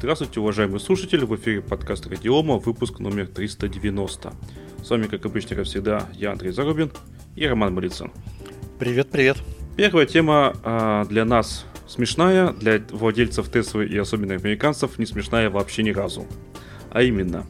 Здравствуйте, 0.00 0.40
уважаемые 0.40 0.80
слушатели, 0.80 1.26
в 1.26 1.36
эфире 1.36 1.60
подкаст 1.60 2.06
Радиома, 2.06 2.56
выпуск 2.56 3.00
номер 3.00 3.26
390. 3.26 4.32
С 4.82 4.88
вами, 4.88 5.06
как 5.06 5.26
обычно, 5.26 5.56
как 5.56 5.66
всегда, 5.66 6.08
я 6.14 6.32
Андрей 6.32 6.52
Зарубин 6.52 6.90
и 7.36 7.46
Роман 7.46 7.74
Малицын. 7.74 8.10
Привет, 8.78 9.10
привет. 9.10 9.36
Первая 9.76 10.06
тема 10.06 10.56
э, 10.64 11.04
для 11.10 11.26
нас 11.26 11.66
смешная, 11.86 12.54
для 12.54 12.82
владельцев 12.90 13.52
Теслы 13.52 13.84
и 13.88 13.98
особенно 13.98 14.32
американцев 14.32 14.98
не 14.98 15.04
смешная 15.04 15.50
вообще 15.50 15.82
ни 15.82 15.90
разу. 15.90 16.26
А 16.90 17.02
именно, 17.02 17.44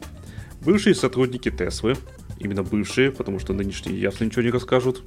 бывшие 0.59 0.93
сотрудники 0.93 1.49
Теслы, 1.49 1.95
именно 2.37 2.63
бывшие, 2.63 3.13
потому 3.13 3.39
что 3.39 3.53
нынешние 3.53 3.97
явно 3.97 4.25
ничего 4.25 4.41
не 4.41 4.51
расскажут, 4.51 5.03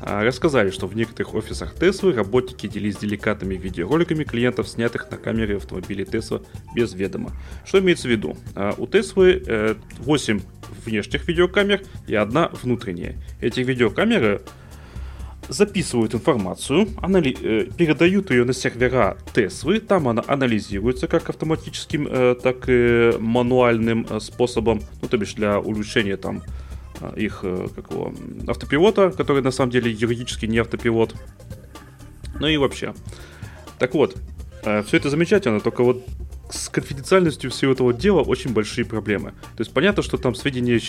рассказали, 0.00 0.70
что 0.70 0.86
в 0.86 0.96
некоторых 0.96 1.34
офисах 1.34 1.74
Теслы 1.74 2.12
работники 2.12 2.66
делились 2.66 2.96
деликатными 2.96 3.54
видеороликами 3.54 4.24
клиентов, 4.24 4.68
снятых 4.68 5.10
на 5.10 5.16
камеры 5.16 5.56
автомобилей 5.56 6.04
Тесла 6.04 6.40
без 6.74 6.94
ведома. 6.94 7.32
Что 7.64 7.80
имеется 7.80 8.08
в 8.08 8.10
виду? 8.10 8.36
А, 8.54 8.74
у 8.78 8.86
Теслы 8.86 9.76
8 9.98 10.38
э, 10.38 10.40
внешних 10.84 11.28
видеокамер 11.28 11.82
и 12.06 12.14
одна 12.14 12.50
внутренняя. 12.62 13.16
Эти 13.40 13.60
видеокамеры 13.60 14.40
записывают 15.48 16.14
информацию, 16.14 16.88
анали- 17.02 17.36
э, 17.42 17.66
передают 17.76 18.30
ее 18.30 18.44
на 18.44 18.52
сервера 18.52 19.18
Теслы, 19.34 19.80
там 19.80 20.08
она 20.08 20.22
анализируется 20.26 21.08
как 21.08 21.28
автоматическим, 21.28 22.06
э, 22.08 22.36
так 22.40 22.64
и 22.68 23.12
мануальным 23.18 24.06
способом, 24.20 24.80
ну 25.02 25.08
то 25.08 25.18
бишь 25.18 25.34
для 25.34 25.58
улучшения 25.58 26.16
там 26.16 26.42
а, 26.42 26.59
их 27.16 27.40
э, 27.42 27.68
как 27.74 27.90
его, 27.90 28.12
автопилота, 28.46 29.10
который 29.10 29.42
на 29.42 29.50
самом 29.50 29.70
деле 29.70 29.90
юридически 29.90 30.46
не 30.46 30.58
автопилот. 30.58 31.14
Ну 32.38 32.46
и 32.46 32.56
вообще. 32.56 32.94
Так 33.78 33.94
вот, 33.94 34.16
э, 34.64 34.82
все 34.82 34.96
это 34.96 35.10
замечательно, 35.10 35.60
только 35.60 35.82
вот 35.82 36.04
с 36.50 36.68
конфиденциальностью 36.68 37.50
всего 37.50 37.72
этого 37.72 37.92
дела 37.92 38.22
очень 38.22 38.52
большие 38.52 38.84
проблемы. 38.84 39.30
То 39.56 39.60
есть 39.60 39.72
понятно, 39.72 40.02
что 40.02 40.18
там 40.18 40.34
сведения 40.34 40.80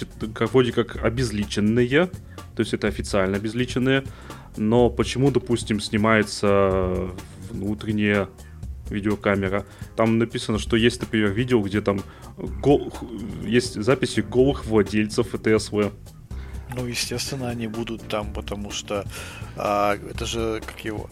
вроде 0.52 0.72
как 0.72 1.04
обезличенные, 1.04 2.08
то 2.08 2.60
есть 2.60 2.74
это 2.74 2.88
официально 2.88 3.38
обезличенные, 3.38 4.04
но 4.58 4.90
почему, 4.90 5.32
допустим, 5.32 5.80
снимается 5.80 7.10
внутреннее 7.50 8.28
видеокамера. 8.92 9.66
Там 9.96 10.18
написано, 10.18 10.60
что 10.60 10.76
есть, 10.76 11.02
например, 11.02 11.32
видео, 11.32 11.62
где 11.62 11.82
там 11.82 12.02
гол... 12.38 12.94
есть 13.44 13.82
записи 13.82 14.22
голых 14.22 14.66
владельцев 14.66 15.28
ТСВ. 15.28 15.92
Ну, 16.74 16.86
естественно, 16.86 17.50
они 17.50 17.68
будут 17.68 18.08
там, 18.08 18.32
потому 18.34 18.72
что 18.72 19.06
а, 19.58 19.96
это 19.96 20.26
же, 20.26 20.62
как 20.66 20.86
его, 20.86 21.10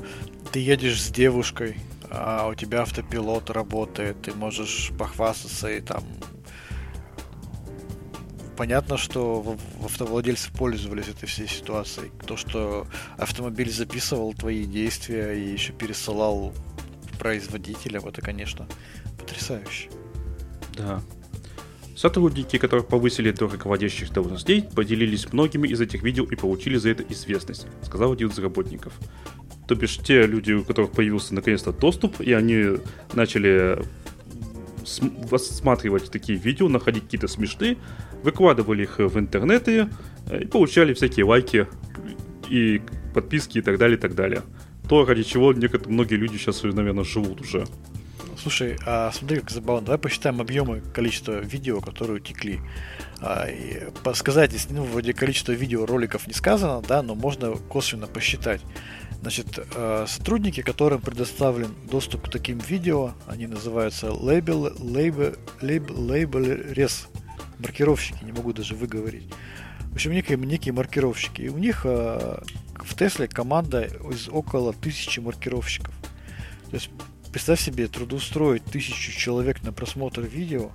ты 0.52 0.60
едешь 0.60 1.02
с 1.02 1.10
девушкой, 1.10 1.78
а 2.10 2.48
у 2.48 2.56
тебя 2.56 2.82
автопилот 2.84 3.50
работает, 3.50 4.22
ты 4.22 4.34
можешь 4.34 4.92
похвастаться 4.98 5.70
и 5.70 5.82
там 5.82 6.04
понятно, 8.60 8.98
что 8.98 9.58
автовладельцы 9.82 10.52
пользовались 10.52 11.08
этой 11.08 11.28
всей 11.28 11.48
ситуацией. 11.48 12.12
То, 12.28 12.36
что 12.36 12.88
автомобиль 13.18 13.72
записывал 13.72 14.34
твои 14.34 14.66
действия 14.66 15.32
и 15.32 15.50
еще 15.50 15.72
пересылал 15.72 16.54
производителя, 17.20 18.02
это, 18.04 18.22
конечно, 18.22 18.68
потрясающе. 19.20 19.90
Да. 20.76 21.02
Сотрудники, 21.96 22.58
которых 22.58 22.88
повысили 22.88 23.32
до 23.32 23.48
руководящих 23.48 24.14
должностей, 24.14 24.64
поделились 24.64 25.32
многими 25.34 25.68
из 25.68 25.82
этих 25.82 26.02
видео 26.02 26.24
и 26.24 26.36
получили 26.36 26.78
за 26.78 26.92
это 26.92 27.04
известность, 27.10 27.68
сказал 27.84 28.14
один 28.14 28.30
из 28.30 28.40
работников. 28.40 28.94
То 29.68 29.76
бишь 29.76 29.98
те 29.98 30.26
люди, 30.26 30.54
у 30.54 30.64
которых 30.64 30.92
появился 30.92 31.36
наконец-то 31.36 31.74
доступ, 31.74 32.22
и 32.22 32.32
они 32.32 32.78
начали 33.14 33.84
рассматривать 35.30 36.10
такие 36.10 36.40
видео, 36.40 36.70
находить 36.70 37.04
какие-то 37.04 37.28
смешные, 37.28 37.78
выкладывали 38.24 38.84
их 38.84 38.98
в 38.98 39.20
интернеты 39.20 39.90
и 40.32 40.46
получали 40.46 40.94
всякие 40.94 41.26
лайки 41.26 41.68
и 42.50 42.82
подписки 43.14 43.58
и 43.58 43.62
так 43.62 43.78
далее, 43.78 43.98
и 43.98 44.02
так 44.02 44.16
далее 44.16 44.42
то, 44.90 45.06
ради 45.06 45.24
чего 45.24 45.54
некоторые, 45.54 45.94
многие 45.94 46.16
люди 46.16 46.38
сейчас, 46.38 46.64
наверное, 46.64 47.04
живут 47.04 47.42
уже. 47.42 47.66
Слушай, 48.42 48.78
а 48.86 49.12
смотри, 49.12 49.40
как 49.40 49.52
забавно. 49.52 49.86
Давай 49.86 50.00
посчитаем 50.00 50.42
объемы 50.42 50.82
количества 50.94 51.40
видео, 51.40 51.80
которые 51.80 52.18
утекли. 52.18 52.60
А, 53.22 53.48
сказать, 54.16 54.52
ну, 54.70 54.84
вроде 54.84 55.14
количество 55.14 55.52
видеороликов 55.52 56.26
не 56.26 56.34
сказано, 56.34 56.82
да, 56.82 57.04
но 57.04 57.16
можно 57.16 57.52
косвенно 57.52 58.08
посчитать. 58.08 58.62
Значит, 59.22 59.60
а, 59.76 60.06
сотрудники, 60.08 60.62
которым 60.62 61.02
предоставлен 61.02 61.76
доступ 61.92 62.28
к 62.28 62.32
таким 62.32 62.58
видео, 62.58 63.12
они 63.28 63.46
называются 63.46 64.08
label, 64.08 64.76
label, 64.80 65.38
label, 65.62 65.96
label 65.98 66.74
res, 66.74 67.10
маркировщики, 67.60 68.24
не 68.24 68.32
могу 68.32 68.54
даже 68.54 68.74
выговорить. 68.74 69.28
В 69.92 69.96
общем, 69.96 70.14
некие, 70.14 70.38
некие 70.38 70.74
маркировщики. 70.74 71.42
И 71.42 71.50
у 71.50 71.58
них 71.58 71.82
а, 71.86 72.42
в 72.86 72.96
Тесле 72.96 73.28
команда 73.28 73.84
из 73.84 74.30
около 74.30 74.74
тысячи 74.74 75.20
маркировщиков. 75.20 75.94
То 76.70 76.76
есть 76.76 76.90
представь 77.32 77.62
себе 77.62 77.88
трудоустроить 77.88 78.64
тысячу 78.66 79.12
человек 79.12 79.64
на 79.64 79.72
просмотр 79.72 80.22
видео, 80.22 80.72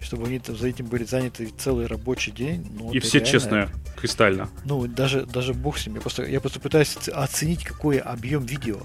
чтобы 0.00 0.26
они 0.26 0.38
там 0.38 0.56
за 0.56 0.68
этим 0.68 0.86
были 0.86 1.04
заняты 1.04 1.50
целый 1.58 1.86
рабочий 1.86 2.32
день. 2.32 2.66
Ну, 2.78 2.92
и 2.92 2.98
все 2.98 3.18
реально, 3.18 3.32
честно, 3.32 3.70
кристально. 3.96 4.50
Ну, 4.64 4.86
даже, 4.86 5.26
даже 5.26 5.54
бог 5.54 5.78
с 5.78 5.86
ним. 5.86 5.96
Я 5.96 6.00
просто, 6.00 6.24
я 6.24 6.40
просто 6.40 6.60
пытаюсь 6.60 6.96
оценить, 7.08 7.64
какой 7.64 7.98
объем 7.98 8.44
видео 8.44 8.80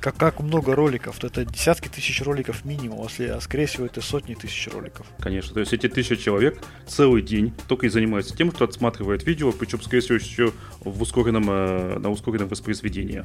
как, 0.00 0.16
как 0.16 0.40
много 0.40 0.74
роликов, 0.74 1.18
то 1.18 1.26
это 1.26 1.44
десятки 1.44 1.88
тысяч 1.88 2.22
роликов 2.22 2.64
минимум, 2.64 3.02
если, 3.04 3.26
а 3.26 3.40
скорее 3.40 3.66
всего 3.66 3.86
это 3.86 4.00
сотни 4.00 4.34
тысяч 4.34 4.68
роликов. 4.68 5.06
Конечно, 5.18 5.54
то 5.54 5.60
есть 5.60 5.72
эти 5.72 5.88
тысячи 5.88 6.16
человек 6.16 6.62
целый 6.86 7.22
день 7.22 7.52
только 7.68 7.86
и 7.86 7.88
занимаются 7.88 8.36
тем, 8.36 8.52
что 8.52 8.64
отсматривает 8.64 9.26
видео, 9.26 9.52
причем, 9.52 9.80
скорее 9.82 10.00
всего, 10.00 10.16
еще 10.16 10.52
в 10.80 11.00
ускоренном, 11.00 11.50
э, 11.50 11.98
на 11.98 12.10
ускоренном 12.10 12.48
воспроизведении. 12.48 13.24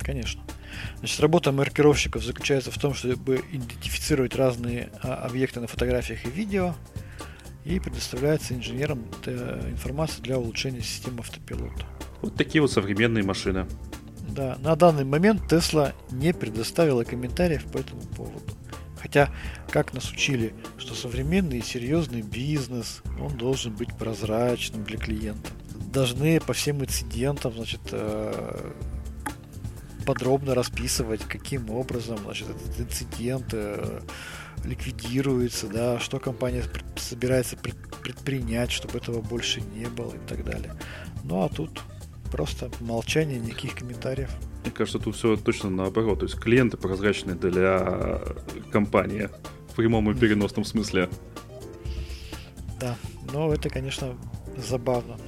Конечно. 0.00 0.42
Значит, 0.98 1.20
работа 1.20 1.52
маркировщиков 1.52 2.24
заключается 2.24 2.70
в 2.70 2.78
том, 2.78 2.94
чтобы 2.94 3.42
идентифицировать 3.52 4.34
разные 4.34 4.90
а, 5.02 5.14
объекты 5.26 5.60
на 5.60 5.66
фотографиях 5.66 6.24
и 6.26 6.30
видео, 6.30 6.74
и 7.64 7.78
предоставляется 7.78 8.54
инженерам 8.54 9.04
э, 9.26 9.68
информация 9.70 10.22
для 10.22 10.38
улучшения 10.38 10.80
системы 10.80 11.20
автопилота. 11.20 11.86
Вот 12.20 12.34
такие 12.36 12.60
вот 12.60 12.72
современные 12.72 13.24
машины. 13.24 13.66
Да, 14.34 14.56
на 14.60 14.76
данный 14.76 15.04
момент 15.04 15.52
Tesla 15.52 15.92
не 16.10 16.32
предоставила 16.32 17.04
комментариев 17.04 17.64
по 17.64 17.78
этому 17.78 18.00
поводу. 18.02 18.52
Хотя, 18.98 19.30
как 19.68 19.92
нас 19.92 20.10
учили, 20.10 20.54
что 20.78 20.94
современный 20.94 21.58
и 21.58 21.62
серьезный 21.62 22.22
бизнес, 22.22 23.02
он 23.20 23.36
должен 23.36 23.74
быть 23.74 23.94
прозрачным 23.96 24.84
для 24.84 24.96
клиента. 24.96 25.50
Должны 25.92 26.40
по 26.40 26.52
всем 26.52 26.82
инцидентам, 26.82 27.52
значит, 27.52 27.80
э, 27.90 28.72
подробно 30.06 30.54
расписывать, 30.54 31.22
каким 31.22 31.68
образом, 31.70 32.18
значит, 32.24 32.48
этот 32.48 32.80
инцидент 32.80 33.48
э, 33.52 34.00
ликвидируется, 34.64 35.66
да, 35.68 35.98
что 35.98 36.18
компания 36.18 36.62
собирается 36.96 37.56
предпринять, 37.56 38.70
чтобы 38.70 38.98
этого 38.98 39.20
больше 39.20 39.60
не 39.60 39.86
было 39.86 40.14
и 40.14 40.28
так 40.28 40.44
далее. 40.44 40.74
Ну 41.24 41.42
а 41.42 41.48
тут 41.48 41.82
Просто 42.32 42.70
молчание, 42.80 43.38
никаких 43.38 43.74
комментариев. 43.74 44.30
Мне 44.62 44.72
кажется, 44.72 44.98
тут 44.98 45.14
все 45.16 45.36
точно 45.36 45.68
наоборот. 45.70 46.20
То 46.20 46.24
есть 46.24 46.38
клиенты 46.38 46.78
прозрачны 46.78 47.34
для 47.34 48.20
компании 48.72 49.28
в 49.70 49.74
прямом 49.74 50.10
и 50.10 50.14
переносном 50.14 50.64
смысле. 50.64 51.10
Да, 52.80 52.96
но 53.32 53.52
это, 53.52 53.68
конечно, 53.68 54.16
забавно. 54.56 55.18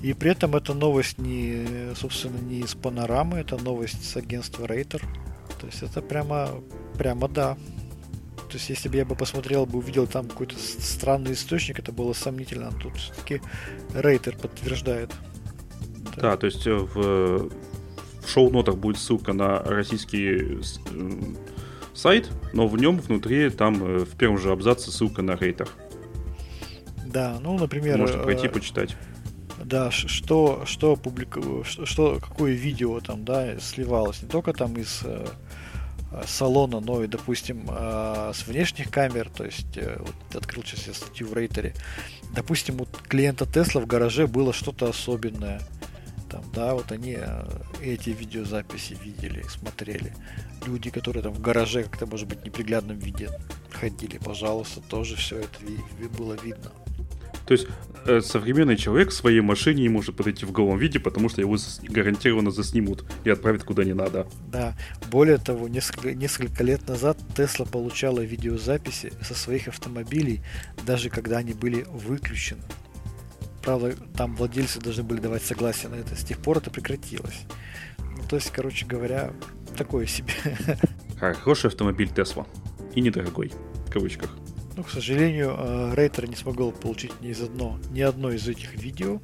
И 0.00 0.14
при 0.14 0.30
этом 0.30 0.56
эта 0.56 0.72
новость 0.74 1.18
не, 1.18 1.94
собственно, 1.94 2.38
не 2.38 2.60
из 2.60 2.74
панорамы, 2.74 3.38
это 3.38 3.56
новость 3.58 4.08
с 4.08 4.16
агентства 4.16 4.66
Рейтер. 4.66 5.02
То 5.60 5.66
есть 5.66 5.82
это 5.82 6.00
прямо, 6.00 6.48
прямо 6.96 7.28
да. 7.28 7.56
То 8.48 8.54
есть 8.54 8.70
если 8.70 8.88
бы 8.88 8.96
я 8.96 9.04
бы 9.04 9.16
посмотрел, 9.16 9.66
бы 9.66 9.78
увидел 9.78 10.06
там 10.06 10.28
какой-то 10.28 10.54
странный 10.58 11.32
источник, 11.32 11.78
это 11.78 11.92
было 11.92 12.14
сомнительно. 12.14 12.72
Тут 12.80 12.96
все-таки 12.96 13.42
Рейтер 13.94 14.36
подтверждает. 14.36 15.12
Да, 16.16 16.36
то 16.36 16.46
есть 16.46 16.66
э, 16.66 16.74
в, 16.74 17.48
в 18.22 18.28
шоу-нотах 18.28 18.76
будет 18.76 18.98
ссылка 18.98 19.32
на 19.32 19.58
российский 19.60 20.60
сайт, 21.94 22.30
но 22.52 22.66
в 22.68 22.76
нем 22.76 22.98
внутри 22.98 23.50
там 23.50 23.82
э, 23.82 24.04
в 24.04 24.16
первом 24.16 24.38
же 24.38 24.52
абзаце 24.52 24.90
ссылка 24.90 25.22
на 25.22 25.36
рейтер. 25.36 25.68
Да, 27.06 27.38
ну, 27.42 27.58
например... 27.58 27.98
Можно 27.98 28.22
пройти, 28.22 28.46
э, 28.46 28.50
почитать. 28.50 28.96
Да, 29.64 29.90
что, 29.90 30.62
что, 30.66 30.96
публику, 30.96 31.64
что, 31.64 32.18
какое 32.20 32.52
видео 32.52 33.00
там, 33.00 33.24
да, 33.24 33.58
сливалось. 33.58 34.22
Не 34.22 34.28
только 34.28 34.52
там 34.52 34.74
из 34.76 35.02
салона, 36.26 36.80
но 36.80 37.02
и, 37.02 37.08
допустим, 37.08 37.68
с 37.68 38.46
внешних 38.46 38.90
камер, 38.90 39.28
то 39.28 39.44
есть, 39.44 39.76
вот 39.76 40.36
открыл 40.36 40.62
сейчас 40.62 40.86
я 40.86 40.94
статью 40.94 41.26
в 41.26 41.34
рейтере, 41.34 41.74
допустим, 42.34 42.80
у 42.80 42.86
клиента 43.08 43.44
Тесла 43.44 43.80
в 43.80 43.86
гараже 43.86 44.26
было 44.26 44.52
что-то 44.52 44.88
особенное, 44.88 45.60
да, 46.56 46.74
вот 46.74 46.90
они 46.90 47.16
э, 47.18 47.44
эти 47.82 48.10
видеозаписи 48.10 48.96
видели, 49.04 49.42
смотрели. 49.42 50.14
Люди, 50.66 50.88
которые 50.88 51.22
там 51.22 51.34
в 51.34 51.40
гараже 51.40 51.82
как-то, 51.82 52.06
может 52.06 52.26
быть, 52.28 52.46
неприглядном 52.46 52.98
виде 52.98 53.28
ходили, 53.70 54.16
пожалуйста, 54.16 54.80
тоже 54.80 55.16
все 55.16 55.40
это 55.40 55.58
было 56.16 56.32
видно. 56.42 56.72
То 57.44 57.52
есть 57.52 57.66
э, 58.06 58.22
современный 58.22 58.76
человек 58.76 59.10
в 59.10 59.12
своей 59.12 59.42
машине 59.42 59.82
не 59.82 59.90
может 59.90 60.16
подойти 60.16 60.46
в 60.46 60.52
голом 60.52 60.78
виде, 60.78 60.98
потому 60.98 61.28
что 61.28 61.42
его 61.42 61.58
гарантированно 61.82 62.50
заснимут 62.50 63.04
и 63.24 63.30
отправят 63.30 63.62
куда 63.62 63.84
не 63.84 63.92
надо. 63.92 64.26
Да. 64.50 64.74
Более 65.10 65.36
того, 65.36 65.68
несколько, 65.68 66.14
несколько 66.14 66.64
лет 66.64 66.88
назад 66.88 67.18
Тесла 67.36 67.66
получала 67.66 68.20
видеозаписи 68.20 69.12
со 69.20 69.34
своих 69.34 69.68
автомобилей, 69.68 70.40
даже 70.86 71.10
когда 71.10 71.36
они 71.36 71.52
были 71.52 71.82
выключены. 71.82 72.62
Правда, 73.66 73.96
там 74.16 74.36
владельцы 74.36 74.78
должны 74.78 75.02
были 75.02 75.18
давать 75.18 75.42
согласие 75.42 75.88
на 75.88 75.96
это. 75.96 76.14
С 76.14 76.22
тех 76.22 76.38
пор 76.38 76.58
это 76.58 76.70
прекратилось. 76.70 77.40
Ну, 77.98 78.22
то 78.28 78.36
есть, 78.36 78.52
короче 78.52 78.86
говоря, 78.86 79.32
такое 79.76 80.06
себе. 80.06 80.32
Хороший 81.18 81.66
автомобиль 81.66 82.08
Тесла. 82.08 82.46
И 82.94 83.00
недорогой. 83.00 83.50
В 83.88 83.90
кавычках. 83.90 84.30
Ну, 84.76 84.84
к 84.84 84.90
сожалению, 84.90 85.56
э, 85.58 85.94
Рейтер 85.96 86.28
не 86.28 86.36
смогл 86.36 86.70
получить 86.70 87.20
ни, 87.20 87.30
из 87.30 87.42
одно, 87.42 87.80
ни 87.90 88.02
одно 88.02 88.30
из 88.30 88.46
этих 88.46 88.72
видео. 88.76 89.20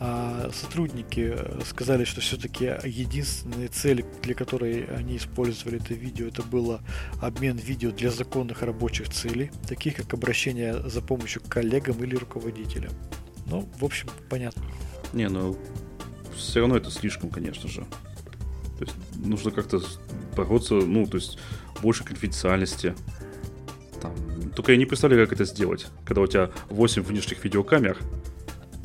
А 0.00 0.50
сотрудники 0.54 1.34
э, 1.36 1.60
сказали, 1.66 2.04
что 2.04 2.22
все-таки 2.22 2.72
единственная 2.84 3.68
цель, 3.68 4.02
для 4.22 4.32
которой 4.32 4.84
они 4.84 5.18
использовали 5.18 5.78
это 5.78 5.92
видео, 5.92 6.28
это 6.28 6.42
было 6.42 6.80
обмен 7.20 7.58
видео 7.58 7.90
для 7.90 8.10
законных 8.10 8.62
рабочих 8.62 9.10
целей, 9.10 9.50
таких 9.68 9.96
как 9.96 10.14
обращение 10.14 10.88
за 10.88 11.02
помощью 11.02 11.42
к 11.42 11.48
коллегам 11.48 12.02
или 12.02 12.16
руководителям. 12.16 12.92
Ну, 13.46 13.68
в 13.78 13.84
общем, 13.84 14.08
понятно. 14.28 14.62
Не, 15.12 15.28
ну, 15.28 15.56
все 16.36 16.60
равно 16.60 16.76
это 16.76 16.90
слишком, 16.90 17.30
конечно 17.30 17.68
же. 17.68 17.86
То 18.78 18.84
есть 18.84 18.96
нужно 19.24 19.50
как-то 19.50 19.80
бороться, 20.36 20.74
ну, 20.74 21.06
то 21.06 21.16
есть 21.16 21.38
больше 21.82 22.04
конфиденциальности. 22.04 22.94
Там. 24.00 24.14
Только 24.54 24.72
я 24.72 24.78
не 24.78 24.86
представляю, 24.86 25.26
как 25.26 25.34
это 25.34 25.44
сделать, 25.44 25.86
когда 26.04 26.22
у 26.22 26.26
тебя 26.26 26.50
8 26.68 27.02
внешних 27.02 27.42
видеокамер, 27.42 27.98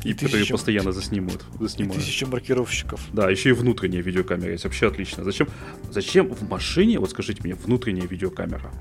и, 0.04 0.14
которые 0.14 0.46
постоянно 0.46 0.92
заснимут. 0.92 1.46
заснимают. 1.60 1.98
И 1.98 2.00
тысяча 2.00 2.26
маркировщиков. 2.28 3.02
Да, 3.14 3.30
еще 3.30 3.50
и 3.50 3.54
внутренняя 3.54 4.02
видеокамера 4.02 4.52
есть. 4.52 4.64
Вообще 4.64 4.88
отлично. 4.88 5.24
Зачем, 5.24 5.48
зачем 5.90 6.30
в 6.30 6.50
машине, 6.50 7.00
вот 7.00 7.10
скажите 7.12 7.42
мне, 7.44 7.56
внутренняя 7.56 8.08
видеокамера? 8.08 8.72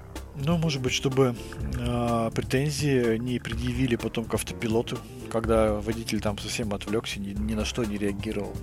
Ну, 0.45 0.57
может 0.57 0.81
быть, 0.81 0.93
чтобы 0.93 1.35
э, 1.79 2.31
претензии 2.35 3.19
не 3.19 3.39
предъявили 3.39 3.97
потом 3.97 4.25
к 4.25 4.35
автопилоту, 4.35 4.99
когда 5.31 5.75
водитель 5.75 6.21
там 6.21 6.39
совсем 6.39 6.73
отвлекся, 6.73 7.21
ни, 7.21 7.31
ни 7.31 7.55
на 7.55 7.65
что 7.65 7.85
не 7.85 7.99
реагировал. 7.99 8.57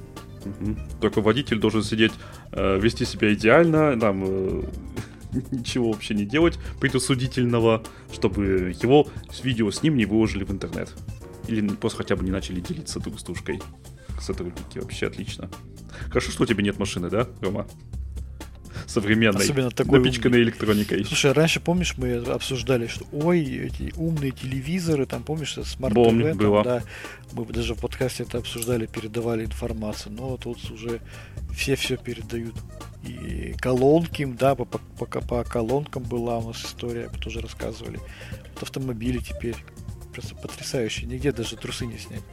Угу. 0.45 0.75
Только 1.01 1.21
водитель 1.21 1.59
должен 1.59 1.83
сидеть, 1.83 2.13
э, 2.51 2.79
вести 2.79 3.05
себя 3.05 3.33
идеально, 3.33 3.99
там, 3.99 4.23
э, 4.25 4.63
ничего 5.51 5.91
вообще 5.91 6.15
не 6.15 6.25
делать 6.25 6.57
предусудительного, 6.79 7.83
чтобы 8.11 8.75
его 8.81 9.07
видео 9.43 9.69
с 9.71 9.83
ним 9.83 9.97
не 9.97 10.05
выложили 10.05 10.43
в 10.43 10.51
интернет. 10.51 10.93
Или 11.47 11.67
просто 11.67 11.99
хотя 11.99 12.15
бы 12.15 12.23
не 12.23 12.31
начали 12.31 12.59
делиться 12.59 12.99
дружкой. 12.99 13.61
Сотрудники 14.21 14.79
вообще 14.79 15.07
отлично. 15.07 15.49
Хорошо, 16.09 16.31
что 16.31 16.43
у 16.43 16.45
тебя 16.45 16.63
нет 16.63 16.79
машины, 16.79 17.09
да, 17.09 17.27
Рома? 17.41 17.67
современной, 18.85 19.41
Особенно 19.43 19.71
такой 19.71 19.99
напичканной 19.99 20.39
умный. 20.39 20.49
электроникой. 20.49 21.03
Слушай, 21.03 21.31
раньше, 21.31 21.59
помнишь, 21.59 21.95
мы 21.97 22.15
обсуждали, 22.15 22.87
что 22.87 23.05
ой, 23.11 23.41
эти 23.43 23.93
умные 23.97 24.31
телевизоры, 24.31 25.05
там, 25.05 25.23
помнишь, 25.23 25.57
смарт 25.65 25.93
Помню, 25.93 26.33
ТВ, 26.33 26.37
было. 26.37 26.63
да, 26.63 26.83
мы 27.33 27.45
даже 27.45 27.73
в 27.75 27.79
подкасте 27.79 28.23
это 28.23 28.37
обсуждали, 28.37 28.85
передавали 28.85 29.45
информацию, 29.45 30.13
но 30.13 30.29
вот 30.29 30.45
уже 30.45 31.01
все 31.53 31.75
все 31.75 31.97
передают. 31.97 32.55
И 33.03 33.55
колонки, 33.59 34.25
да, 34.25 34.55
по, 34.55 34.65
по, 34.65 34.77
по, 34.77 35.21
по 35.21 35.43
колонкам 35.43 36.03
была 36.03 36.39
у 36.39 36.47
нас 36.49 36.63
история, 36.63 37.09
мы 37.11 37.19
тоже 37.19 37.41
рассказывали. 37.41 37.99
Вот 38.53 38.63
автомобили 38.63 39.19
теперь 39.19 39.55
просто 40.17 40.35
потрясающие, 40.35 41.07
нигде 41.07 41.31
даже 41.31 41.55
трусы 41.55 41.85
не 41.85 41.97
снять. 41.97 42.23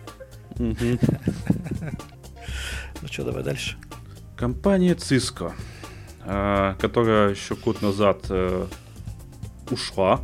Ну 3.03 3.09
что, 3.09 3.25
давай 3.25 3.43
дальше. 3.43 3.77
Компания 4.37 4.95
Cisco 4.95 5.53
Э, 6.27 6.75
которая 6.79 7.31
еще 7.31 7.55
год 7.55 7.83
назад 7.83 8.27
э, 8.31 8.67
ушла, 9.71 10.23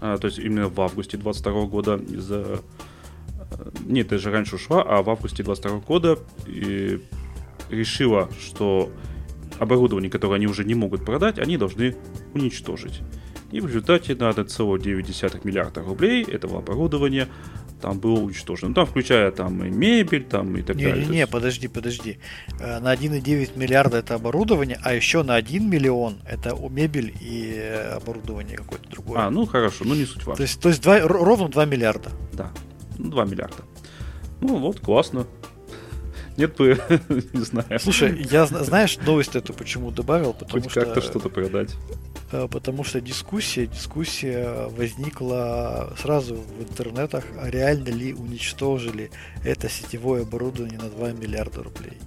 э, 0.00 0.16
то 0.18 0.26
есть 0.26 0.38
именно 0.38 0.68
в 0.68 0.80
августе 0.80 1.18
22 1.18 1.66
года 1.66 1.96
из-за... 1.96 2.60
Нет, 3.84 4.08
даже 4.08 4.30
раньше 4.30 4.56
ушла, 4.56 4.82
а 4.82 5.02
в 5.02 5.10
августе 5.10 5.42
22 5.42 5.80
года 5.80 6.18
и 6.46 7.02
решила, 7.68 8.30
что 8.40 8.90
оборудование, 9.58 10.10
которое 10.10 10.36
они 10.36 10.46
уже 10.46 10.64
не 10.64 10.74
могут 10.74 11.04
продать, 11.04 11.38
они 11.38 11.58
должны 11.58 11.96
уничтожить. 12.32 13.02
И 13.52 13.60
в 13.60 13.66
результате 13.66 14.14
на 14.14 14.30
1,9 14.30 15.40
миллиарда 15.44 15.82
рублей 15.82 16.24
этого 16.24 16.58
оборудования 16.58 17.28
там 17.82 17.98
было 17.98 18.20
уничтожено. 18.20 18.68
Ну, 18.68 18.74
там, 18.74 18.86
включая 18.86 19.30
там 19.32 19.62
и 19.64 19.68
мебель, 19.68 20.24
там 20.24 20.56
и 20.56 20.62
так 20.62 20.76
не, 20.76 20.84
далее. 20.84 21.02
Не-не-не, 21.02 21.20
есть... 21.20 21.32
подожди, 21.32 21.68
подожди. 21.68 22.18
Э, 22.60 22.78
на 22.78 22.94
1,9 22.94 23.58
миллиарда 23.58 23.98
это 23.98 24.14
оборудование, 24.14 24.78
а 24.82 24.94
еще 24.94 25.22
на 25.22 25.34
1 25.34 25.68
миллион 25.68 26.18
это 26.26 26.56
мебель 26.70 27.14
и 27.20 27.52
э, 27.56 27.96
оборудование 27.96 28.56
какое-то 28.56 28.88
другое. 28.88 29.20
А, 29.20 29.30
ну 29.30 29.44
хорошо, 29.46 29.84
ну 29.84 29.94
не 29.94 30.06
суть 30.06 30.24
важно. 30.24 30.36
То 30.36 30.42
есть, 30.42 30.60
то 30.60 30.68
есть 30.68 30.82
2, 30.82 31.00
ровно 31.00 31.48
2 31.48 31.64
миллиарда. 31.66 32.10
Да, 32.32 32.52
2 32.98 33.24
миллиарда. 33.24 33.64
Ну 34.40 34.58
вот, 34.58 34.80
классно. 34.80 35.26
Нет 36.36 36.56
бы, 36.56 36.78
не 37.32 37.42
знаю. 37.42 37.78
Слушай, 37.80 38.26
я 38.30 38.46
знаешь, 38.46 38.96
новость 38.98 39.36
эту 39.36 39.52
почему 39.52 39.90
добавил? 39.90 40.32
Потому 40.32 40.62
Хоть 40.62 40.70
что... 40.70 40.80
как-то 40.80 41.00
что-то 41.02 41.28
продать. 41.28 41.76
Э, 42.32 42.48
потому 42.50 42.82
что 42.82 43.00
дискуссия, 43.00 43.66
дискуссия 43.66 44.68
возникла 44.70 45.92
сразу 45.98 46.36
в 46.36 46.62
интернетах, 46.62 47.24
а 47.38 47.50
реально 47.50 47.90
ли 47.90 48.14
уничтожили 48.14 49.10
это 49.44 49.68
сетевое 49.68 50.22
оборудование 50.22 50.78
на 50.78 50.88
2 50.88 51.12
миллиарда 51.12 51.62
рублей. 51.62 51.98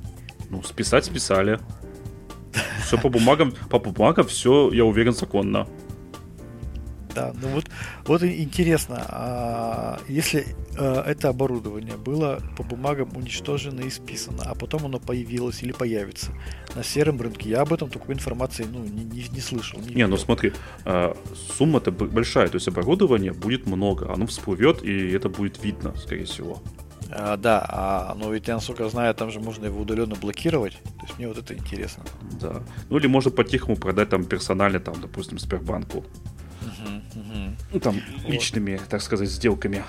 Ну, 0.49 0.63
списать 0.63 1.05
списали. 1.05 1.59
Все 2.83 2.97
по 2.97 3.09
бумагам, 3.09 3.53
по 3.69 3.79
бумагам 3.79 4.27
все, 4.27 4.71
я 4.71 4.85
уверен, 4.85 5.13
законно. 5.13 5.67
Да, 7.15 7.33
ну 7.41 7.47
вот, 7.47 7.65
вот 8.05 8.23
интересно, 8.23 9.05
а 9.07 9.99
если 10.09 10.45
э, 10.77 11.03
это 11.07 11.29
оборудование 11.29 11.95
было 11.95 12.41
по 12.57 12.63
бумагам 12.63 13.09
уничтожено 13.15 13.79
и 13.81 13.89
списано, 13.89 14.43
а 14.45 14.53
потом 14.53 14.85
оно 14.85 14.99
появилось 14.99 15.63
или 15.63 15.71
появится 15.71 16.31
на 16.75 16.83
сером 16.83 17.21
рынке, 17.21 17.49
я 17.49 17.61
об 17.61 17.71
этом 17.71 17.89
такой 17.89 18.15
информации 18.15 18.67
ну, 18.69 18.83
не, 18.83 19.05
не, 19.05 19.25
не 19.29 19.39
слышал. 19.39 19.79
Не, 19.79 19.95
не 19.95 20.07
ну 20.07 20.17
смотри, 20.17 20.51
э, 20.83 21.13
сумма-то 21.57 21.91
большая, 21.91 22.49
то 22.49 22.55
есть 22.55 22.67
оборудования 22.67 23.31
будет 23.31 23.65
много, 23.65 24.11
оно 24.13 24.27
всплывет 24.27 24.83
и 24.83 25.11
это 25.11 25.29
будет 25.29 25.63
видно, 25.63 25.95
скорее 25.95 26.25
всего. 26.25 26.61
А, 27.11 27.37
да, 27.37 27.65
а, 27.69 28.15
но 28.19 28.33
ведь 28.33 28.47
я, 28.47 28.55
насколько 28.55 28.89
знаю, 28.89 29.13
там 29.15 29.31
же 29.31 29.39
можно 29.39 29.65
его 29.65 29.81
удаленно 29.81 30.15
блокировать. 30.15 30.73
То 30.83 31.05
есть 31.05 31.17
мне 31.17 31.27
вот 31.27 31.37
это 31.37 31.53
интересно. 31.53 32.03
Да. 32.41 32.61
Ну 32.89 32.97
или 32.97 33.07
можно 33.07 33.31
по-тихому 33.31 33.77
продать 33.77 34.09
там 34.09 34.25
персонально, 34.25 34.79
там, 34.79 34.99
допустим, 34.99 35.39
Сбербанку. 35.39 36.03
Ну, 37.71 37.79
там, 37.79 38.01
личными, 38.25 38.79
так 38.89 39.01
сказать, 39.01 39.29
сделками 39.29 39.83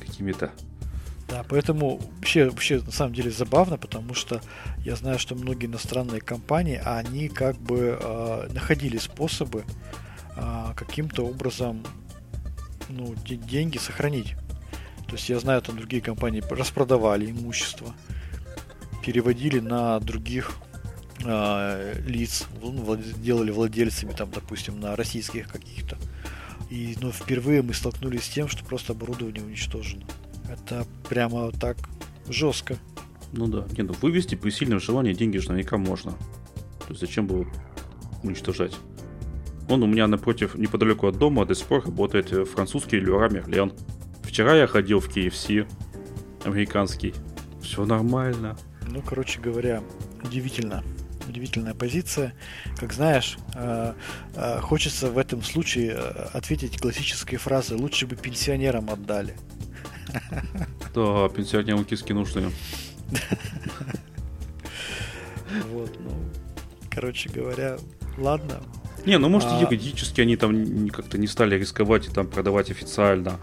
какими-то. 0.00 0.52
Да, 1.28 1.44
поэтому 1.46 2.00
вообще, 2.16 2.48
вообще 2.48 2.80
на 2.80 2.90
самом 2.90 3.12
деле 3.12 3.30
забавно, 3.30 3.76
потому 3.76 4.14
что 4.14 4.40
я 4.78 4.96
знаю, 4.96 5.18
что 5.18 5.34
многие 5.34 5.66
иностранные 5.66 6.22
компании, 6.22 6.80
они 6.82 7.28
как 7.28 7.56
бы 7.58 7.98
э, 8.00 8.48
находили 8.52 8.96
способы 8.96 9.64
э, 10.36 10.72
каким-то 10.74 11.26
образом 11.26 11.84
ну, 12.88 13.14
деньги 13.26 13.76
сохранить. 13.76 14.36
То 15.06 15.16
есть 15.16 15.28
я 15.28 15.38
знаю, 15.38 15.60
там 15.60 15.76
другие 15.76 16.00
компании 16.00 16.42
распродавали 16.48 17.30
имущество, 17.30 17.94
переводили 19.04 19.60
на 19.60 20.00
других 20.00 20.56
э, 21.24 22.00
лиц, 22.06 22.46
делали 23.18 23.50
владельцами, 23.50 24.12
там, 24.12 24.30
допустим, 24.30 24.80
на 24.80 24.96
российских 24.96 25.48
каких-то 25.48 25.96
и 26.70 26.96
ну, 27.00 27.10
впервые 27.10 27.62
мы 27.62 27.72
столкнулись 27.72 28.24
с 28.24 28.28
тем, 28.28 28.48
что 28.48 28.64
просто 28.64 28.92
оборудование 28.92 29.42
уничтожено. 29.42 30.04
Это 30.50 30.86
прямо 31.08 31.50
так 31.52 31.76
жестко. 32.28 32.76
Ну 33.32 33.46
да. 33.46 33.66
Не, 33.76 33.84
ну 33.84 33.94
вывести 34.00 34.34
при 34.34 34.50
сильном 34.50 34.80
желании 34.80 35.14
деньги 35.14 35.38
же 35.38 35.48
наверняка 35.48 35.78
можно. 35.78 36.12
То 36.12 36.90
есть 36.90 37.00
зачем 37.00 37.26
было 37.26 37.46
уничтожать? 38.22 38.76
Он 39.68 39.82
у 39.82 39.86
меня 39.86 40.06
напротив, 40.06 40.54
неподалеку 40.54 41.06
от 41.06 41.18
дома 41.18 41.44
до 41.44 41.54
сих 41.54 41.66
пор 41.66 41.84
работает 41.84 42.32
э, 42.32 42.44
французский 42.44 43.00
Леруа 43.00 43.28
Мерлен. 43.28 43.72
Вчера 44.22 44.56
я 44.56 44.66
ходил 44.66 45.00
в 45.00 45.08
KFC, 45.08 45.66
американский. 46.44 47.14
Все 47.62 47.84
нормально. 47.84 48.56
Ну, 48.86 49.02
короче 49.02 49.40
говоря, 49.40 49.82
удивительно 50.24 50.82
удивительная 51.28 51.74
позиция. 51.74 52.34
Как 52.78 52.92
знаешь, 52.92 53.38
э, 53.54 53.94
э, 54.34 54.60
хочется 54.60 55.10
в 55.10 55.18
этом 55.18 55.42
случае 55.42 55.92
э, 55.92 56.28
ответить 56.32 56.80
классической 56.80 57.36
фразой 57.36 57.78
«лучше 57.78 58.06
бы 58.06 58.16
пенсионерам 58.16 58.90
отдали». 58.90 59.36
Да, 60.94 61.28
пенсионерам 61.28 61.84
киски 61.84 62.12
нужны. 62.12 62.50
короче 66.90 67.28
говоря, 67.28 67.76
ладно. 68.16 68.60
Не, 69.06 69.18
ну 69.18 69.28
может 69.28 69.50
а... 69.52 69.60
юридически 69.60 70.22
они 70.22 70.36
там 70.36 70.88
как-то 70.88 71.18
не 71.18 71.26
стали 71.26 71.56
рисковать 71.56 72.08
и 72.08 72.10
там 72.10 72.26
продавать 72.26 72.70
официально. 72.70 73.38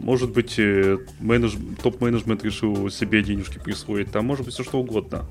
Может 0.00 0.32
быть, 0.32 0.58
менедж... 0.58 1.56
топ-менеджмент 1.82 2.44
решил 2.44 2.90
себе 2.90 3.22
денежки 3.22 3.58
присвоить, 3.58 4.10
там 4.10 4.26
может 4.26 4.44
быть 4.44 4.54
все 4.54 4.64
что 4.64 4.80
угодно. 4.80 5.24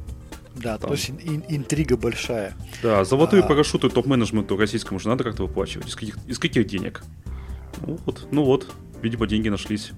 Да, 0.56 0.78
там. 0.78 0.90
то 0.90 0.96
есть 0.96 1.10
ин- 1.10 1.44
интрига 1.48 1.98
большая. 1.98 2.56
Да, 2.84 3.04
золотые 3.04 3.44
а... 3.44 3.48
парашюты 3.48 3.90
топ-менеджменту 3.90 4.58
российскому 4.58 5.00
же 5.00 5.10
надо 5.10 5.24
как-то 5.24 5.44
выплачивать. 5.44 5.88
Из 5.88 5.96
каких, 5.96 6.18
из 6.28 6.40
каких 6.40 6.68
денег? 6.68 7.04
Ну 7.86 7.98
вот, 8.06 8.28
ну 8.32 8.44
вот, 8.44 8.74
видимо, 9.02 9.28
деньги 9.28 9.50
нашлись. 9.50 9.92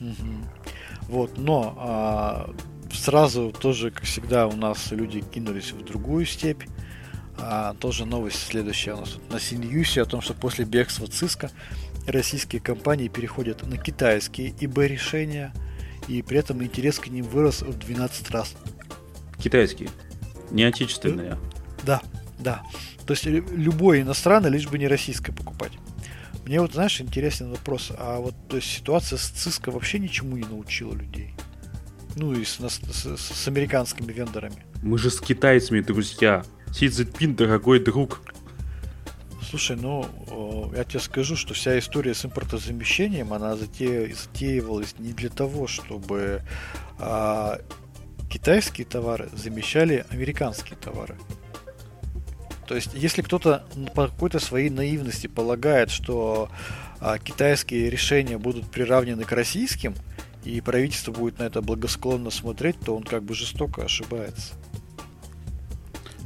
Угу. 0.00 1.08
Вот, 1.08 1.38
но 1.38 1.74
а, 1.78 2.54
сразу 2.92 3.52
тоже, 3.58 3.90
как 3.90 4.04
всегда, 4.04 4.46
у 4.46 4.56
нас 4.56 4.90
люди 4.92 5.20
кинулись 5.20 5.72
в 5.72 5.84
другую 5.84 6.26
степь. 6.26 6.62
А, 7.40 7.74
тоже 7.74 8.04
новость 8.04 8.46
следующая 8.46 8.94
у 8.94 9.00
нас 9.00 9.10
тут 9.10 9.30
на 9.30 9.38
Синьюсе 9.38 10.02
о 10.02 10.04
том, 10.04 10.20
что 10.20 10.34
после 10.34 10.64
бегства 10.64 11.06
Циска 11.06 11.50
российские 12.06 12.60
компании 12.60 13.08
переходят 13.08 13.64
на 13.66 13.76
китайские 13.76 14.54
ИБ 14.60 14.78
решения, 14.78 15.52
и 16.08 16.22
при 16.22 16.38
этом 16.38 16.62
интерес 16.64 16.98
к 16.98 17.08
ним 17.08 17.24
вырос 17.24 17.62
в 17.62 17.78
12 17.78 18.30
раз. 18.30 18.54
Китайские, 19.38 19.90
не 20.50 20.64
отечественные. 20.64 21.38
Да, 21.84 22.02
да. 22.38 22.62
То 23.06 23.14
есть 23.14 23.24
любой 23.24 24.02
иностранный, 24.02 24.50
лишь 24.50 24.68
бы 24.68 24.78
не 24.78 24.88
российское 24.88 25.32
покупать. 25.32 25.72
Мне 26.44 26.60
вот, 26.60 26.72
знаешь, 26.72 27.00
интересный 27.00 27.48
вопрос. 27.48 27.92
А 27.96 28.18
вот 28.18 28.34
то 28.48 28.56
есть 28.56 28.68
ситуация 28.68 29.18
с 29.18 29.32
Cisco 29.32 29.70
вообще 29.70 29.98
ничему 29.98 30.36
не 30.36 30.44
научила 30.44 30.94
людей? 30.94 31.34
Ну 32.16 32.32
и 32.32 32.44
с, 32.44 32.58
с, 32.58 33.16
с, 33.16 33.48
американскими 33.48 34.12
вендорами. 34.12 34.64
Мы 34.82 34.98
же 34.98 35.10
с 35.10 35.20
китайцами 35.20 35.80
друзья. 35.80 36.42
Си 36.72 36.88
Цзиньпин 36.88 37.36
дорогой 37.36 37.80
друг. 37.80 38.22
Слушай, 39.48 39.76
ну, 39.76 40.72
я 40.76 40.84
тебе 40.84 41.00
скажу, 41.00 41.36
что 41.36 41.54
вся 41.54 41.78
история 41.78 42.14
с 42.14 42.24
импортозамещением, 42.24 43.32
она 43.32 43.56
затеивалась 43.56 44.94
не 44.98 45.12
для 45.12 45.30
того, 45.30 45.66
чтобы 45.66 46.42
а, 46.98 47.60
китайские 48.28 48.86
товары 48.86 49.28
замещали 49.34 50.04
американские 50.10 50.76
товары. 50.76 51.16
То 52.66 52.74
есть, 52.74 52.90
если 52.92 53.22
кто-то 53.22 53.64
по 53.94 54.08
какой-то 54.08 54.38
своей 54.40 54.68
наивности 54.68 55.26
полагает, 55.26 55.90
что 55.90 56.50
а, 57.00 57.18
китайские 57.18 57.88
решения 57.88 58.36
будут 58.36 58.70
приравнены 58.70 59.24
к 59.24 59.32
российским, 59.32 59.94
и 60.44 60.60
правительство 60.60 61.12
будет 61.12 61.38
на 61.38 61.44
это 61.44 61.62
благосклонно 61.62 62.30
смотреть, 62.30 62.78
то 62.80 62.94
он 62.94 63.02
как 63.02 63.22
бы 63.22 63.34
жестоко 63.34 63.84
ошибается. 63.84 64.54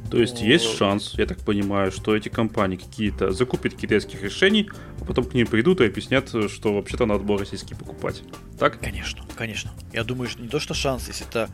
То 0.09 0.19
есть 0.19 0.41
есть 0.41 0.65
шанс, 0.77 1.13
я 1.17 1.25
так 1.25 1.39
понимаю, 1.39 1.91
что 1.91 2.15
эти 2.15 2.29
компании 2.29 2.77
какие-то 2.77 3.31
закупят 3.31 3.73
китайских 3.73 4.21
решений, 4.21 4.69
а 5.01 5.05
потом 5.05 5.25
к 5.25 5.33
ним 5.33 5.47
придут 5.47 5.81
и 5.81 5.85
объяснят, 5.85 6.29
что 6.29 6.73
вообще-то 6.73 7.05
надо 7.05 7.23
было 7.23 7.39
российские 7.39 7.77
покупать. 7.77 8.21
Так? 8.59 8.79
Конечно, 8.79 9.23
конечно. 9.35 9.71
Я 9.91 10.03
думаю, 10.03 10.29
что 10.29 10.41
не 10.41 10.49
то, 10.49 10.59
что 10.59 10.73
шанс, 10.73 11.07
если 11.07 11.27
это 11.27 11.49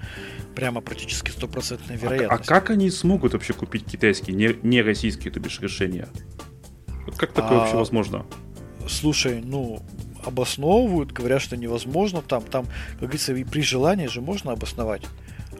прямо 0.55 0.81
практически 0.81 1.31
стопроцентная 1.31 1.97
а 1.97 1.99
вероятность. 1.99 2.49
А, 2.51 2.55
а 2.55 2.59
как 2.59 2.69
они 2.69 2.89
смогут 2.89 3.33
вообще 3.33 3.53
купить 3.53 3.85
китайские, 3.85 4.35
не, 4.35 4.55
не 4.61 4.81
российские, 4.81 5.31
то 5.31 5.39
бишь, 5.39 5.59
решения? 5.61 6.09
Вот 7.05 7.17
как 7.17 7.31
такое 7.31 7.57
а... 7.57 7.61
вообще 7.61 7.77
возможно? 7.77 8.25
Слушай, 8.87 9.41
ну, 9.41 9.81
обосновывают, 10.25 11.11
говорят, 11.11 11.41
что 11.41 11.55
невозможно. 11.55 12.21
Там, 12.21 12.43
там, 12.43 12.65
как 12.91 13.01
говорится, 13.01 13.33
и 13.33 13.43
при 13.43 13.61
желании 13.61 14.07
же 14.07 14.21
можно 14.21 14.51
обосновать. 14.51 15.03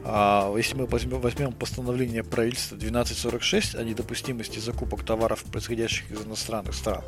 А 0.04 0.52
если 0.56 0.76
мы 0.76 0.86
возьмем, 0.86 1.20
возьмем 1.20 1.52
постановление 1.52 2.24
правительства 2.24 2.76
1246 2.76 3.74
о 3.74 3.84
недопустимости 3.84 4.58
закупок 4.58 5.04
товаров, 5.04 5.44
происходящих 5.44 6.10
из 6.10 6.24
иностранных 6.24 6.74
стран, 6.74 7.02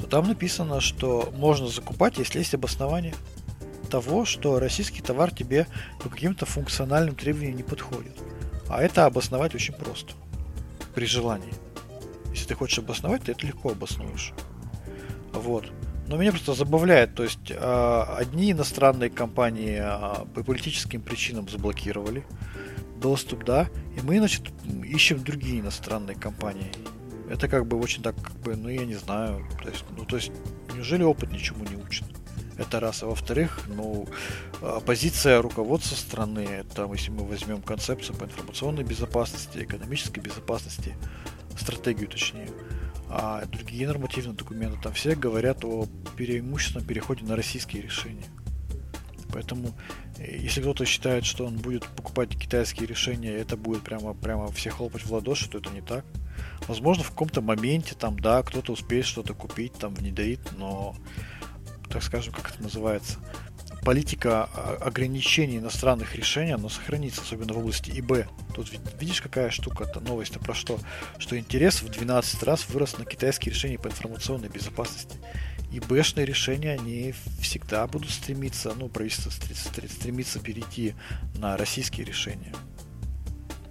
то 0.00 0.06
там 0.06 0.26
написано, 0.26 0.80
что 0.80 1.32
можно 1.36 1.68
закупать, 1.68 2.18
если 2.18 2.38
есть 2.38 2.54
обоснование 2.54 3.14
того, 3.90 4.24
что 4.24 4.58
российский 4.58 5.02
товар 5.02 5.30
тебе 5.30 5.66
по 6.02 6.08
каким-то 6.08 6.46
функциональным 6.46 7.14
требованиям 7.14 7.56
не 7.56 7.62
подходит. 7.62 8.16
А 8.68 8.82
это 8.82 9.06
обосновать 9.06 9.54
очень 9.54 9.74
просто. 9.74 10.14
При 10.94 11.06
желании. 11.06 11.52
Если 12.30 12.46
ты 12.46 12.54
хочешь 12.54 12.78
обосновать, 12.78 13.22
ты 13.22 13.32
это 13.32 13.46
легко 13.46 13.70
обоснуешь. 13.70 14.32
Вот. 15.32 15.70
Но 16.08 16.16
меня 16.16 16.30
просто 16.30 16.54
забавляет, 16.54 17.14
то 17.14 17.24
есть 17.24 17.50
э, 17.50 18.04
одни 18.16 18.52
иностранные 18.52 19.10
компании 19.10 19.80
э, 19.80 20.24
по 20.34 20.44
политическим 20.44 21.02
причинам 21.02 21.48
заблокировали 21.48 22.24
доступ, 23.00 23.44
да, 23.44 23.68
и 23.96 24.00
мы, 24.02 24.18
значит, 24.18 24.44
ищем 24.84 25.22
другие 25.24 25.60
иностранные 25.60 26.16
компании. 26.16 26.72
Это 27.28 27.48
как 27.48 27.66
бы 27.66 27.76
очень 27.76 28.02
так, 28.02 28.14
как 28.22 28.36
бы, 28.36 28.54
ну 28.54 28.68
я 28.68 28.84
не 28.84 28.94
знаю, 28.94 29.44
то 29.60 29.68
есть, 29.68 29.84
ну 29.96 30.04
то 30.04 30.16
есть, 30.16 30.30
неужели 30.74 31.02
опыт 31.02 31.32
ничему 31.32 31.64
не 31.64 31.76
учит? 31.76 32.04
Это 32.56 32.80
раз. 32.80 33.02
А 33.02 33.06
во-вторых, 33.06 33.60
ну, 33.66 34.08
позиция 34.86 35.42
руководства 35.42 35.94
страны, 35.94 36.64
там, 36.74 36.92
если 36.94 37.10
мы 37.10 37.24
возьмем 37.26 37.60
концепцию 37.60 38.16
по 38.16 38.24
информационной 38.24 38.82
безопасности, 38.82 39.58
экономической 39.58 40.20
безопасности, 40.20 40.94
стратегию 41.58 42.08
точнее, 42.08 42.48
а 43.08 43.44
другие 43.46 43.86
нормативные 43.86 44.34
документы 44.34 44.78
там 44.82 44.92
все 44.92 45.14
говорят 45.14 45.64
о 45.64 45.86
преимущественном 46.16 46.86
переходе 46.86 47.24
на 47.24 47.36
российские 47.36 47.82
решения. 47.82 48.26
Поэтому, 49.32 49.74
э, 50.18 50.36
если 50.38 50.60
кто-то 50.60 50.84
считает, 50.84 51.24
что 51.24 51.44
он 51.44 51.56
будет 51.56 51.86
покупать 51.86 52.30
китайские 52.36 52.86
решения, 52.86 53.32
это 53.32 53.56
будет 53.56 53.82
прямо, 53.82 54.14
прямо 54.14 54.50
все 54.50 54.70
хлопать 54.70 55.04
в 55.04 55.12
ладоши, 55.12 55.48
то 55.48 55.58
это 55.58 55.70
не 55.70 55.82
так. 55.82 56.04
Возможно, 56.68 57.04
в 57.04 57.10
каком-то 57.10 57.40
моменте 57.40 57.94
там, 57.94 58.18
да, 58.18 58.42
кто-то 58.42 58.72
успеет 58.72 59.04
что-то 59.04 59.34
купить, 59.34 59.74
там, 59.74 59.94
внедрит, 59.94 60.40
но, 60.56 60.96
так 61.88 62.02
скажем, 62.02 62.32
как 62.32 62.50
это 62.50 62.62
называется, 62.62 63.18
политика 63.86 64.50
а, 64.52 64.78
ограничений 64.80 65.58
иностранных 65.58 66.16
решений, 66.16 66.50
она 66.50 66.68
сохранится, 66.68 67.22
особенно 67.22 67.52
в 67.54 67.58
области 67.58 67.92
ИБ. 68.00 68.26
Тут 68.52 68.68
видишь, 69.00 69.22
какая 69.22 69.50
штука-то, 69.50 70.00
новость-то 70.00 70.40
про 70.40 70.54
что? 70.54 70.80
Что 71.18 71.38
интерес 71.38 71.82
в 71.82 71.88
12 71.88 72.42
раз 72.42 72.68
вырос 72.68 72.98
на 72.98 73.04
китайские 73.04 73.54
решения 73.54 73.78
по 73.78 73.86
информационной 73.86 74.48
безопасности. 74.48 75.16
ИБшные 75.70 76.26
решения, 76.26 76.72
они 76.72 77.14
всегда 77.40 77.86
будут 77.86 78.10
стремиться, 78.10 78.74
ну, 78.74 78.88
правительство 78.88 79.30
стремится 79.30 80.40
перейти 80.40 80.96
на 81.36 81.56
российские 81.56 82.06
решения. 82.06 82.52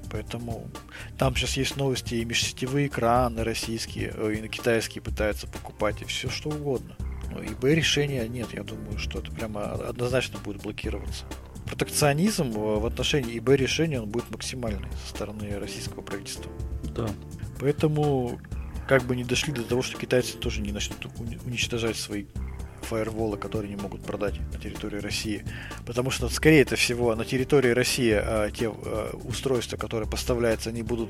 Поэтому 0.10 0.70
там 1.18 1.36
сейчас 1.36 1.58
есть 1.58 1.76
новости, 1.76 2.16
и 2.16 2.24
межсетевые 2.24 2.88
экраны 2.88 3.44
российские, 3.44 4.14
э, 4.16 4.36
и 4.38 4.42
на 4.42 4.48
китайские 4.48 5.02
пытаются 5.02 5.46
покупать, 5.46 6.02
и 6.02 6.06
все 6.06 6.30
что 6.30 6.52
угодно. 6.52 6.96
Ну, 7.32 7.44
ИБ 7.44 7.64
решения 7.66 8.28
нет, 8.28 8.54
я 8.54 8.64
думаю, 8.64 8.98
что 8.98 9.20
это 9.20 9.32
прямо 9.32 9.74
однозначно 9.74 10.40
будет 10.40 10.62
блокироваться. 10.62 11.26
Протекционизм 11.66 12.52
в 12.52 12.86
отношении 12.86 13.38
ИБ 13.40 13.50
решения 13.50 14.02
он 14.02 14.10
будет 14.10 14.30
максимальный 14.30 14.88
со 15.04 15.10
стороны 15.16 15.58
российского 15.60 16.02
правительства. 16.02 16.52
Да. 16.96 17.10
Поэтому 17.60 18.40
как 18.88 19.04
бы 19.04 19.16
не 19.16 19.24
дошли 19.24 19.52
до 19.52 19.64
того, 19.64 19.82
что 19.82 19.98
китайцы 19.98 20.38
тоже 20.38 20.62
не 20.62 20.72
начнут 20.72 21.08
уничтожать 21.46 21.98
свои 21.98 22.26
фаерволы, 22.86 23.38
которые 23.38 23.70
не 23.70 23.82
могут 23.82 24.04
продать 24.04 24.40
на 24.54 24.60
территории 24.60 25.00
России. 25.00 25.44
Потому 25.86 26.12
что, 26.12 26.30
скорее 26.30 26.62
это 26.62 26.76
всего, 26.76 27.16
на 27.16 27.26
территории 27.26 27.72
России 27.72 28.14
а, 28.14 28.52
те 28.52 28.70
а, 28.70 29.18
устройства, 29.24 29.78
которые 29.78 30.10
поставляются, 30.10 30.70
они 30.70 30.84
будут, 30.84 31.10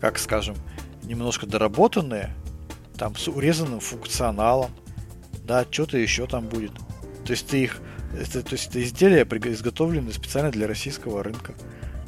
как 0.00 0.18
скажем, 0.18 0.56
немножко 1.02 1.46
доработанные, 1.46 2.34
там 2.96 3.16
с 3.16 3.28
урезанным 3.28 3.80
функционалом, 3.80 4.70
да, 5.50 5.66
что-то 5.68 5.98
еще 5.98 6.28
там 6.28 6.46
будет. 6.46 6.70
То 7.24 7.32
есть 7.32 7.48
ты 7.48 7.64
их, 7.64 7.80
это, 8.16 8.40
то 8.44 8.52
есть 8.52 8.68
это 8.68 8.80
изделия 8.84 9.24
изготовлены 9.24 10.12
специально 10.12 10.52
для 10.52 10.68
российского 10.68 11.24
рынка, 11.24 11.54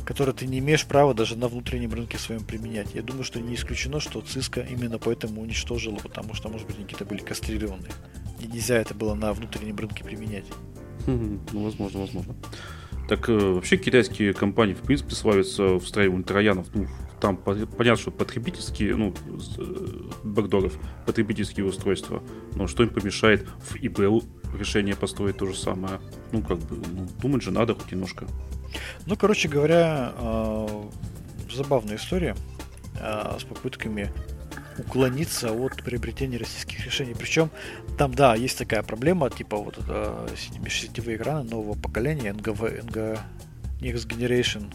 которые 0.05 0.33
ты 0.33 0.47
не 0.47 0.61
имеешь 0.61 0.87
права 0.87 1.13
даже 1.13 1.37
на 1.37 1.49
внутреннем 1.49 1.93
рынке 1.93 2.19
своем 2.19 2.45
применять. 2.45 2.95
Я 2.95 3.03
думаю, 3.03 3.25
что 3.25 3.41
не 3.41 3.57
исключено, 3.57 3.99
что 3.99 4.21
Циска 4.21 4.61
именно 4.61 4.99
поэтому 4.99 5.43
уничтожила, 5.43 5.97
потому 5.97 6.35
что, 6.35 6.51
может 6.51 6.69
быть, 6.69 6.77
какие-то 6.77 7.05
были 7.05 7.19
кастрированы. 7.19 7.89
И 8.39 8.47
нельзя 8.47 8.77
это 8.77 8.95
было 8.95 9.15
на 9.15 9.33
внутреннем 9.33 9.77
рынке 9.77 10.05
применять. 10.05 10.47
Ну, 11.09 11.41
возможно, 11.53 11.99
возможно. 11.99 12.37
Так 13.09 13.29
э, 13.29 13.33
вообще 13.37 13.77
китайские 13.77 14.35
компании, 14.35 14.75
в 14.75 14.83
принципе, 14.83 15.17
славятся 15.17 15.81
встраиванием 15.81 16.23
троянов 16.23 16.69
ну, 16.75 16.87
там 17.23 17.37
понятно, 17.37 17.97
что 17.97 18.11
потребительские, 18.11 18.97
ну, 18.97 19.15
э, 19.57 19.63
бэкдоров, 20.25 20.77
потребительские 21.07 21.65
устройства, 21.65 22.21
но 22.57 22.67
что 22.67 22.83
им 22.83 22.89
помешает 22.89 23.47
в 23.61 23.77
EBL 23.77 24.25
решение 24.59 24.97
построить 24.97 25.37
то 25.37 25.47
же 25.47 25.55
самое? 25.55 26.01
Ну, 26.33 26.43
как 26.43 26.59
бы, 26.59 26.77
ну, 26.77 27.07
думать 27.23 27.43
же 27.45 27.53
надо 27.53 27.77
хоть 27.77 27.93
немножко. 27.93 28.27
Ну, 29.07 29.17
короче 29.17 29.49
говоря, 29.49 30.13
э, 30.17 30.83
забавная 31.55 31.95
история 31.95 32.35
э, 33.01 33.37
с 33.39 33.45
попытками 33.45 34.11
уклониться 34.77 35.53
от 35.53 35.81
приобретения 35.85 36.39
российских 36.39 36.85
решений. 36.85 37.15
Причем 37.17 37.51
там, 37.99 38.13
да, 38.15 38.35
есть 38.35 38.59
такая 38.59 38.83
проблема, 38.83 39.31
типа 39.31 39.59
вот 39.59 39.79
это 39.79 40.27
межсетевые 40.59 41.19
экраны 41.19 41.49
нового 41.49 41.79
поколения, 41.79 42.33
NGV, 42.33 42.85
NG, 42.85 43.21
Next 43.81 44.09
Generation 44.09 44.75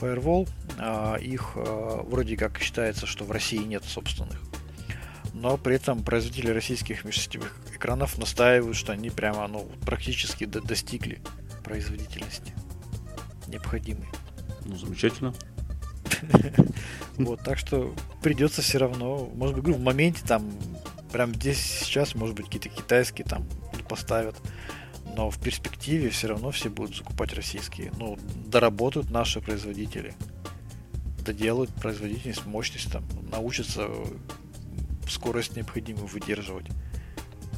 Firewall, 0.00 0.48
а, 0.78 1.16
их 1.16 1.52
а, 1.56 2.02
вроде 2.02 2.36
как 2.36 2.58
считается, 2.58 3.06
что 3.06 3.24
в 3.24 3.30
России 3.30 3.58
нет 3.58 3.84
собственных. 3.84 4.40
Но 5.34 5.56
при 5.56 5.76
этом 5.76 6.02
производители 6.02 6.50
российских 6.50 7.04
межсетевых 7.04 7.56
экранов 7.74 8.18
настаивают, 8.18 8.76
что 8.76 8.92
они 8.92 9.10
прямо 9.10 9.46
ну, 9.46 9.68
практически 9.84 10.44
до 10.44 10.60
достигли 10.60 11.20
производительности 11.62 12.52
необходимой. 13.46 14.08
Ну, 14.64 14.76
замечательно. 14.76 15.34
Вот, 17.18 17.42
так 17.42 17.58
что 17.58 17.94
придется 18.22 18.62
все 18.62 18.78
равно, 18.78 19.28
может 19.34 19.58
быть, 19.58 19.74
в 19.74 19.80
моменте 19.80 20.22
там, 20.24 20.52
прям 21.10 21.34
здесь 21.34 21.58
сейчас, 21.58 22.14
может 22.14 22.36
быть, 22.36 22.46
какие-то 22.46 22.68
китайские 22.68 23.26
там 23.26 23.44
поставят, 23.88 24.36
но 25.16 25.30
в 25.30 25.38
перспективе 25.38 26.10
все 26.10 26.28
равно 26.28 26.50
все 26.50 26.68
будут 26.68 26.96
закупать 26.96 27.32
российские. 27.34 27.92
Ну, 27.98 28.18
доработают 28.46 29.10
наши 29.10 29.40
производители, 29.40 30.14
доделают 31.24 31.70
производительность, 31.74 32.46
мощность, 32.46 32.90
там, 32.90 33.04
научатся 33.30 33.88
скорость 35.08 35.56
необходимую 35.56 36.06
выдерживать. 36.06 36.66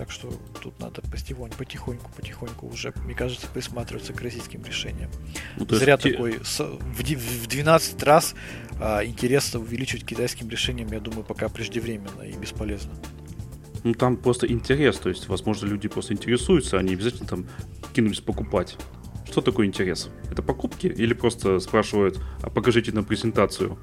Так 0.00 0.10
что 0.10 0.32
тут 0.62 0.80
надо 0.80 1.02
потихоньку, 1.02 1.58
потихоньку, 1.58 2.10
потихоньку 2.16 2.66
уже, 2.68 2.94
мне 3.04 3.14
кажется, 3.14 3.46
присматриваться 3.48 4.14
к 4.14 4.22
российским 4.22 4.64
решениям. 4.64 5.10
Ну, 5.58 5.66
Зря 5.68 5.98
те... 5.98 6.12
такой 6.12 6.38
в 6.38 7.46
12 7.46 8.02
раз 8.04 8.34
а, 8.80 9.04
интерес 9.04 9.54
увеличивать 9.54 10.06
китайским 10.06 10.48
решениям, 10.48 10.90
я 10.90 11.00
думаю, 11.00 11.22
пока 11.22 11.50
преждевременно 11.50 12.22
и 12.22 12.32
бесполезно. 12.32 12.94
Ну 13.82 13.94
там 13.94 14.16
просто 14.16 14.46
интерес, 14.50 14.96
то 14.98 15.08
есть, 15.08 15.28
возможно, 15.28 15.66
люди 15.66 15.88
просто 15.88 16.12
интересуются, 16.12 16.78
они 16.78 16.92
обязательно 16.92 17.28
там 17.28 17.46
кинулись 17.94 18.20
покупать. 18.20 18.76
Что 19.30 19.40
такое 19.40 19.66
интерес? 19.66 20.10
Это 20.30 20.42
покупки 20.42 20.86
или 20.86 21.14
просто 21.14 21.60
спрашивают, 21.60 22.20
а 22.42 22.50
покажите 22.50 22.92
нам 22.92 23.04
презентацию? 23.04 23.78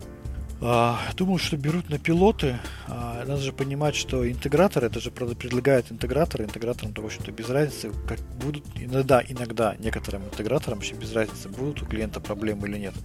А, 0.60 1.00
думаю, 1.16 1.38
что 1.38 1.56
берут 1.56 1.90
на 1.90 2.00
пилоты. 2.00 2.60
А, 2.88 3.24
надо 3.26 3.42
же 3.42 3.54
понимать, 3.54 3.96
что 3.96 4.30
интегратор, 4.30 4.84
это 4.84 5.00
же 5.00 5.12
предлагает 5.12 5.92
интеграторы, 5.92 6.46
интеграторам, 6.46 6.94
то, 6.94 7.02
в 7.02 7.06
общем-то, 7.06 7.32
без 7.32 7.50
разницы, 7.50 7.92
как 8.08 8.20
будут 8.38 8.66
иногда, 8.76 9.24
иногда 9.28 9.76
некоторым 9.78 10.26
интеграторам 10.26 10.80
вообще 10.80 10.96
без 10.96 11.14
разницы, 11.14 11.50
будут 11.50 11.84
у 11.84 11.86
клиента 11.86 12.20
проблемы 12.20 12.68
или 12.68 12.78
нет. 12.78 12.96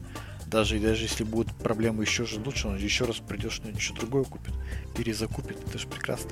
Даже, 0.47 0.79
даже 0.79 1.05
если 1.05 1.25
будут 1.25 1.55
проблемы 1.57 2.05
еще 2.05 2.27
же 2.27 2.41
лучше, 2.41 2.69
он 2.69 2.77
еще 2.77 3.05
раз 3.05 3.17
придет, 3.17 3.53
что 3.53 3.69
еще 3.69 3.95
другое 3.95 4.25
купит, 4.25 4.55
перезакупит, 4.97 5.57
это 5.67 5.79
же 5.79 5.87
прекрасно. 5.87 6.31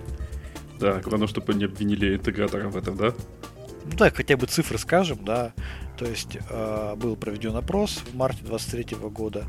Да, 0.80 1.00
главное, 1.00 1.28
чтобы 1.28 1.54
не 1.54 1.64
обвинили 1.64 2.16
интегратора 2.16 2.68
в 2.68 2.76
этом, 2.76 2.96
да? 2.96 3.12
Ну 3.84 3.96
да, 3.96 4.10
хотя 4.10 4.36
бы 4.36 4.46
цифры 4.46 4.78
скажем, 4.78 5.24
да. 5.24 5.52
То 5.98 6.06
есть 6.06 6.38
э, 6.48 6.94
был 6.96 7.16
проведен 7.16 7.54
опрос 7.54 8.02
в 8.10 8.16
марте 8.16 8.42
23 8.44 8.96
года. 8.96 9.44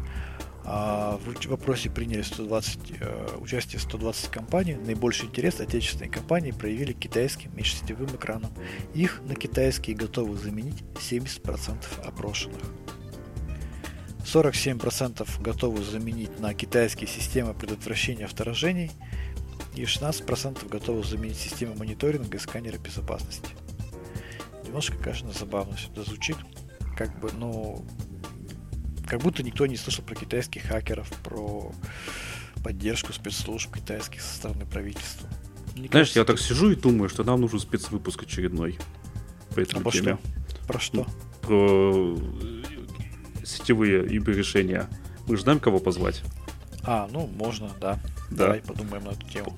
А, 0.64 1.20
в 1.26 1.54
опросе 1.54 1.90
приняли 1.90 2.22
120, 2.22 2.80
э, 3.00 3.38
участие 3.40 3.80
120 3.80 4.30
компаний. 4.30 4.76
Наибольший 4.76 5.28
интерес 5.28 5.60
отечественные 5.60 6.12
компании 6.12 6.52
проявили 6.52 6.94
китайским 6.94 7.56
межсетевым 7.56 8.16
экраном. 8.16 8.52
Их 8.94 9.22
на 9.28 9.36
китайские 9.36 9.96
готовы 9.96 10.38
заменить 10.38 10.84
70% 10.96 11.86
опрошенных. 12.06 12.62
47% 14.24 15.42
готовы 15.42 15.84
заменить 15.84 16.40
на 16.40 16.54
китайские 16.54 17.08
системы 17.08 17.54
предотвращения 17.54 18.28
вторжений 18.28 18.92
и 19.76 19.84
16% 19.84 20.68
готовы 20.68 21.04
заменить 21.04 21.38
системы 21.38 21.76
мониторинга 21.76 22.38
и 22.38 22.40
сканеры 22.40 22.78
безопасности. 22.78 23.50
Немножко, 24.66 24.98
конечно, 24.98 25.32
забавно 25.32 25.76
все 25.76 25.90
это 25.92 26.04
звучит. 26.04 26.38
Как 26.98 27.20
бы, 27.20 27.32
ну, 27.34 27.86
как 29.08 29.22
будто 29.22 29.44
никто 29.44 29.66
не 29.66 29.78
слышал 29.78 30.04
про 30.04 30.16
китайских 30.16 30.64
хакеров, 30.64 31.10
про 31.24 31.72
поддержку 32.64 33.14
спецслужб 33.14 33.74
китайских 33.76 34.22
со 34.22 34.36
стороны 34.36 34.66
правительства. 34.66 35.28
Мне 35.76 35.88
Знаешь, 35.88 35.92
кажется, 35.92 36.20
я 36.20 36.26
так 36.26 36.40
сижу 36.40 36.72
и 36.72 36.76
думаю, 36.76 37.10
что 37.10 37.24
нам 37.24 37.42
нужен 37.42 37.60
спецвыпуск 37.60 38.24
очередной. 38.24 38.78
По 39.56 39.60
этой 39.62 39.82
а 39.82 39.92
теме. 39.92 40.18
Что? 40.48 40.68
Про 40.68 40.80
что? 40.80 41.08
Про 41.42 42.18
сетевые 43.44 44.06
ибо 44.08 44.32
решения. 44.32 44.88
Мы 45.28 45.38
же 45.38 45.44
знаем, 45.44 45.60
кого 45.60 45.80
позвать. 45.80 46.22
А, 46.84 47.10
ну, 47.12 47.28
можно, 47.28 47.72
да. 47.80 48.00
Да. 48.32 48.46
Давай 48.46 48.62
подумаем 48.62 49.04
на 49.04 49.10
эту 49.10 49.28
тему. 49.28 49.56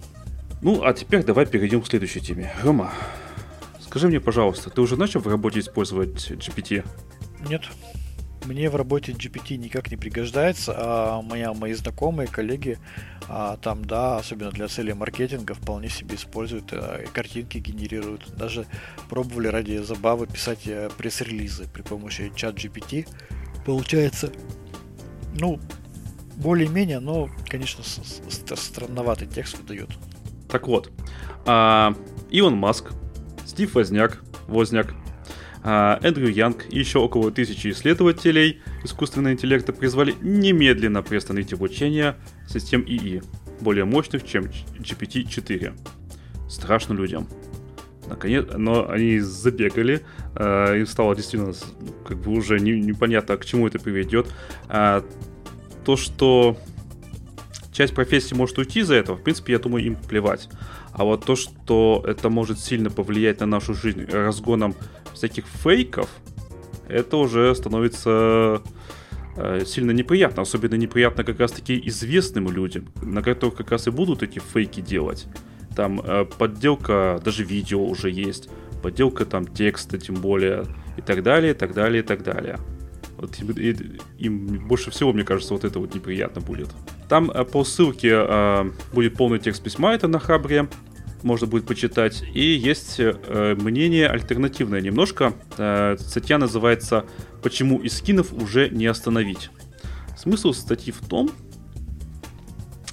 Ну, 0.62 0.84
а 0.84 0.94
теперь 0.94 1.24
давай 1.24 1.46
перейдем 1.46 1.82
к 1.82 1.88
следующей 1.88 2.22
теме. 2.22 2.54
Рома, 2.64 2.92
скажи 3.80 4.08
мне, 4.08 4.20
пожалуйста, 4.20 4.70
ты 4.70 4.82
уже 4.82 4.98
начал 4.98 5.20
в 5.20 5.28
работе 5.28 5.60
использовать 5.60 6.32
GPT? 6.32 6.86
Нет 7.48 7.64
мне 8.46 8.70
в 8.70 8.76
работе 8.76 9.12
GPT 9.12 9.58
никак 9.58 9.92
не 9.92 9.98
пригождается, 9.98 10.74
а 10.76 11.22
моя, 11.22 11.54
мои 11.54 11.74
знакомые, 11.74 12.28
коллеги, 12.28 12.78
а, 13.28 13.58
там, 13.58 13.86
да, 13.86 14.18
особенно 14.18 14.52
для 14.52 14.68
целей 14.68 14.94
маркетинга, 14.94 15.54
вполне 15.54 15.90
себе 15.90 16.16
используют, 16.16 16.72
а, 16.72 17.02
и 17.02 17.08
картинки 17.08 17.58
генерируют. 17.58 18.36
Даже 18.36 18.66
пробовали 19.10 19.48
ради 19.48 19.78
забавы 19.78 20.28
писать 20.28 20.68
а, 20.68 20.90
пресс-релизы 20.90 21.68
при 21.68 21.82
помощи 21.82 22.32
чат 22.36 22.56
GPT. 22.56 23.08
Получается, 23.66 24.32
ну, 25.40 25.60
более-менее, 26.38 27.00
но, 27.00 27.30
конечно, 27.48 27.84
странноватый 27.84 29.28
текст 29.28 29.58
выдает. 29.58 29.90
Так 30.50 30.68
вот, 30.68 30.92
а, 31.46 31.96
Илон 32.30 32.56
Маск, 32.56 32.92
Стив 33.46 33.74
Возняк, 33.76 34.24
Возняк 34.48 34.94
а 35.66 35.98
Эндрю 36.04 36.28
Янг 36.28 36.66
и 36.70 36.78
еще 36.78 37.00
около 37.00 37.32
тысячи 37.32 37.70
исследователей 37.70 38.62
искусственного 38.84 39.32
интеллекта 39.32 39.72
призвали 39.72 40.14
немедленно 40.22 41.02
приостановить 41.02 41.54
обучение 41.54 42.16
систем 42.50 42.82
ИИ, 42.82 43.24
более 43.62 43.86
мощных, 43.86 44.26
чем 44.26 44.44
GPT-4. 44.78 45.74
Страшно 46.50 46.94
людям. 46.94 47.30
Наконец, 48.08 48.46
но 48.58 48.90
они 48.90 49.20
забегали, 49.20 50.06
э, 50.36 50.80
им 50.80 50.86
стало 50.86 51.16
действительно 51.16 51.54
как 52.06 52.20
бы 52.20 52.32
уже 52.32 52.60
не, 52.60 52.72
непонятно, 52.82 53.38
к 53.38 53.46
чему 53.46 53.66
это 53.66 53.80
приведет. 53.80 54.28
А, 54.68 55.06
то, 55.84 55.98
что 55.98 56.58
часть 57.72 57.94
профессии 57.94 58.36
может 58.36 58.58
уйти 58.58 58.80
из-за 58.80 58.96
этого, 58.96 59.18
в 59.18 59.24
принципе, 59.24 59.54
я 59.54 59.60
думаю, 59.60 59.86
им 59.86 59.96
плевать. 59.96 60.50
А 60.92 61.04
вот 61.04 61.26
то, 61.26 61.36
что 61.36 62.04
это 62.08 62.30
может 62.30 62.60
сильно 62.60 62.90
повлиять 62.90 63.40
на 63.40 63.48
нашу 63.48 63.74
жизнь 63.74 64.06
разгоном 64.06 64.76
всяких 65.14 65.46
фейков, 65.46 66.10
это 66.88 67.18
уже 67.18 67.54
становится 67.56 68.62
э, 69.36 69.64
сильно 69.66 69.92
неприятно. 69.92 70.44
Особенно 70.44 70.76
неприятно 70.76 71.24
как 71.24 71.40
раз-таки 71.40 71.82
известным 71.88 72.52
людям, 72.52 72.90
на 73.02 73.24
которых 73.24 73.56
как 73.56 73.72
раз 73.72 73.88
и 73.88 73.92
будут 73.92 74.22
эти 74.22 74.40
фейки 74.40 74.82
делать. 74.82 75.26
Там 75.76 76.00
э, 76.02 76.26
подделка, 76.26 77.20
даже 77.26 77.44
видео 77.44 77.84
уже 77.84 78.12
есть, 78.12 78.50
подделка 78.84 79.26
там 79.26 79.48
текста 79.48 79.98
тем 79.98 80.16
более, 80.16 80.66
и 80.98 81.02
так 81.02 81.24
далее, 81.24 81.54
и 81.54 81.56
так 81.56 81.74
далее, 81.74 82.04
и 82.04 82.06
так 82.06 82.22
далее. 82.22 82.60
Вот 83.24 83.40
им, 83.40 84.00
им 84.18 84.68
больше 84.68 84.92
всего, 84.92 85.14
мне 85.14 85.24
кажется, 85.24 85.54
вот 85.54 85.64
это 85.64 85.80
вот 85.80 85.96
неприятно 85.96 86.42
будет. 86.42 86.70
Там 87.08 87.32
э, 87.32 87.46
по 87.46 87.64
ссылке 87.64 88.12
э, 88.12 88.72
будет 88.92 89.16
полный 89.16 89.40
текст 89.40 89.64
письма, 89.64 89.94
это 89.94 90.08
на 90.08 90.20
Хабре 90.20 90.68
можно 91.24 91.48
будет 91.48 91.66
почитать. 91.66 92.24
И 92.34 92.44
есть 92.44 93.00
э, 93.00 93.56
мнение 93.56 94.08
альтернативное 94.08 94.82
немножко. 94.82 95.34
Э, 95.58 95.96
статья 96.00 96.38
называется 96.38 97.06
«Почему 97.42 97.80
из 97.80 97.98
скинов 97.98 98.34
уже 98.34 98.70
не 98.70 98.88
остановить?». 98.88 99.50
Смысл 100.18 100.54
статьи 100.54 100.92
в 100.92 101.00
том, 101.08 101.32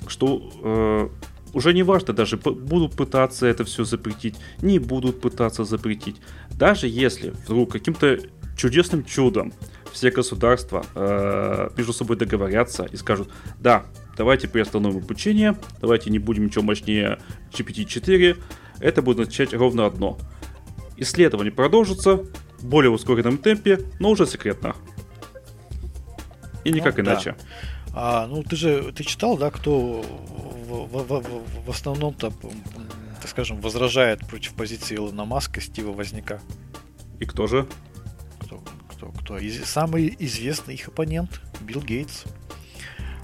что 0.06 0.52
э, 0.62 1.08
уже 1.52 1.74
не 1.74 1.82
важно 1.82 2.14
даже, 2.14 2.36
будут 2.36 2.92
пытаться 2.92 3.46
это 3.46 3.64
все 3.64 3.84
запретить, 3.84 4.36
не 4.62 4.78
будут 4.78 5.20
пытаться 5.20 5.64
запретить. 5.64 6.16
Даже 6.50 6.86
если 6.86 7.30
вдруг 7.30 7.72
каким-то 7.72 8.18
чудесным 8.56 9.04
чудом 9.04 9.52
все 9.92 10.10
государства 10.10 10.84
э, 10.94 11.70
между 11.76 11.92
собой 11.92 12.16
договорятся 12.16 12.84
и 12.84 12.96
скажут, 12.96 13.30
да, 13.58 13.84
давайте 14.16 14.48
приостановим 14.48 14.98
обучение, 14.98 15.56
давайте 15.80 16.10
не 16.10 16.18
будем 16.18 16.46
ничего 16.46 16.64
мощнее 16.64 17.18
GPT-4, 17.52 18.36
это 18.80 19.02
будет 19.02 19.20
означать 19.20 19.52
ровно 19.54 19.86
одно. 19.86 20.18
Исследования 20.96 21.50
продолжатся 21.50 22.16
в 22.58 22.64
более 22.64 22.90
ускоренном 22.90 23.38
темпе, 23.38 23.80
но 23.98 24.10
уже 24.10 24.26
секретно. 24.26 24.74
И 26.64 26.72
никак 26.72 26.98
ну, 26.98 27.04
иначе. 27.04 27.32
Да. 27.32 27.44
А, 27.92 28.26
ну 28.26 28.42
ты 28.42 28.56
же 28.56 28.92
ты 28.92 29.02
читал, 29.04 29.36
да, 29.36 29.50
кто 29.50 30.02
в, 30.02 30.86
в, 30.86 31.20
в, 31.20 31.64
в 31.66 31.70
основном-то, 31.70 32.32
так 33.20 33.28
скажем, 33.28 33.60
возражает 33.60 34.26
против 34.28 34.54
позиции 34.54 34.96
Илона 34.96 35.24
Маска, 35.24 35.60
Стива 35.60 35.92
Возняка. 35.92 36.40
И 37.18 37.24
кто 37.24 37.46
же? 37.46 37.66
Кто? 39.30 39.38
Из, 39.38 39.64
самый 39.64 40.16
известный 40.18 40.74
их 40.74 40.88
оппонент 40.88 41.40
Билл 41.60 41.82
Гейтс. 41.82 42.24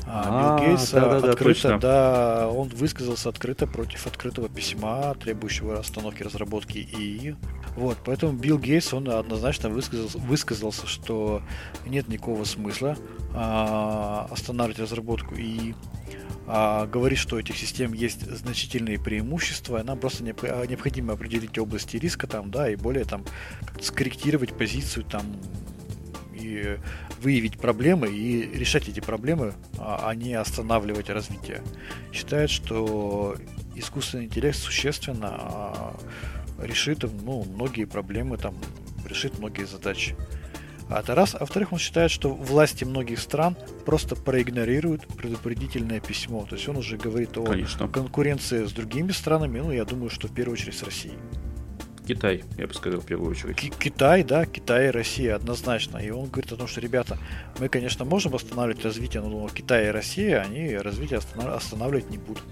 А, 0.07 0.59
Билл 0.61 0.69
Гейтс 0.69 0.93
да, 0.93 1.19
да, 1.19 1.31
открыто, 1.33 1.69
да, 1.71 1.79
да, 1.79 2.49
он 2.49 2.69
высказался 2.69 3.29
открыто 3.29 3.67
против 3.67 4.07
открытого 4.07 4.49
письма, 4.49 5.17
требующего 5.17 5.81
остановки 5.81 6.23
разработки 6.23 6.79
ИИ. 6.79 7.35
Вот, 7.75 7.99
поэтому 8.05 8.35
Билл 8.35 8.57
Гейтс, 8.57 8.95
он 8.95 9.11
однозначно 9.11 9.69
высказался, 9.69 10.19
высказался 10.19 10.87
что 10.87 11.43
нет 11.85 12.07
никакого 12.07 12.45
смысла 12.45 12.97
а, 13.35 14.29
останавливать 14.31 14.79
разработку 14.79 15.35
ИИ. 15.35 15.75
А, 16.47 16.87
говорит, 16.87 17.19
что 17.19 17.35
у 17.35 17.39
этих 17.41 17.59
систем 17.59 17.93
есть 17.93 18.31
значительные 18.31 19.01
преимущества, 19.01 19.83
нам 19.83 19.99
просто 19.99 20.23
необходимо 20.23 21.15
определить 21.15 21.59
области 21.59 21.97
риска 21.97 22.29
там, 22.29 22.53
да, 22.53 22.71
и 22.71 22.77
более 22.77 23.05
там 23.05 23.25
скорректировать 23.81 24.57
позицию 24.57 25.05
там 25.05 25.25
выявить 27.21 27.59
проблемы 27.59 28.09
и 28.09 28.43
решать 28.59 28.89
эти 28.89 29.01
проблемы, 29.01 29.55
а, 29.79 30.09
а 30.09 30.15
не 30.15 30.35
останавливать 30.35 31.11
развитие. 31.11 31.63
Считает, 32.13 32.51
что 32.51 33.37
искусственный 33.75 34.25
интеллект 34.25 34.57
существенно 34.57 35.29
а, 35.31 35.97
решит 36.59 37.05
ну, 37.25 37.45
многие 37.45 37.85
проблемы, 37.85 38.37
там, 38.37 38.55
решит 39.09 39.39
многие 39.39 39.67
задачи. 39.67 40.17
А 40.89 41.01
это 41.01 41.15
раз. 41.15 41.35
А 41.35 41.39
во-вторых, 41.41 41.73
он 41.73 41.79
считает, 41.79 42.11
что 42.11 42.33
власти 42.33 42.85
многих 42.85 43.19
стран 43.19 43.57
просто 43.85 44.15
проигнорируют 44.15 45.07
предупредительное 45.09 46.01
письмо. 46.01 46.47
То 46.49 46.55
есть 46.57 46.69
он 46.69 46.77
уже 46.77 46.97
говорит 46.97 47.37
о 47.37 47.45
Конечно. 47.45 47.89
конкуренции 47.89 48.65
с 48.65 48.73
другими 48.73 49.11
странами, 49.11 49.59
ну, 49.59 49.73
я 49.73 49.85
думаю, 49.85 50.11
что 50.11 50.29
в 50.29 50.33
первую 50.33 50.55
очередь 50.55 50.77
с 50.77 50.83
Россией. 50.83 51.19
Китай, 52.07 52.45
я 52.57 52.67
бы 52.67 52.75
сказал, 52.75 53.01
в 53.01 53.07
первую 53.07 53.31
очередь. 53.31 53.57
К- 53.57 53.79
Китай, 53.79 54.23
да, 54.23 54.47
Китай 54.47 54.89
и 54.89 54.91
Россия 54.91 55.35
однозначно. 55.35 55.99
И 55.99 56.11
он 56.11 56.29
говорит 56.29 56.53
о 56.53 56.57
том, 56.57 56.69
что, 56.69 56.81
ребята, 56.81 57.19
мы, 57.59 57.69
конечно, 57.69 58.05
можем 58.05 58.35
останавливать 58.35 58.85
развитие, 58.85 59.23
но 59.23 59.49
Китай 59.49 59.87
и 59.87 59.91
Россия, 59.91 60.41
они 60.41 60.77
развитие 60.77 61.19
останавливать 61.19 62.11
не 62.11 62.19
будут. 62.19 62.45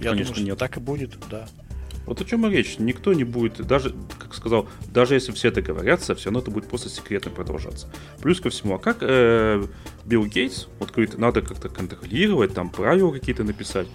Я 0.00 0.10
конечно, 0.10 0.34
думаю, 0.34 0.50
нет. 0.50 0.58
так 0.58 0.76
и 0.76 0.80
будет, 0.80 1.18
да. 1.30 1.46
Вот 2.06 2.20
о 2.20 2.24
чем 2.24 2.46
и 2.46 2.50
речь. 2.50 2.78
Никто 2.78 3.12
не 3.12 3.24
будет, 3.24 3.64
даже, 3.66 3.94
как 4.18 4.34
сказал, 4.34 4.68
даже 4.92 5.14
если 5.14 5.32
все 5.32 5.50
договорятся, 5.50 6.14
все 6.14 6.26
равно 6.26 6.40
это 6.40 6.50
будет 6.50 6.68
просто 6.68 6.88
секретно 6.88 7.30
продолжаться. 7.30 7.88
Плюс 8.20 8.40
ко 8.40 8.50
всему, 8.50 8.74
а 8.74 8.78
как 8.78 8.98
э, 9.02 9.64
Билл 10.06 10.26
Гейтс, 10.26 10.66
вот 10.78 10.90
говорит, 10.90 11.18
надо 11.18 11.42
как-то 11.42 11.68
контролировать, 11.68 12.54
там 12.54 12.70
правила 12.70 13.12
какие-то 13.12 13.44
написать. 13.44 13.86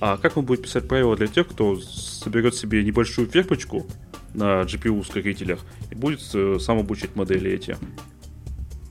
А 0.00 0.16
как 0.16 0.36
он 0.36 0.44
будет 0.44 0.62
писать 0.62 0.88
правила 0.88 1.16
для 1.16 1.26
тех, 1.26 1.48
кто 1.48 1.80
соберет 1.80 2.54
себе 2.54 2.82
небольшую 2.82 3.28
фермочку 3.28 3.86
на 4.34 4.62
GPU-ускорителях 4.62 5.60
и 5.90 5.94
будет 5.94 6.20
э, 6.34 6.58
сам 6.60 6.78
обучать 6.78 7.14
модели 7.16 7.50
эти? 7.50 7.76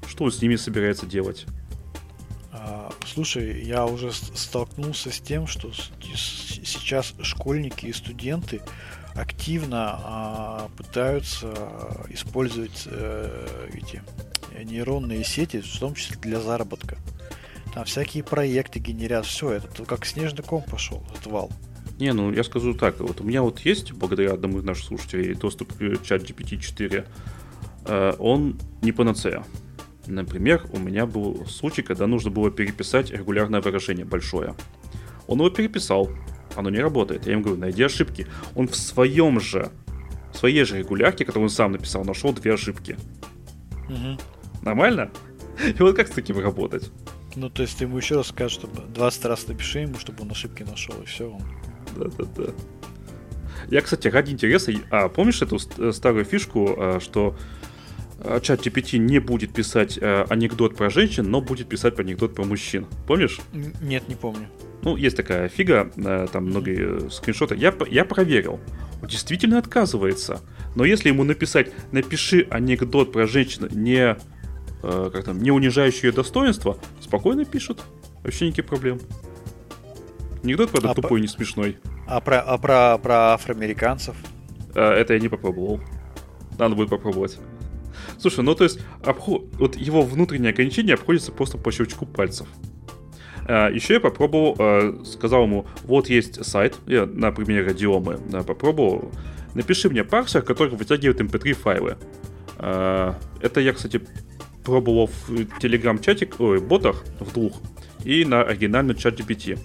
Что 0.07 0.25
он 0.25 0.31
с 0.31 0.41
ними 0.41 0.55
собирается 0.55 1.05
делать? 1.05 1.45
А, 2.51 2.91
слушай, 3.05 3.63
я 3.63 3.85
уже 3.85 4.11
столкнулся 4.11 5.11
с 5.11 5.19
тем, 5.19 5.47
что 5.47 5.71
сейчас 6.01 7.13
школьники 7.21 7.87
и 7.87 7.93
студенты 7.93 8.61
активно 9.15 9.99
а, 10.03 10.69
пытаются 10.77 11.53
использовать 12.09 12.87
а, 12.87 13.67
эти 13.73 14.01
нейронные 14.63 15.23
сети, 15.23 15.61
в 15.61 15.79
том 15.79 15.95
числе 15.95 16.17
для 16.17 16.39
заработка. 16.39 16.97
Там 17.73 17.85
всякие 17.85 18.23
проекты 18.23 18.79
генерят, 18.79 19.25
все, 19.25 19.53
это 19.53 19.85
как 19.85 20.05
снежный 20.05 20.43
ком 20.43 20.63
пошел, 20.63 21.03
этот 21.11 21.25
вал. 21.25 21.51
Не, 21.99 22.13
ну 22.13 22.31
я 22.31 22.43
скажу 22.43 22.73
так, 22.73 22.99
вот 22.99 23.21
у 23.21 23.23
меня 23.23 23.41
вот 23.41 23.59
есть, 23.61 23.93
благодаря 23.93 24.33
одному 24.33 24.59
из 24.59 24.63
наших 24.63 24.85
слушателей, 24.85 25.33
доступ 25.33 25.73
к 25.73 26.03
чат 26.03 26.23
GPT-4, 26.23 27.07
э, 27.85 28.13
он 28.19 28.59
не 28.81 28.91
панацея. 28.91 29.43
Например, 30.05 30.65
у 30.71 30.79
меня 30.79 31.05
был 31.05 31.45
случай, 31.47 31.81
когда 31.81 32.07
нужно 32.07 32.29
было 32.29 32.51
переписать 32.51 33.11
регулярное 33.11 33.61
выражение 33.61 34.05
большое. 34.05 34.55
Он 35.27 35.39
его 35.39 35.49
переписал, 35.49 36.09
оно 36.55 36.69
не 36.69 36.79
работает. 36.79 37.25
Я 37.25 37.33
ему 37.33 37.43
говорю, 37.43 37.59
найди 37.59 37.83
ошибки. 37.83 38.27
Он 38.55 38.67
в 38.67 38.75
своем 38.75 39.39
же, 39.39 39.71
в 40.33 40.37
своей 40.37 40.63
же 40.65 40.79
регулярке, 40.79 41.25
которую 41.25 41.45
он 41.45 41.49
сам 41.49 41.71
написал, 41.71 42.03
нашел 42.03 42.33
две 42.33 42.53
ошибки. 42.53 42.97
Угу. 43.87 44.19
Нормально? 44.61 45.09
И 45.65 45.81
вот 45.81 45.95
как 45.95 46.07
с 46.07 46.11
таким 46.11 46.39
работать? 46.39 46.91
Ну, 47.35 47.49
то 47.49 47.63
есть 47.63 47.77
ты 47.77 47.85
ему 47.85 47.97
еще 47.97 48.15
раз 48.15 48.27
скажешь, 48.27 48.57
чтобы 48.57 48.81
20 48.93 49.25
раз 49.25 49.47
напиши 49.47 49.79
ему, 49.79 49.97
чтобы 49.97 50.23
он 50.23 50.31
ошибки 50.31 50.63
нашел, 50.63 50.95
и 51.01 51.05
все. 51.05 51.37
Да-да-да. 51.97 52.53
Я, 53.69 53.81
кстати, 53.81 54.07
ради 54.07 54.31
интереса... 54.31 54.73
А, 54.91 55.09
помнишь 55.09 55.41
эту 55.41 55.59
старую 55.93 56.25
фишку, 56.25 56.75
а, 56.77 56.99
что 56.99 57.35
а, 58.19 58.39
чат 58.39 58.65
GPT 58.65 58.97
не 58.97 59.19
будет 59.19 59.53
писать 59.53 59.97
э, 59.99 60.25
анекдот 60.29 60.75
про 60.75 60.89
женщин, 60.89 61.29
но 61.29 61.41
будет 61.41 61.67
писать 61.69 61.97
анекдот 61.99 62.35
про 62.35 62.43
мужчин. 62.43 62.87
Помнишь? 63.07 63.39
Нет, 63.81 64.07
не 64.07 64.15
помню. 64.15 64.47
Ну, 64.83 64.97
есть 64.97 65.15
такая 65.15 65.47
фига, 65.49 65.91
э, 65.95 66.27
там 66.31 66.45
многие 66.45 67.09
скриншоты. 67.09 67.55
Я, 67.55 67.73
я 67.89 68.05
проверил. 68.05 68.59
Он 69.01 69.07
действительно 69.07 69.57
отказывается. 69.57 70.41
Но 70.75 70.85
если 70.85 71.09
ему 71.09 71.23
написать, 71.23 71.71
напиши 71.91 72.47
анекдот 72.49 73.11
про 73.11 73.27
женщину, 73.27 73.67
не, 73.71 74.17
э, 74.83 75.09
как 75.11 75.25
там, 75.25 75.41
не 75.41 75.51
унижающий 75.51 76.07
ее 76.07 76.11
достоинство, 76.11 76.77
спокойно 76.99 77.45
пишет. 77.45 77.81
Вообще 78.23 78.47
никаких 78.47 78.67
проблем. 78.67 78.99
Анекдот, 80.43 80.71
правда, 80.71 80.91
а 80.91 80.93
тупой, 80.93 81.19
по... 81.19 81.21
не 81.21 81.27
смешной. 81.27 81.77
А 82.05 82.19
про, 82.19 82.41
а 82.41 82.57
про, 82.57 82.97
про 82.97 83.33
афроамериканцев? 83.33 84.15
Это 84.75 85.13
я 85.13 85.19
не 85.19 85.29
попробовал. 85.29 85.79
Надо 86.57 86.75
будет 86.75 86.89
попробовать. 86.89 87.39
Слушай, 88.17 88.43
ну 88.43 88.55
то 88.55 88.63
есть 88.63 88.79
обход... 89.03 89.45
вот 89.53 89.75
его 89.75 90.01
внутреннее 90.01 90.51
ограничение 90.51 90.95
обходится 90.95 91.31
просто 91.31 91.57
по 91.57 91.71
щелчку 91.71 92.05
пальцев. 92.05 92.47
А, 93.45 93.69
еще 93.69 93.95
я 93.95 93.99
попробовал, 93.99 94.55
а, 94.59 95.01
сказал 95.05 95.43
ему, 95.43 95.65
вот 95.83 96.09
есть 96.09 96.43
сайт, 96.45 96.77
я 96.87 97.05
на 97.05 97.31
примере 97.31 97.65
радиомы 97.65 98.17
попробовал, 98.45 99.11
напиши 99.53 99.89
мне 99.89 100.03
парсер, 100.03 100.41
который 100.41 100.75
вытягивает 100.75 101.19
mp3 101.21 101.49
эм 101.49 101.55
файлы. 101.55 101.97
А, 102.57 103.15
это 103.41 103.59
я, 103.59 103.73
кстати, 103.73 104.01
пробовал 104.63 105.09
в 105.27 105.59
телеграм-чатик, 105.59 106.39
ой, 106.39 106.59
ботах 106.59 107.03
в 107.19 107.33
двух, 107.33 107.61
и 108.03 108.25
на 108.25 108.41
оригинальном 108.41 108.95
чат 108.95 109.19
GPT. 109.19 109.59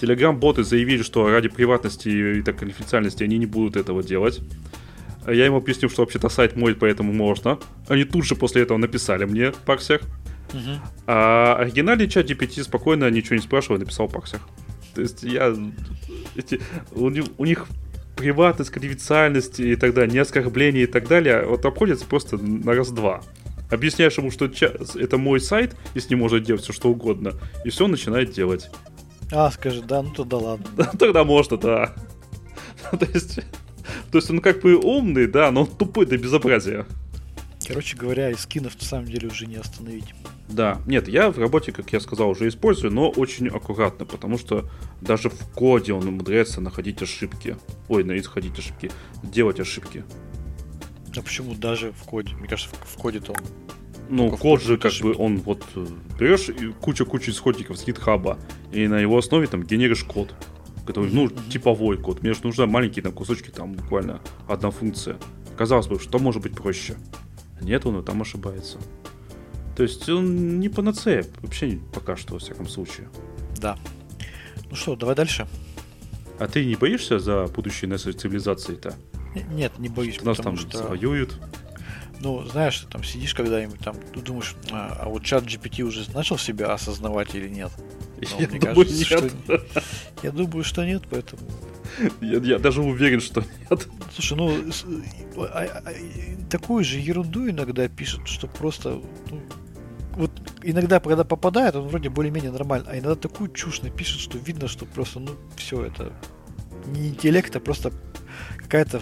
Телеграм-боты 0.00 0.64
заявили, 0.64 1.02
что 1.02 1.28
ради 1.28 1.48
приватности 1.48 2.08
и 2.08 2.42
так 2.42 2.58
конфиденциальности 2.58 3.22
они 3.22 3.38
не 3.38 3.46
будут 3.46 3.76
этого 3.76 4.02
делать. 4.02 4.40
Я 5.26 5.44
ему 5.44 5.58
объяснил, 5.58 5.90
что 5.90 6.02
вообще-то 6.02 6.30
сайт 6.30 6.56
мой, 6.56 6.74
поэтому 6.74 7.12
можно. 7.12 7.58
Они 7.88 8.04
тут 8.04 8.24
же 8.24 8.34
после 8.34 8.62
этого 8.62 8.78
написали 8.78 9.26
мне 9.26 9.52
парсер. 9.66 10.00
Угу. 10.52 10.80
А 11.06 11.56
оригинальный 11.56 12.08
чат 12.08 12.30
GPT 12.30 12.62
спокойно, 12.62 13.10
ничего 13.10 13.36
не 13.36 13.42
спрашивая, 13.42 13.78
написал 13.78 14.08
парсер. 14.08 14.40
То 14.94 15.02
есть 15.02 15.22
я... 15.22 15.54
Эти, 16.34 16.60
у, 16.92 17.10
у 17.36 17.44
них 17.44 17.66
приватность, 18.16 18.70
конфиденциальность 18.70 19.60
и 19.60 19.76
так 19.76 19.94
далее, 19.94 20.12
не 20.12 20.18
оскорбление 20.18 20.84
и 20.84 20.86
так 20.86 21.08
далее, 21.08 21.44
вот 21.46 21.64
обходится 21.64 22.06
просто 22.06 22.36
на 22.36 22.74
раз-два. 22.74 23.22
Объясняешь 23.70 24.18
ему, 24.18 24.30
что 24.30 24.46
это 24.46 25.18
мой 25.18 25.40
сайт, 25.40 25.76
и 25.94 26.00
с 26.00 26.10
ним 26.10 26.20
может 26.20 26.42
делать 26.42 26.62
все 26.62 26.72
что 26.72 26.90
угодно, 26.90 27.34
и 27.64 27.70
все 27.70 27.86
начинает 27.86 28.32
делать. 28.32 28.70
А, 29.32 29.50
скажи, 29.50 29.82
да, 29.82 30.02
ну 30.02 30.10
тогда 30.12 30.38
ладно. 30.38 30.66
Тогда 30.98 31.24
можно, 31.24 31.56
да. 31.56 31.94
То 32.90 33.06
есть, 33.12 33.40
то 34.10 34.18
есть 34.18 34.30
он 34.30 34.40
как 34.40 34.60
бы 34.60 34.74
умный, 34.76 35.26
да, 35.26 35.50
но 35.52 35.62
он 35.62 35.66
тупой 35.68 36.06
до 36.06 36.18
безобразия. 36.18 36.86
Короче 37.66 37.96
говоря, 37.96 38.30
и 38.30 38.34
скинов 38.34 38.74
на 38.80 38.84
самом 38.84 39.06
деле 39.06 39.28
уже 39.28 39.46
не 39.46 39.54
остановить. 39.54 40.14
Да, 40.48 40.80
нет, 40.86 41.06
я 41.06 41.30
в 41.30 41.38
работе, 41.38 41.70
как 41.70 41.92
я 41.92 42.00
сказал, 42.00 42.30
уже 42.30 42.48
использую, 42.48 42.92
но 42.92 43.08
очень 43.08 43.46
аккуратно, 43.46 44.04
потому 44.04 44.38
что 44.38 44.68
даже 45.00 45.30
в 45.30 45.38
коде 45.54 45.92
он 45.92 46.08
умудряется 46.08 46.60
находить 46.60 47.00
ошибки. 47.02 47.56
Ой, 47.88 48.02
находить 48.02 48.58
ошибки, 48.58 48.90
делать 49.22 49.60
ошибки. 49.60 50.02
А 51.16 51.22
почему 51.22 51.54
даже 51.54 51.92
в 51.92 52.04
коде? 52.04 52.34
Мне 52.34 52.48
кажется, 52.48 52.74
в 52.84 52.96
коде-то 52.96 53.32
он 53.32 53.38
ну, 54.10 54.36
код 54.36 54.60
же, 54.60 54.76
как 54.76 54.92
бы, 55.00 55.14
он 55.16 55.38
вот 55.38 55.64
э, 55.76 55.86
берешь 56.18 56.50
кучу-кучу 56.80 57.30
исходников 57.30 57.78
с 57.78 57.84
гитхаба, 57.84 58.38
и 58.72 58.88
на 58.88 58.98
его 58.98 59.16
основе 59.16 59.46
там 59.46 59.62
генеришь 59.62 60.02
код, 60.02 60.34
который, 60.84 61.12
ну, 61.12 61.28
типовой 61.28 61.96
код. 61.96 62.20
Мне 62.20 62.34
же 62.34 62.40
нужны 62.42 62.66
маленькие 62.66 63.04
там 63.04 63.12
кусочки, 63.12 63.50
там 63.50 63.72
буквально 63.74 64.20
одна 64.48 64.72
функция. 64.72 65.16
Казалось 65.56 65.86
бы, 65.86 66.00
что 66.00 66.18
может 66.18 66.42
быть 66.42 66.54
проще? 66.54 66.96
Нет, 67.60 67.86
он 67.86 68.00
и 68.00 68.04
там 68.04 68.20
ошибается. 68.20 68.78
То 69.76 69.84
есть 69.84 70.08
он 70.08 70.58
не 70.58 70.68
панацея, 70.68 71.24
вообще 71.40 71.78
пока 71.94 72.16
что, 72.16 72.34
во 72.34 72.40
всяком 72.40 72.68
случае. 72.68 73.08
Да. 73.58 73.78
Ну 74.68 74.74
что, 74.74 74.96
давай 74.96 75.14
дальше. 75.14 75.46
А 76.38 76.48
ты 76.48 76.64
не 76.64 76.74
боишься 76.74 77.18
за 77.20 77.46
будущее 77.46 77.88
нашей 77.88 78.12
цивилизации-то? 78.12 78.94
Нет, 79.50 79.78
не 79.78 79.88
боюсь, 79.88 80.20
нас 80.22 80.38
там 80.38 80.56
что... 80.56 80.78
завоюют. 80.78 81.36
Ну, 82.20 82.44
знаешь, 82.44 82.78
ты 82.78 82.86
там 82.86 83.02
сидишь 83.02 83.34
когда-нибудь 83.34 83.80
там, 83.80 83.96
ты 84.12 84.20
думаешь, 84.20 84.54
а, 84.70 84.98
а 85.00 85.08
вот 85.08 85.24
чат 85.24 85.44
GPT 85.44 85.82
уже 85.82 86.04
начал 86.12 86.36
себя 86.36 86.72
осознавать 86.72 87.34
или 87.34 87.48
нет? 87.48 87.72
Но, 88.18 88.40
я 88.40 88.48
мне 88.48 88.60
думаю, 88.60 88.86
кажется, 88.86 89.20
нет. 89.22 89.32
Что... 89.44 89.82
Я 90.22 90.30
думаю, 90.30 90.64
что 90.64 90.84
нет, 90.84 91.02
поэтому... 91.08 91.42
Я, 92.20 92.38
я 92.38 92.58
даже 92.58 92.82
уверен, 92.82 93.20
что 93.20 93.42
нет. 93.70 93.88
Слушай, 94.14 94.36
ну, 94.36 94.52
а, 95.38 95.82
а, 95.86 95.92
такую 96.50 96.84
же 96.84 96.98
ерунду 96.98 97.48
иногда 97.48 97.88
пишут, 97.88 98.28
что 98.28 98.46
просто 98.46 99.00
ну, 99.30 99.40
вот 100.16 100.30
иногда, 100.62 101.00
когда 101.00 101.24
попадает, 101.24 101.74
он 101.76 101.88
вроде 101.88 102.10
более-менее 102.10 102.50
нормально, 102.50 102.90
а 102.90 102.98
иногда 102.98 103.14
такую 103.14 103.50
чушь 103.52 103.80
напишет, 103.80 104.20
что 104.20 104.36
видно, 104.36 104.68
что 104.68 104.84
просто, 104.84 105.20
ну, 105.20 105.30
все 105.56 105.84
это 105.84 106.12
не 106.86 107.08
интеллект, 107.08 107.54
а 107.54 107.60
просто 107.60 107.92
какая-то 108.58 109.00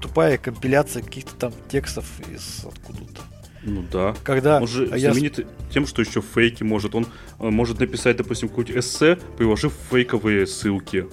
тупая 0.00 0.38
компиляция 0.38 1.02
каких-то 1.02 1.34
там 1.36 1.52
текстов 1.68 2.06
из 2.30 2.64
откуда-то. 2.64 3.22
Ну 3.62 3.82
да. 3.90 4.14
Когда 4.24 4.58
он 4.60 4.68
же 4.68 4.88
а 4.92 4.96
я... 4.96 5.12
знаменит 5.12 5.46
тем, 5.70 5.86
что 5.86 6.02
еще 6.02 6.20
фейки 6.20 6.62
может. 6.62 6.94
Он 6.94 7.06
э, 7.40 7.48
может 7.48 7.80
написать, 7.80 8.16
допустим, 8.18 8.48
какое-нибудь 8.48 8.84
эссе, 8.84 9.16
приложив 9.38 9.72
фейковые 9.90 10.46
ссылки. 10.46 11.06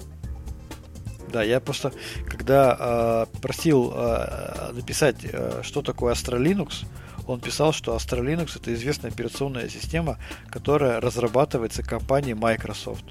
Да, 1.32 1.42
я 1.42 1.60
просто, 1.60 1.92
когда 2.26 3.26
э, 3.32 3.40
просил 3.40 3.90
э, 3.94 4.72
написать, 4.74 5.16
э, 5.24 5.62
что 5.62 5.80
такое 5.80 6.12
Astra 6.12 6.38
Linux, 6.38 6.84
он 7.26 7.40
писал, 7.40 7.72
что 7.72 7.96
Astra 7.96 8.20
Linux 8.20 8.58
это 8.60 8.74
известная 8.74 9.10
операционная 9.10 9.68
система, 9.70 10.18
которая 10.50 11.00
разрабатывается 11.00 11.82
компанией 11.82 12.34
Microsoft. 12.34 13.04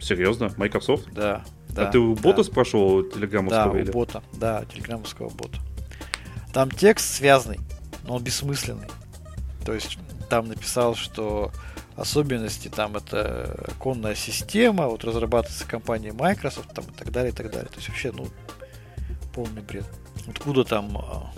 Серьезно? 0.00 0.52
Microsoft? 0.56 1.12
Да. 1.12 1.44
А 1.72 1.74
да 1.74 1.90
ты 1.90 1.98
у 1.98 2.14
бота 2.14 2.38
да. 2.38 2.44
спрашивал 2.44 3.02
телеграммовского? 3.02 3.72
Да, 3.72 3.80
или? 3.80 3.90
у 3.90 3.92
бота. 3.92 4.22
Да, 4.32 4.64
телеграммовского 4.66 5.30
бота. 5.30 5.58
Там 6.52 6.70
текст 6.70 7.14
связанный, 7.14 7.60
но 8.04 8.16
он 8.16 8.22
бессмысленный. 8.22 8.88
То 9.64 9.72
есть 9.72 9.98
там 10.28 10.48
написал, 10.48 10.94
что 10.94 11.50
особенности 11.96 12.68
там 12.68 12.96
это 12.96 13.70
конная 13.78 14.14
система, 14.14 14.88
вот 14.88 15.04
разрабатывается 15.04 15.66
компанией 15.66 16.12
Microsoft 16.12 16.74
там 16.74 16.84
и 16.84 16.92
так 16.92 17.10
далее, 17.10 17.32
и 17.32 17.34
так 17.34 17.50
далее. 17.50 17.68
То 17.68 17.76
есть 17.76 17.88
вообще, 17.88 18.12
ну, 18.12 18.26
полный 19.34 19.62
бред. 19.62 19.86
Откуда 20.28 20.64
там 20.64 20.96
а, 20.98 21.32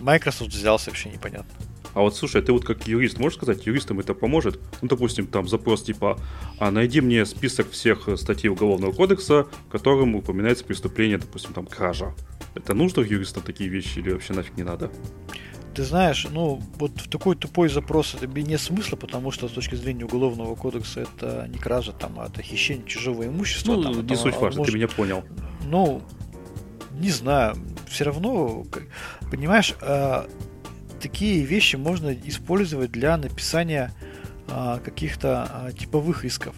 Microsoft 0.00 0.50
взялся, 0.52 0.90
вообще 0.90 1.10
непонятно. 1.10 1.50
А 1.94 2.00
вот 2.00 2.16
слушай, 2.16 2.40
а 2.40 2.44
ты 2.44 2.52
вот 2.52 2.64
как 2.64 2.86
юрист 2.86 3.18
можешь 3.18 3.36
сказать, 3.36 3.66
юристам 3.66 4.00
это 4.00 4.14
поможет? 4.14 4.60
Ну, 4.80 4.88
допустим, 4.88 5.26
там 5.26 5.48
запрос 5.48 5.82
типа, 5.82 6.18
а 6.58 6.70
найди 6.70 7.00
мне 7.00 7.26
список 7.26 7.70
всех 7.70 8.08
статей 8.16 8.48
Уголовного 8.48 8.92
кодекса, 8.92 9.46
в 9.68 9.70
котором 9.70 10.14
упоминается 10.14 10.64
преступление, 10.64 11.18
допустим, 11.18 11.52
там 11.52 11.66
кража. 11.66 12.14
Это 12.54 12.74
нужно 12.74 13.00
юристам 13.00 13.42
такие 13.42 13.68
вещи 13.68 13.98
или 13.98 14.12
вообще 14.12 14.32
нафиг 14.32 14.56
не 14.56 14.62
надо? 14.62 14.90
Ты 15.74 15.84
знаешь, 15.84 16.26
ну, 16.30 16.60
вот 16.78 16.92
в 17.00 17.08
такой 17.08 17.34
тупой 17.34 17.70
запрос 17.70 18.14
это 18.14 18.26
не 18.26 18.58
смысла, 18.58 18.96
потому 18.96 19.30
что 19.30 19.48
с 19.48 19.52
точки 19.52 19.74
зрения 19.74 20.04
Уголовного 20.04 20.54
кодекса 20.54 21.00
это 21.00 21.46
не 21.48 21.58
кража, 21.58 21.92
там, 21.92 22.20
а 22.20 22.26
это 22.26 22.42
хищение 22.42 22.86
чужого 22.86 23.26
имущества. 23.26 23.76
Ну, 23.76 23.82
там, 23.82 23.92
не 23.94 24.12
это, 24.12 24.16
суть 24.16 24.36
важно, 24.36 24.58
может, 24.58 24.72
ты 24.72 24.78
меня 24.78 24.88
понял. 24.88 25.24
Ну, 25.64 26.02
не 26.90 27.10
знаю, 27.10 27.56
все 27.88 28.04
равно, 28.04 28.66
понимаешь, 29.30 29.74
а, 29.80 30.28
такие 31.02 31.44
вещи 31.44 31.76
можно 31.76 32.14
использовать 32.14 32.92
для 32.92 33.16
написания 33.16 33.92
а, 34.48 34.78
каких-то 34.78 35.48
а, 35.50 35.72
типовых 35.72 36.24
исков. 36.24 36.54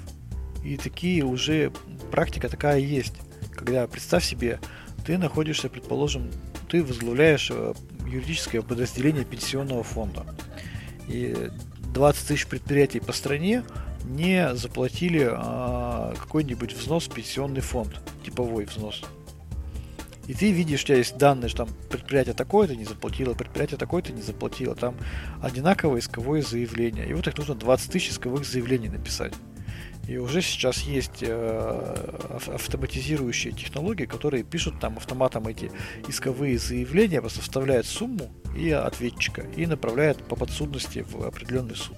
И 0.63 0.77
такие 0.77 1.25
уже 1.25 1.73
практика 2.11 2.49
такая 2.49 2.79
есть. 2.79 3.15
Когда, 3.53 3.87
представь 3.87 4.25
себе, 4.25 4.61
ты 5.07 5.19
находишься, 5.19 5.69
предположим, 5.69 6.31
ты 6.69 6.83
возглавляешь 6.83 7.51
юридическое 8.07 8.63
подразделение 8.63 9.25
пенсионного 9.25 9.83
фонда. 9.83 10.27
И 11.09 11.51
20 11.93 12.29
тысяч 12.29 12.47
предприятий 12.47 13.01
по 13.01 13.13
стране 13.13 13.65
не 14.05 14.55
заплатили 14.55 15.29
а, 15.31 16.15
какой-нибудь 16.19 16.75
взнос 16.75 17.09
в 17.09 17.15
пенсионный 17.15 17.63
фонд, 17.63 18.01
типовой 18.25 18.67
взнос. 18.67 19.03
И 20.27 20.33
ты 20.33 20.53
видишь, 20.53 20.85
у 20.85 20.87
тебя 20.87 20.97
есть 20.99 21.19
данные, 21.19 21.49
что 21.49 21.67
там 21.67 21.75
предприятие 21.91 22.35
такое-то 22.35 22.75
не 22.75 22.85
заплатило, 22.85 23.35
предприятие 23.35 23.79
такое-то 23.79 24.13
не 24.13 24.23
заплатило, 24.23 24.75
там 24.75 24.97
одинаковое 25.43 26.01
исковое 26.01 26.41
заявление. 26.41 27.07
И 27.09 27.13
вот 27.13 27.27
их 27.27 27.37
нужно 27.37 27.55
20 27.55 27.93
тысяч 27.93 28.11
исковых 28.11 28.47
заявлений 28.47 28.89
написать. 28.89 29.35
И 30.09 30.19
уже 30.19 30.43
сейчас 30.43 30.83
есть 30.83 31.23
э, 31.23 32.39
автоматизирующие 32.47 33.53
технологии, 33.55 34.05
которые 34.05 34.45
пишут 34.45 34.79
там 34.79 34.99
автоматом 34.99 35.47
эти 35.47 35.71
исковые 36.09 36.59
заявления, 36.59 37.21
просто 37.21 37.41
вставляют 37.41 37.87
сумму 37.87 38.31
и 38.55 38.71
ответчика 38.71 39.43
и 39.57 39.67
направляют 39.67 40.23
по 40.25 40.37
подсудности 40.37 41.07
в 41.09 41.27
определенный 41.27 41.77
суд. 41.77 41.97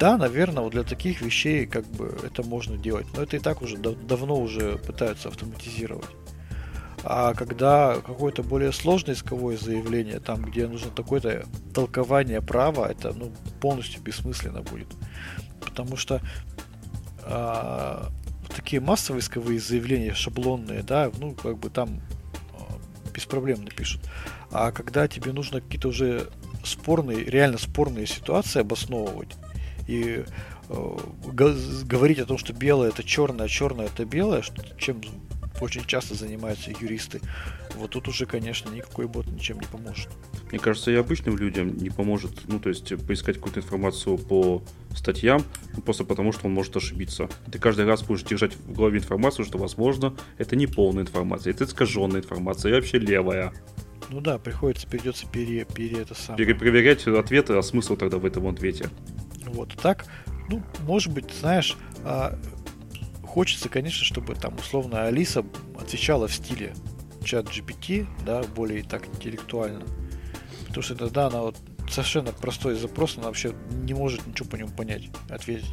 Да, 0.00 0.16
наверное, 0.16 0.62
вот 0.62 0.72
для 0.72 0.84
таких 0.84 1.22
вещей 1.22 1.66
как 1.66 1.86
бы 1.86 2.16
это 2.24 2.42
можно 2.42 2.76
делать, 2.76 3.06
но 3.16 3.22
это 3.22 3.36
и 3.36 3.40
так 3.40 3.62
уже 3.62 3.76
дав- 3.76 4.06
давно 4.06 4.40
уже 4.40 4.78
пытаются 4.78 5.28
автоматизировать. 5.28 6.06
А 7.04 7.34
когда 7.34 7.96
какое-то 7.96 8.42
более 8.42 8.72
сложное 8.72 9.14
исковое 9.14 9.56
заявление, 9.56 10.20
там, 10.20 10.42
где 10.42 10.66
нужно 10.66 10.90
такое-то 10.90 11.46
толкование 11.72 12.42
права, 12.42 12.90
это 12.90 13.12
ну, 13.12 13.32
полностью 13.60 14.02
бессмысленно 14.02 14.62
будет. 14.62 14.88
Потому 15.60 15.96
что 15.96 16.20
а, 17.22 18.10
такие 18.54 18.80
массовые 18.80 19.20
исковые 19.20 19.60
заявления, 19.60 20.14
шаблонные, 20.14 20.82
да, 20.82 21.10
ну, 21.18 21.34
как 21.34 21.58
бы 21.58 21.70
там 21.70 22.00
а, 22.52 23.12
без 23.14 23.26
проблем 23.26 23.64
напишут. 23.64 24.02
А 24.50 24.72
когда 24.72 25.06
тебе 25.08 25.32
нужно 25.32 25.60
какие-то 25.60 25.88
уже 25.88 26.30
спорные, 26.64 27.24
реально 27.24 27.58
спорные 27.58 28.06
ситуации 28.06 28.60
обосновывать 28.60 29.36
и 29.86 30.24
э, 30.68 30.96
говорить 31.84 32.18
о 32.18 32.26
том, 32.26 32.38
что 32.38 32.52
белое 32.52 32.90
это 32.90 33.02
черное, 33.02 33.46
а 33.46 33.48
черное 33.48 33.86
это 33.86 34.04
белое, 34.04 34.42
что, 34.42 34.62
чем 34.76 35.00
очень 35.60 35.84
часто 35.84 36.14
занимаются 36.14 36.70
юристы, 36.70 37.20
вот 37.74 37.90
тут 37.90 38.08
уже, 38.08 38.26
конечно, 38.26 38.70
никакой 38.70 39.06
бот 39.06 39.26
ничем 39.26 39.58
не 39.60 39.66
поможет. 39.66 40.08
Мне 40.50 40.58
кажется, 40.58 40.90
и 40.90 40.94
обычным 40.94 41.36
людям 41.36 41.76
не 41.76 41.90
поможет, 41.90 42.32
ну, 42.48 42.58
то 42.58 42.68
есть 42.68 42.94
поискать 43.06 43.36
какую-то 43.36 43.60
информацию 43.60 44.18
по 44.18 44.62
статьям, 44.94 45.42
ну, 45.74 45.82
просто 45.82 46.04
потому 46.04 46.32
что 46.32 46.46
он 46.46 46.54
может 46.54 46.76
ошибиться. 46.76 47.28
Ты 47.50 47.58
каждый 47.58 47.84
раз 47.84 48.02
будешь 48.02 48.22
держать 48.22 48.56
в 48.56 48.72
голове 48.72 48.98
информацию, 48.98 49.44
что, 49.44 49.58
возможно, 49.58 50.16
это 50.38 50.56
не 50.56 50.66
полная 50.66 51.02
информация, 51.02 51.52
это 51.52 51.64
искаженная 51.64 52.20
информация, 52.20 52.72
и 52.72 52.74
вообще 52.74 52.98
левая. 52.98 53.52
Ну 54.10 54.20
да, 54.20 54.38
приходится, 54.38 54.86
придется 54.86 55.26
пере, 55.26 55.64
пере 55.64 56.00
это 56.00 56.14
самое. 56.14 56.44
Перепроверять 56.44 57.06
ответы, 57.06 57.54
а 57.54 57.62
смысл 57.62 57.96
тогда 57.96 58.16
в 58.16 58.24
этом 58.24 58.46
ответе? 58.46 58.88
Вот 59.46 59.74
так, 59.74 60.06
ну, 60.48 60.62
может 60.86 61.12
быть, 61.12 61.30
знаешь, 61.32 61.76
а, 62.04 62.38
хочется, 63.38 63.68
конечно, 63.68 64.04
чтобы 64.04 64.34
там 64.34 64.56
условно 64.56 65.04
Алиса 65.04 65.44
отвечала 65.80 66.26
в 66.26 66.34
стиле 66.34 66.74
чат 67.22 67.46
GPT, 67.46 68.04
да, 68.26 68.42
более 68.42 68.82
так 68.82 69.06
интеллектуально. 69.06 69.84
Потому 70.66 70.82
что 70.82 70.96
тогда 70.96 71.28
она 71.28 71.42
вот 71.42 71.56
совершенно 71.88 72.32
простой 72.32 72.74
запрос, 72.74 73.16
она 73.16 73.28
вообще 73.28 73.52
не 73.84 73.94
может 73.94 74.26
ничего 74.26 74.48
по 74.48 74.56
нему 74.56 74.70
понять, 74.76 75.04
ответить. 75.30 75.70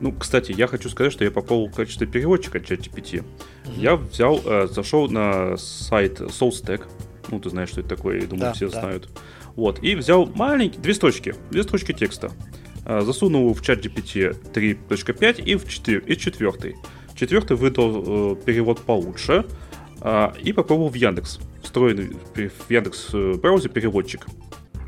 Ну, 0.00 0.12
кстати, 0.12 0.52
я 0.52 0.66
хочу 0.66 0.90
сказать, 0.90 1.10
что 1.10 1.24
я 1.24 1.30
попал 1.30 1.64
в 1.68 1.72
качестве 1.72 2.06
переводчика 2.06 2.58
ChatGPT. 2.58 3.24
Mm-hmm. 3.24 3.78
Я 3.78 3.96
взял, 3.96 4.42
э, 4.44 4.66
зашел 4.66 5.08
на 5.08 5.56
сайт 5.56 6.20
SoulStack. 6.20 6.86
Ну, 7.30 7.40
ты 7.40 7.48
знаешь, 7.48 7.70
что 7.70 7.80
это 7.80 7.88
такое, 7.88 8.20
я 8.20 8.26
думаю, 8.26 8.48
да, 8.48 8.52
все 8.52 8.68
да. 8.68 8.80
знают. 8.80 9.08
Вот, 9.56 9.82
и 9.82 9.94
взял 9.94 10.26
маленькие, 10.26 10.82
две 10.82 10.92
строчки, 10.92 11.34
две 11.50 11.62
строчки 11.62 11.92
текста. 11.94 12.30
Засунул 12.88 13.52
в 13.52 13.62
чат 13.62 13.84
GPT 13.84 14.36
3.5 14.52 15.42
и 15.44 15.56
в 15.56 15.68
4, 15.68 16.02
и 16.06 16.16
четвертый. 16.16 16.76
Четвертый 17.14 17.56
выдал 17.56 18.32
э, 18.32 18.36
перевод 18.44 18.80
получше. 18.80 19.44
Э, 20.00 20.30
и 20.42 20.52
попробовал 20.52 20.88
в 20.88 20.94
Яндекс. 20.94 21.40
Встроенный 21.62 22.16
в 22.34 22.70
Яндекс 22.70 23.08
э, 23.12 23.34
браузер 23.34 23.70
переводчик. 23.70 24.26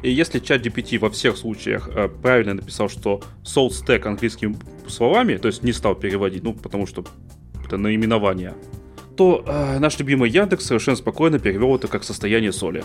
И 0.02 0.10
если 0.10 0.38
чат 0.38 0.64
GPT 0.64 0.98
во 0.98 1.10
всех 1.10 1.36
случаях 1.36 1.88
э, 1.88 2.08
правильно 2.08 2.54
написал, 2.54 2.88
что 2.88 3.20
salt 3.44 3.70
stack 3.70 4.06
английскими 4.06 4.56
словами, 4.88 5.36
то 5.36 5.48
есть 5.48 5.62
не 5.62 5.72
стал 5.72 5.94
переводить, 5.94 6.42
ну, 6.42 6.54
потому 6.54 6.86
что 6.86 7.04
это 7.66 7.76
наименование, 7.76 8.54
то 9.16 9.44
э, 9.46 9.78
наш 9.78 9.98
любимый 9.98 10.30
Яндекс 10.30 10.66
совершенно 10.66 10.96
спокойно 10.96 11.38
перевел 11.38 11.74
это 11.76 11.88
как 11.88 12.04
состояние 12.04 12.52
соли. 12.52 12.84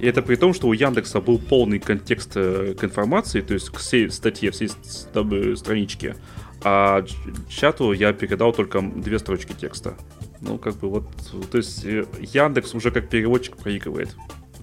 И 0.00 0.06
это 0.06 0.22
при 0.22 0.36
том, 0.36 0.54
что 0.54 0.68
у 0.68 0.72
Яндекса 0.72 1.20
был 1.20 1.38
полный 1.38 1.78
контекст 1.78 2.32
э, 2.34 2.74
к 2.78 2.84
информации, 2.84 3.42
то 3.42 3.54
есть 3.54 3.68
к 3.70 3.76
всей 3.76 4.10
статье, 4.10 4.50
всей 4.50 4.68
страничке. 4.68 6.16
А 6.62 7.04
чату 7.48 7.92
я 7.92 8.12
передал 8.12 8.52
только 8.52 8.80
две 8.80 9.18
строчки 9.18 9.52
текста. 9.52 9.96
Ну, 10.40 10.58
как 10.58 10.76
бы 10.76 10.88
вот, 10.88 11.04
то 11.50 11.58
есть 11.58 11.84
э, 11.84 12.06
Яндекс 12.18 12.74
уже 12.74 12.90
как 12.90 13.08
переводчик 13.10 13.56
проигрывает 13.56 14.16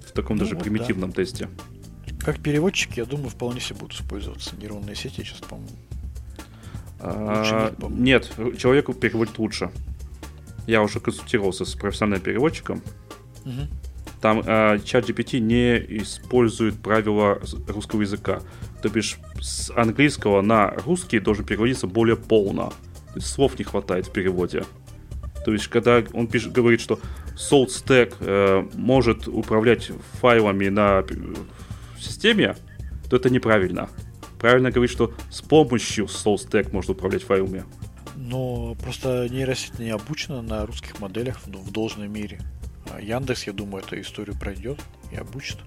в 0.08 0.12
таком 0.12 0.38
ну, 0.38 0.43
даже 0.43 0.56
вот 0.56 0.63
примитивном 0.63 1.12
да. 1.12 1.17
тесте. 1.17 1.50
Как 2.19 2.39
переводчик, 2.39 2.97
я 2.97 3.06
думаю, 3.06 3.30
вполне 3.30 3.60
себе 3.60 3.80
будут 3.80 3.95
использоваться 3.95 4.56
нейронные 4.56 4.95
сети 4.95 5.23
сейчас, 5.23 5.39
по-моему. 5.39 5.69
А, 7.00 7.73
нет, 7.89 8.32
человеку 8.58 8.93
переводит 8.93 9.38
лучше. 9.38 9.69
Я 10.65 10.82
уже 10.82 11.00
консультировался 11.00 11.63
с 11.63 11.76
профессиональным 11.76 12.21
переводчиком. 12.21 12.82
Угу. 13.45 13.87
Там 14.22 14.40
э, 14.40 14.78
GPT 14.78 15.40
не 15.40 15.78
использует 16.02 16.82
правила 16.82 17.40
русского 17.68 18.02
языка. 18.02 18.42
То 18.82 18.90
бишь 18.90 19.18
с 19.40 19.72
английского 19.76 20.42
на 20.42 20.72
русский 20.86 21.20
должен 21.20 21.46
переводиться 21.46 21.88
более 21.88 22.16
полно. 22.16 22.74
То 23.14 23.16
есть 23.16 23.28
слов 23.28 23.58
не 23.60 23.66
хватает 23.66 24.08
в 24.08 24.12
переводе. 24.12 24.64
То 25.46 25.54
есть, 25.54 25.68
когда 25.70 26.04
он 26.14 26.28
пишет, 26.28 26.52
говорит, 26.52 26.82
что 26.82 27.00
Salt 27.36 27.68
Stack 27.68 28.16
э, 28.20 28.68
может 28.74 29.28
управлять 29.28 29.92
файлами 30.20 30.68
на 30.68 31.06
системе, 31.98 32.58
то 33.10 33.16
это 33.16 33.30
неправильно. 33.30 33.90
Правильно 34.40 34.72
говорить, 34.72 34.92
что 34.92 35.14
с 35.32 35.42
помощью 35.42 36.06
Salt 36.06 36.48
Stack 36.48 36.74
можно 36.74 36.94
управлять 36.94 37.24
файлами. 37.24 37.64
Но 38.16 38.76
просто 38.76 39.30
нейросеть 39.30 39.80
не 39.80 39.92
обучена 39.92 40.42
на 40.42 40.66
русских 40.66 41.00
моделях 41.00 41.40
в, 41.40 41.48
в 41.48 41.72
должной 41.72 42.08
мере. 42.08 42.40
А 42.91 43.02
Яндекс, 43.02 43.47
я 43.47 43.54
думаю, 43.54 43.84
эту 43.84 44.00
историю 44.00 44.38
пройдет 44.38 44.80
и 45.12 45.15
обучит. 45.15 45.58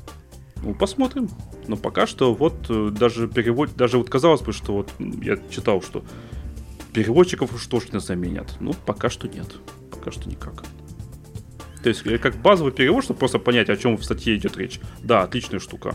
Ну, 0.63 0.75
посмотрим. 0.75 1.29
Но 1.67 1.77
пока 1.77 2.07
что 2.07 2.35
вот 2.35 2.67
э, 2.69 2.91
даже 2.91 3.29
перевод, 3.29 3.75
даже 3.77 3.99
вот 3.99 4.11
казалось 4.11 4.43
бы, 4.43 4.53
что 4.53 4.75
вот 4.75 4.93
я 4.99 5.39
читал, 5.51 5.83
что 5.83 6.05
переводчиков 6.93 7.55
уж 7.55 7.67
точно 7.67 8.01
заменят. 8.01 8.57
Ну, 8.61 8.75
пока 8.87 9.09
что 9.11 9.29
нет. 9.29 9.57
Пока 9.91 10.11
что 10.11 10.29
никак. 10.29 10.65
То 11.83 11.89
есть, 11.89 12.07
э, 12.07 12.19
как 12.19 12.37
базовый 12.37 12.73
перевод, 12.73 13.05
чтобы 13.05 13.19
просто 13.19 13.39
понять, 13.39 13.71
о 13.71 13.77
чем 13.77 13.97
в 13.97 14.05
статье 14.05 14.37
идет 14.37 14.57
речь. 14.57 14.81
Да, 15.03 15.23
отличная 15.23 15.61
штука. 15.61 15.95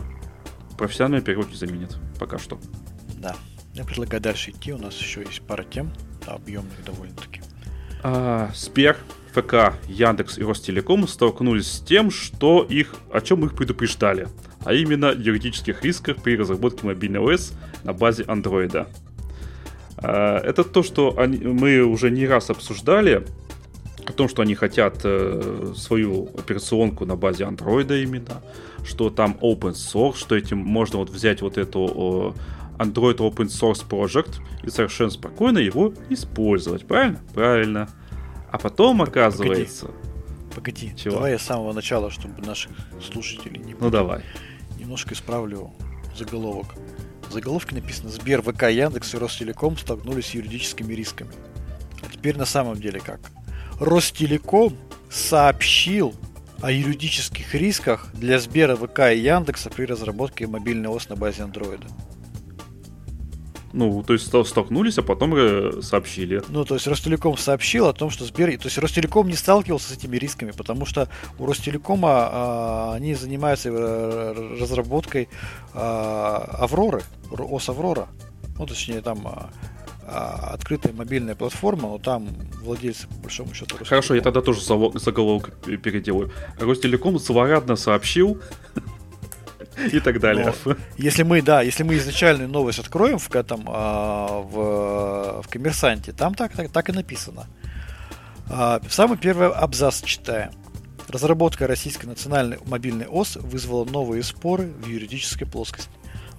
Профессиональный 0.76 1.24
перевод 1.24 1.48
не 1.48 1.56
заменит. 1.56 1.96
Пока 2.18 2.38
что. 2.38 2.58
Да. 3.18 3.36
Я 3.74 3.84
предлагаю 3.84 4.22
дальше 4.22 4.50
идти. 4.50 4.72
У 4.72 4.78
нас 4.78 4.96
еще 4.98 5.20
есть 5.20 5.42
пара 5.42 5.62
тем, 5.62 5.92
объемных 6.26 6.82
довольно-таки. 6.84 7.42
А, 8.02 8.50
Сбер, 8.54 8.96
ФК, 9.36 9.74
Яндекс 9.88 10.38
и 10.38 10.42
Ростелеком 10.42 11.06
столкнулись 11.06 11.70
с 11.70 11.80
тем, 11.80 12.10
что 12.10 12.62
их, 12.62 12.94
о 13.12 13.20
чем 13.20 13.44
их 13.44 13.54
предупреждали, 13.54 14.28
а 14.64 14.72
именно 14.72 15.12
юридических 15.16 15.84
рисках 15.84 16.16
при 16.16 16.36
разработке 16.36 16.86
мобильного 16.86 17.34
ОС 17.34 17.52
на 17.84 17.92
базе 17.92 18.24
андроида. 18.26 18.88
А, 19.98 20.38
это 20.38 20.64
то, 20.64 20.82
что 20.82 21.18
они, 21.18 21.38
мы 21.38 21.82
уже 21.82 22.10
не 22.10 22.26
раз 22.26 22.50
обсуждали, 22.50 23.26
о 24.06 24.12
том, 24.12 24.28
что 24.28 24.42
они 24.42 24.54
хотят 24.54 25.00
э, 25.02 25.72
свою 25.76 26.28
операционку 26.38 27.04
на 27.04 27.16
базе 27.16 27.44
андроида 27.44 27.98
именно, 27.98 28.40
что 28.84 29.10
там 29.10 29.36
open 29.42 29.72
source, 29.72 30.16
что 30.16 30.36
этим 30.36 30.58
можно 30.58 31.00
вот 31.00 31.10
взять 31.10 31.42
вот 31.42 31.58
эту 31.58 32.34
Android 32.78 33.16
Open 33.16 33.46
Source 33.46 33.84
Project 33.88 34.36
и 34.62 34.70
совершенно 34.70 35.10
спокойно 35.10 35.58
его 35.58 35.92
использовать. 36.08 36.86
Правильно? 36.86 37.20
Правильно. 37.34 37.88
А 38.56 38.58
потом 38.58 39.02
оказывается... 39.02 39.90
Погоди, 40.54 40.94
Чего? 40.96 41.16
давай 41.16 41.32
я 41.32 41.38
с 41.38 41.42
самого 41.42 41.74
начала, 41.74 42.10
чтобы 42.10 42.40
наших 42.40 42.72
слушателей 43.02 43.60
не... 43.60 43.74
Ну 43.78 43.90
давай. 43.90 44.22
Немножко 44.78 45.12
исправлю 45.12 45.72
заголовок. 46.16 46.74
В 47.28 47.34
заголовке 47.34 47.74
написано 47.74 48.08
«Сбер, 48.08 48.40
ВК, 48.40 48.62
Яндекс 48.70 49.12
и 49.12 49.18
Ростелеком 49.18 49.76
столкнулись 49.76 50.28
с 50.28 50.30
юридическими 50.30 50.94
рисками». 50.94 51.32
А 52.02 52.10
теперь 52.10 52.38
на 52.38 52.46
самом 52.46 52.80
деле 52.80 52.98
как? 52.98 53.20
Ростелеком 53.78 54.74
сообщил 55.10 56.14
о 56.62 56.72
юридических 56.72 57.54
рисках 57.54 58.08
для 58.14 58.38
Сбера, 58.38 58.74
ВК 58.74 59.00
и 59.12 59.18
Яндекса 59.18 59.68
при 59.68 59.84
разработке 59.84 60.46
мобильного 60.46 60.96
ОС 60.96 61.10
на 61.10 61.16
базе 61.16 61.42
Андроида. 61.42 61.88
Ну, 63.72 64.02
то 64.02 64.12
есть 64.12 64.26
столкнулись, 64.26 64.98
а 64.98 65.02
потом 65.02 65.34
э, 65.34 65.82
сообщили. 65.82 66.42
Ну, 66.48 66.64
то 66.64 66.74
есть 66.74 66.86
Ростелеком 66.86 67.36
сообщил 67.36 67.86
о 67.86 67.92
том, 67.92 68.10
что 68.10 68.24
Сбер... 68.24 68.56
То 68.58 68.66
есть 68.66 68.78
Ростелеком 68.78 69.28
не 69.28 69.34
сталкивался 69.34 69.90
с 69.90 69.96
этими 69.96 70.16
рисками, 70.16 70.52
потому 70.52 70.86
что 70.86 71.08
у 71.38 71.46
Ростелекома 71.46 72.08
а, 72.10 72.94
они 72.94 73.14
занимаются 73.14 73.70
э, 73.70 74.56
разработкой 74.60 75.28
а, 75.74 76.56
Авроры, 76.58 77.02
ОС 77.30 77.68
Аврора. 77.68 78.08
Ну, 78.58 78.66
точнее, 78.66 79.02
там 79.02 79.26
а, 79.26 79.50
а, 80.08 80.52
открытая 80.54 80.92
мобильная 80.92 81.34
платформа, 81.34 81.88
но 81.88 81.98
там 81.98 82.28
владельцы, 82.62 83.08
по 83.08 83.14
большому 83.24 83.52
счету, 83.52 83.76
Ростелеком. 83.76 83.86
Хорошо, 83.88 84.14
я 84.14 84.20
тогда 84.22 84.40
тоже 84.40 84.60
заголовок 84.60 85.58
переделаю. 85.60 86.30
Ростелеком 86.60 87.18
злорадно 87.18 87.76
сообщил, 87.76 88.40
и 89.92 90.00
так 90.00 90.20
далее. 90.20 90.54
Но 90.64 90.76
если 90.96 91.22
мы, 91.22 91.42
да, 91.42 91.62
если 91.62 91.82
мы 91.82 91.96
изначальную 91.96 92.48
новость 92.48 92.78
откроем 92.78 93.18
в 93.18 93.34
этом 93.34 93.64
а, 93.66 94.40
в, 94.40 95.42
в 95.42 95.48
коммерсанте, 95.48 96.12
там 96.12 96.34
так, 96.34 96.52
так, 96.52 96.70
так 96.70 96.88
и 96.88 96.92
написано. 96.92 97.46
А, 98.48 98.80
самый 98.88 99.18
первый 99.18 99.50
абзац 99.50 100.02
читаем. 100.02 100.50
Разработка 101.08 101.66
российской 101.66 102.06
национальной 102.06 102.58
мобильной 102.66 103.06
ОС 103.06 103.36
вызвала 103.36 103.84
новые 103.84 104.22
споры 104.22 104.72
в 104.80 104.86
юридической 104.86 105.44
плоскости. 105.44 105.90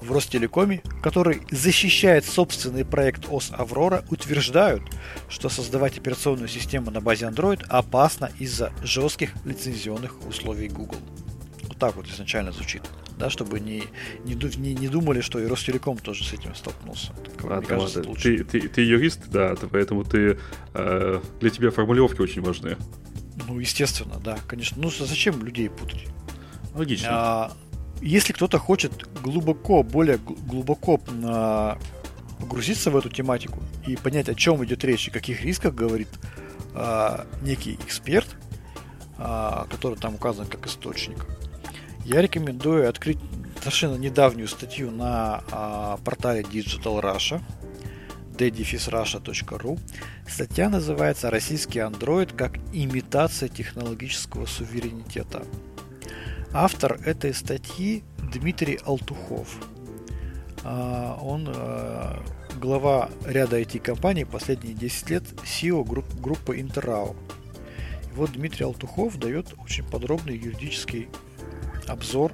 В 0.01 0.11
Ростелекоме, 0.11 0.81
который 1.01 1.41
защищает 1.49 2.23
собственный 2.23 2.85
проект 2.85 3.25
ОС 3.31 3.51
«Аврора», 3.51 4.03
утверждают, 4.09 4.83
что 5.27 5.49
создавать 5.49 5.97
операционную 5.97 6.49
систему 6.49 6.91
на 6.91 7.01
базе 7.01 7.25
Android 7.25 7.65
опасно 7.67 8.29
из-за 8.37 8.71
жестких 8.83 9.31
лицензионных 9.43 10.27
условий 10.27 10.67
Google. 10.67 10.99
Вот 11.63 11.77
так 11.77 11.95
вот 11.95 12.07
изначально 12.07 12.51
звучит 12.51 12.83
да, 13.17 13.29
чтобы 13.29 13.59
не, 13.59 13.83
не, 14.25 14.35
не, 14.35 14.73
не 14.73 14.87
думали, 14.87 15.21
что 15.21 15.39
и 15.39 15.45
Ростелеком 15.45 15.97
тоже 15.97 16.23
с 16.23 16.33
этим 16.33 16.53
столкнулся. 16.55 17.13
Ладно, 17.41 17.67
кажется, 17.67 17.99
ладно. 17.99 18.15
Ты, 18.15 18.43
ты, 18.43 18.67
ты 18.67 18.81
юрист, 18.81 19.27
да, 19.29 19.55
поэтому 19.71 20.03
ты, 20.03 20.39
э, 20.73 21.21
для 21.39 21.49
тебя 21.49 21.71
формулировки 21.71 22.21
очень 22.21 22.41
важны. 22.41 22.77
Ну, 23.47 23.59
естественно, 23.59 24.19
да, 24.23 24.37
конечно. 24.47 24.77
Ну, 24.81 24.89
зачем 24.89 25.43
людей 25.43 25.69
путать? 25.69 26.05
Логично. 26.73 27.09
А, 27.11 27.51
если 28.01 28.33
кто-то 28.33 28.59
хочет 28.59 29.07
глубоко, 29.21 29.83
более 29.83 30.17
глубоко 30.17 30.99
а, 31.23 31.77
погрузиться 32.39 32.91
в 32.91 32.97
эту 32.97 33.09
тематику 33.09 33.61
и 33.85 33.95
понять, 33.95 34.29
о 34.29 34.35
чем 34.35 34.63
идет 34.63 34.83
речь 34.83 35.07
и 35.07 35.11
каких 35.11 35.43
рисках 35.43 35.73
говорит 35.73 36.09
а, 36.73 37.25
некий 37.41 37.75
эксперт, 37.75 38.27
а, 39.17 39.65
который 39.69 39.97
там 39.97 40.15
указан 40.15 40.45
как 40.45 40.67
источник, 40.67 41.25
я 42.07 42.21
рекомендую 42.21 42.87
открыть 42.87 43.19
совершенно 43.59 43.95
недавнюю 43.95 44.47
статью 44.47 44.91
на 44.91 45.43
а, 45.51 45.97
портале 46.05 46.41
Digital 46.41 47.01
Russia 47.01 47.41
ddefisrussia.ru 48.37 49.77
Статья 50.25 50.69
называется 50.69 51.29
«Российский 51.29 51.79
Android 51.79 52.33
как 52.33 52.59
имитация 52.71 53.49
технологического 53.49 54.45
суверенитета». 54.45 55.43
Автор 56.53 56.93
этой 57.05 57.33
статьи 57.33 58.05
Дмитрий 58.31 58.79
Алтухов. 58.85 59.57
А, 60.63 61.19
он 61.21 61.49
а, 61.53 62.23
глава 62.55 63.09
ряда 63.25 63.59
IT-компаний 63.59 64.23
последние 64.23 64.75
10 64.75 65.09
лет, 65.09 65.23
SEO 65.43 65.83
групп, 65.83 66.05
группы 66.21 66.57
Interrao. 66.57 67.17
И 68.09 68.15
вот 68.15 68.31
Дмитрий 68.31 68.63
Алтухов 68.63 69.19
дает 69.19 69.53
очень 69.61 69.83
подробный 69.83 70.37
юридический 70.37 71.09
обзор 71.87 72.33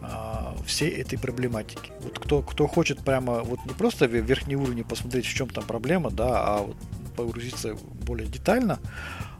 а, 0.00 0.54
всей 0.66 0.90
этой 0.90 1.18
проблематики. 1.18 1.92
Вот 2.00 2.18
кто, 2.18 2.42
кто 2.42 2.66
хочет 2.66 3.00
прямо 3.00 3.42
вот 3.42 3.64
не 3.66 3.72
просто 3.72 4.06
в 4.06 4.12
верхний 4.12 4.56
уровень 4.56 4.84
посмотреть, 4.84 5.26
в 5.26 5.34
чем 5.34 5.48
там 5.48 5.64
проблема, 5.64 6.10
да, 6.10 6.44
а 6.44 6.62
вот 6.62 6.76
погрузиться 7.16 7.74
более 7.74 8.28
детально, 8.28 8.78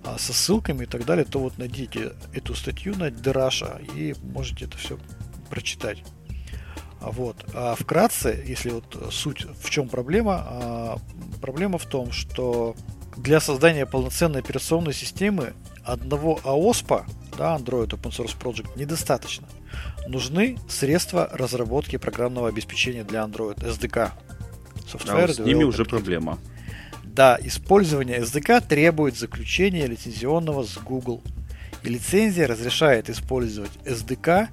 а, 0.05 0.19
со 0.19 0.33
ссылками 0.33 0.85
и 0.85 0.87
так 0.87 1.05
далее, 1.05 1.25
то 1.25 1.39
вот 1.39 1.59
найдите 1.59 2.13
эту 2.33 2.55
статью 2.55 2.97
на 2.97 3.11
Дераша 3.11 3.81
и 3.95 4.15
можете 4.23 4.65
это 4.65 4.77
все 4.79 4.99
прочитать. 5.51 6.03
А 7.01 7.11
вот. 7.11 7.45
А 7.55 7.75
вкратце, 7.75 8.43
если 8.47 8.71
вот 8.71 9.09
суть 9.11 9.47
в 9.63 9.71
чем 9.71 9.89
проблема, 9.89 10.45
а, 10.47 10.99
проблема 11.41 11.79
в 11.79 11.87
том, 11.87 12.13
что 12.13 12.75
для 13.17 13.41
создания 13.41 13.87
полноценной 13.87 14.41
операционной 14.41 14.93
системы 14.93 15.55
одного 15.87 16.41
АОСПа 16.45 17.07
да, 17.39 17.57
Android 17.57 17.89
Open 17.89 18.11
Source 18.11 18.37
Project 18.39 18.69
недостаточно. 18.77 19.49
Нужны 20.07 20.59
средства 20.69 21.29
разработки 21.33 21.97
программного 21.97 22.49
обеспечения 22.49 23.05
для 23.05 23.21
Android, 23.21 23.59
SDK. 23.59 24.11
Software 24.91 25.25
а 25.25 25.27
вот 25.27 25.37
с 25.37 25.39
ними 25.39 25.65
уже 25.65 25.85
проблема. 25.85 26.39
Да, 27.05 27.39
использование 27.43 28.21
SDK 28.21 28.67
требует 28.67 29.17
заключения 29.17 29.87
лицензионного 29.87 30.65
с 30.65 30.77
Google. 30.77 31.23
И 31.83 31.89
лицензия 31.89 32.47
разрешает 32.47 33.11
использовать 33.11 33.73
SDK 33.85 34.49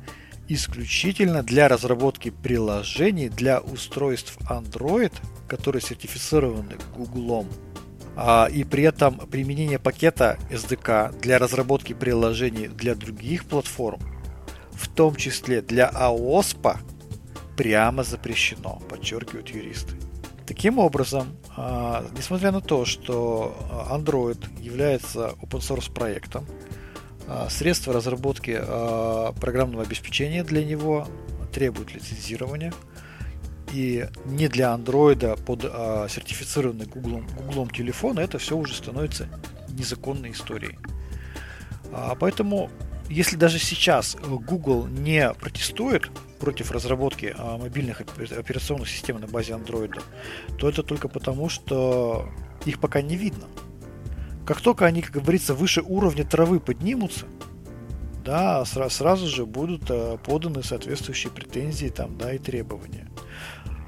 исключительно 0.47 1.41
для 1.41 1.67
разработки 1.67 2.29
приложений 2.29 3.29
для 3.29 3.59
устройств 3.59 4.37
Android, 4.49 5.13
которые 5.47 5.81
сертифицированы 5.81 6.75
Google. 6.95 7.47
А, 8.15 8.47
и 8.51 8.63
при 8.63 8.83
этом 8.83 9.17
применение 9.17 9.79
пакета 9.79 10.37
SDK 10.49 11.19
для 11.19 11.39
разработки 11.39 11.93
приложений 11.93 12.67
для 12.67 12.95
других 12.95 13.45
платформ, 13.45 13.99
в 14.71 14.87
том 14.87 15.15
числе 15.15 15.61
для 15.61 15.89
AOSP, 15.89 16.77
прямо 17.57 18.03
запрещено, 18.03 18.81
подчеркивают 18.89 19.49
юристы. 19.49 19.95
Таким 20.45 20.77
образом, 20.77 21.37
а, 21.55 22.05
несмотря 22.15 22.51
на 22.51 22.61
то, 22.61 22.85
что 22.85 23.55
Android 23.89 24.61
является 24.61 25.33
open 25.41 25.59
source 25.59 25.91
проектом, 25.91 26.45
а, 27.27 27.49
средства 27.49 27.93
разработки 27.93 28.61
программного 29.39 29.83
обеспечения 29.83 30.43
для 30.43 30.63
него 30.63 31.07
требуют 31.51 31.93
лицензирования– 31.93 32.73
и 33.73 34.05
не 34.25 34.47
для 34.47 34.71
андроида 34.71 35.35
под 35.35 35.65
а, 35.65 36.07
сертифицированный 36.07 36.85
Google, 36.85 37.23
Google 37.47 37.67
телефон, 37.67 38.19
это 38.19 38.37
все 38.37 38.55
уже 38.55 38.75
становится 38.75 39.27
незаконной 39.69 40.31
историей. 40.31 40.77
А, 41.91 42.15
поэтому, 42.15 42.69
если 43.09 43.35
даже 43.35 43.57
сейчас 43.57 44.15
Google 44.15 44.85
не 44.85 45.33
протестует 45.33 46.11
против 46.39 46.71
разработки 46.71 47.33
а, 47.35 47.57
мобильных 47.57 48.01
операционных 48.01 48.89
систем 48.89 49.19
на 49.19 49.27
базе 49.27 49.53
Android, 49.53 49.99
то 50.59 50.69
это 50.69 50.83
только 50.83 51.07
потому, 51.07 51.49
что 51.49 52.29
их 52.65 52.79
пока 52.79 53.01
не 53.01 53.15
видно. 53.15 53.47
Как 54.45 54.61
только 54.61 54.85
они, 54.85 55.01
как 55.01 55.23
говорится, 55.23 55.55
выше 55.55 55.81
уровня 55.81 56.25
травы 56.25 56.59
поднимутся, 56.59 57.25
да, 58.23 58.63
сразу, 58.65 59.27
же 59.27 59.47
будут 59.47 59.89
а, 59.89 60.17
поданы 60.17 60.61
соответствующие 60.61 61.31
претензии 61.31 61.87
там, 61.87 62.17
да, 62.19 62.33
и 62.33 62.37
требования. 62.37 63.09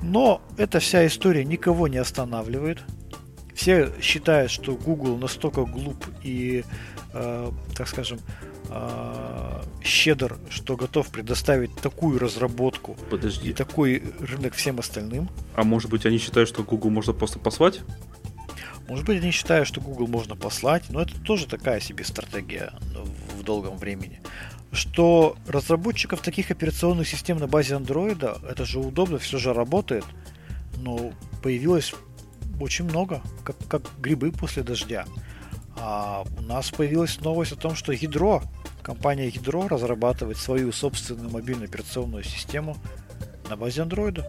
Но 0.05 0.41
эта 0.57 0.79
вся 0.79 1.05
история 1.07 1.43
никого 1.43 1.87
не 1.87 1.97
останавливает. 1.97 2.83
Все 3.55 3.91
считают, 3.99 4.51
что 4.51 4.75
Google 4.75 5.17
настолько 5.17 5.65
глуп 5.65 6.05
и, 6.21 6.63
э, 7.13 7.51
так 7.75 7.87
скажем, 7.87 8.19
э, 8.69 9.61
щедр, 9.83 10.37
что 10.49 10.75
готов 10.75 11.07
предоставить 11.07 11.75
такую 11.77 12.19
разработку 12.19 12.95
Подожди. 13.09 13.49
и 13.49 13.53
такой 13.53 14.03
рынок 14.19 14.53
всем 14.53 14.77
остальным. 14.79 15.29
А 15.55 15.63
может 15.63 15.89
быть 15.89 16.05
они 16.05 16.19
считают, 16.19 16.49
что 16.49 16.63
Google 16.63 16.91
можно 16.91 17.13
просто 17.13 17.39
послать? 17.39 17.81
Может 18.87 19.05
быть, 19.05 19.23
они 19.23 19.31
считают, 19.31 19.67
что 19.67 19.81
Google 19.81 20.07
можно 20.07 20.35
послать, 20.35 20.83
но 20.89 21.01
это 21.01 21.19
тоже 21.21 21.47
такая 21.47 21.79
себе 21.79 22.03
стратегия 22.03 22.73
в 23.35 23.41
долгом 23.41 23.77
времени. 23.77 24.21
Что 24.75 25.37
разработчиков 25.47 26.21
таких 26.21 26.51
операционных 26.51 27.07
систем 27.07 27.37
на 27.37 27.47
базе 27.47 27.75
Android, 27.75 28.45
это 28.45 28.65
же 28.65 28.79
удобно, 28.79 29.17
все 29.19 29.37
же 29.37 29.53
работает, 29.53 30.03
но 30.77 31.13
появилось 31.41 31.93
очень 32.59 32.83
много, 32.83 33.21
как, 33.45 33.55
как 33.69 33.83
грибы 33.99 34.33
после 34.33 34.63
дождя. 34.63 35.05
А 35.77 36.25
у 36.37 36.41
нас 36.41 36.71
появилась 36.71 37.21
новость 37.21 37.53
о 37.53 37.55
том, 37.55 37.73
что 37.75 37.93
Ядро, 37.93 38.43
компания 38.81 39.29
Ядро 39.29 39.67
разрабатывает 39.69 40.37
свою 40.37 40.73
собственную 40.73 41.29
мобильную 41.29 41.69
операционную 41.69 42.25
систему 42.25 42.75
на 43.49 43.55
базе 43.55 43.81
Android. 43.81 44.25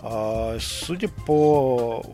А, 0.00 0.58
судя 0.60 1.08
по 1.08 2.04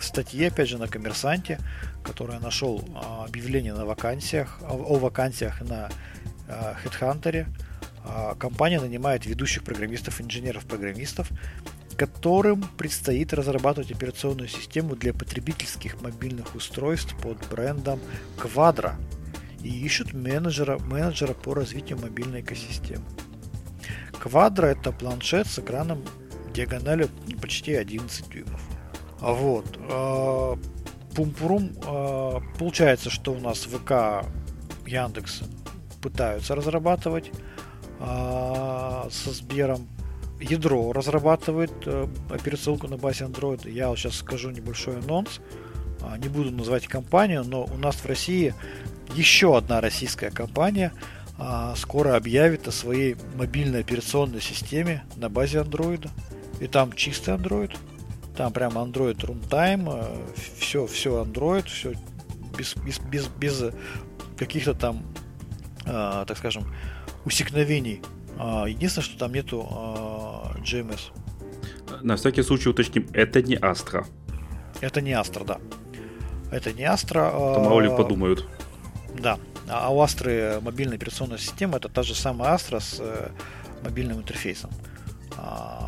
статье, 0.00 0.48
опять 0.48 0.70
же, 0.70 0.78
на 0.78 0.88
Коммерсанте, 0.88 1.58
которая 2.02 2.40
нашел 2.40 2.82
а, 2.94 3.26
объявление 3.26 3.74
на 3.74 3.84
вакансиях, 3.84 4.60
о 4.62 4.96
вакансиях 4.96 5.60
на 5.60 5.90
HeadHunter, 6.48 7.46
компания 8.38 8.80
нанимает 8.80 9.26
ведущих 9.26 9.62
программистов, 9.62 10.20
инженеров-программистов 10.20 11.30
которым 11.94 12.62
предстоит 12.76 13.32
разрабатывать 13.32 13.92
операционную 13.92 14.48
систему 14.48 14.96
для 14.96 15.14
потребительских 15.14 16.00
мобильных 16.02 16.54
устройств 16.54 17.14
под 17.22 17.38
брендом 17.48 18.00
Quadro 18.36 18.94
и 19.62 19.68
ищут 19.68 20.12
менеджера, 20.12 20.78
менеджера 20.78 21.32
по 21.32 21.54
развитию 21.54 21.98
мобильной 21.98 22.42
экосистемы. 22.42 23.04
Quadro 24.12 24.66
это 24.66 24.92
планшет 24.92 25.46
с 25.46 25.58
экраном 25.58 26.04
диагональю 26.52 27.08
почти 27.40 27.74
11 27.74 28.28
дюймов. 28.28 28.60
Вот. 29.20 29.78
Э, 29.78 30.56
Пумпурум. 31.14 31.72
Э, 31.86 32.40
получается, 32.58 33.10
что 33.10 33.32
у 33.32 33.40
нас 33.40 33.64
ВК 33.64 34.26
Яндекс 34.86 35.42
пытаются 36.04 36.54
разрабатывать 36.54 37.30
э, 37.98 39.08
со 39.10 39.32
Сбером 39.32 39.88
ядро 40.38 40.92
разрабатывает 40.92 41.72
э, 41.86 42.06
операционку 42.28 42.88
на 42.88 42.98
базе 42.98 43.24
Android. 43.24 43.70
Я 43.70 43.88
вот 43.88 43.98
сейчас 43.98 44.16
скажу 44.16 44.50
небольшой 44.50 44.98
анонс. 44.98 45.40
А, 46.02 46.18
не 46.18 46.28
буду 46.28 46.50
называть 46.50 46.86
компанию, 46.86 47.42
но 47.44 47.64
у 47.64 47.78
нас 47.78 47.96
в 47.96 48.06
России 48.06 48.54
еще 49.14 49.56
одна 49.56 49.80
российская 49.80 50.30
компания 50.30 50.92
а, 51.38 51.74
скоро 51.76 52.16
объявит 52.16 52.68
о 52.68 52.72
своей 52.72 53.16
мобильной 53.36 53.80
операционной 53.80 54.42
системе 54.42 55.04
на 55.16 55.30
базе 55.30 55.60
Android. 55.60 56.06
И 56.60 56.66
там 56.66 56.92
чистый 56.92 57.34
Android. 57.34 57.74
Там 58.36 58.52
прямо 58.52 58.82
Android 58.82 59.16
Runtime, 59.16 60.34
все, 60.58 60.86
все 60.86 61.24
Android, 61.24 61.66
все 61.66 61.94
без, 62.58 62.74
без, 62.76 62.98
без, 62.98 63.28
без 63.28 63.64
каких-то 64.36 64.74
там, 64.74 65.02
э, 65.86 66.24
так 66.26 66.36
скажем, 66.38 66.64
усекновений 67.24 68.02
а, 68.38 68.66
единственное, 68.66 69.04
что 69.04 69.18
там 69.18 69.32
нету 69.32 69.66
а, 69.70 70.54
GMS. 70.58 71.12
На 72.02 72.16
всякий 72.16 72.42
случай 72.42 72.68
уточним, 72.68 73.08
это 73.12 73.42
не 73.42 73.56
Astra. 73.56 74.06
Это 74.80 75.00
не 75.00 75.12
Astra, 75.12 75.44
да. 75.44 75.58
Это 76.50 76.72
не 76.72 76.82
Astra. 76.82 77.30
То 77.30 77.60
мало 77.60 77.80
ли 77.80 77.88
подумают. 77.88 78.46
Да. 79.18 79.38
А 79.68 79.92
у 79.92 80.02
Astra 80.02 80.60
мобильная 80.60 80.96
операционная 80.96 81.38
система 81.38 81.76
это 81.76 81.88
та 81.88 82.02
же 82.02 82.14
самая 82.14 82.54
Astra 82.54 82.80
с 82.80 82.98
э, 83.00 83.30
мобильным 83.82 84.18
интерфейсом. 84.18 84.70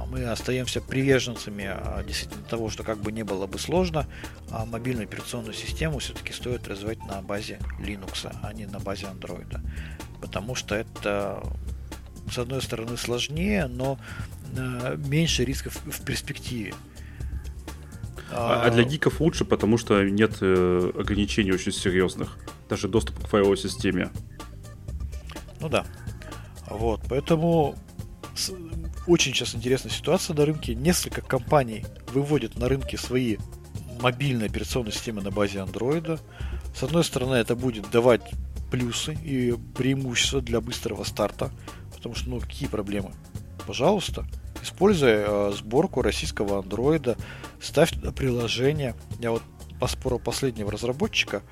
Мы 0.08 0.24
остаемся 0.24 0.80
приверженцами 0.80 1.70
действительно 2.06 2.42
того, 2.44 2.70
что 2.70 2.84
как 2.84 2.98
бы 2.98 3.12
не 3.12 3.22
было 3.22 3.46
бы 3.46 3.58
сложно, 3.58 4.06
а 4.50 4.64
мобильную 4.64 5.06
операционную 5.06 5.54
систему 5.54 5.98
все-таки 5.98 6.32
стоит 6.32 6.66
развивать 6.68 7.04
на 7.06 7.22
базе 7.22 7.58
Linux, 7.80 8.32
а 8.42 8.52
не 8.52 8.66
на 8.66 8.78
базе 8.78 9.06
Android. 9.06 9.60
Потому 10.20 10.54
что 10.54 10.74
это 10.74 11.42
с 12.30 12.38
одной 12.38 12.62
стороны, 12.62 12.96
сложнее, 12.96 13.66
но 13.66 13.98
э, 14.56 14.96
меньше 15.06 15.44
рисков 15.44 15.76
в 15.84 16.04
перспективе. 16.04 16.74
А, 18.32 18.64
а 18.64 18.70
для 18.70 18.82
гиков 18.82 19.20
лучше, 19.20 19.44
потому 19.44 19.78
что 19.78 20.02
нет 20.02 20.38
э, 20.40 20.92
ограничений 20.98 21.52
очень 21.52 21.72
серьезных. 21.72 22.36
Даже 22.68 22.88
доступ 22.88 23.24
к 23.24 23.28
файловой 23.28 23.56
системе. 23.56 24.10
Ну 25.60 25.68
да. 25.68 25.86
Вот, 26.68 27.00
поэтому 27.08 27.76
очень 29.06 29.34
сейчас 29.34 29.54
интересная 29.54 29.92
ситуация 29.92 30.34
на 30.34 30.44
рынке. 30.44 30.74
Несколько 30.74 31.20
компаний 31.20 31.84
выводят 32.12 32.56
на 32.56 32.68
рынке 32.68 32.96
свои 32.96 33.36
мобильные 34.00 34.48
операционные 34.48 34.92
системы 34.92 35.22
на 35.22 35.30
базе 35.30 35.58
Android. 35.58 36.20
С 36.74 36.82
одной 36.82 37.04
стороны, 37.04 37.34
это 37.34 37.56
будет 37.56 37.90
давать 37.90 38.22
плюсы 38.70 39.14
и 39.14 39.54
преимущества 39.74 40.40
для 40.40 40.60
быстрого 40.60 41.04
старта. 41.04 41.50
Потому 41.94 42.14
что, 42.14 42.30
ну, 42.30 42.40
какие 42.40 42.68
проблемы? 42.68 43.12
Пожалуйста, 43.66 44.26
используя 44.62 45.24
э, 45.26 45.52
сборку 45.56 46.02
российского 46.02 46.58
андроида, 46.58 47.16
ставь 47.60 47.92
туда 47.92 48.12
приложение. 48.12 48.94
Я 49.18 49.30
вот 49.30 49.42
по 49.80 49.86
спору 49.86 50.18
последнего 50.18 50.70
разработчика 50.70 51.42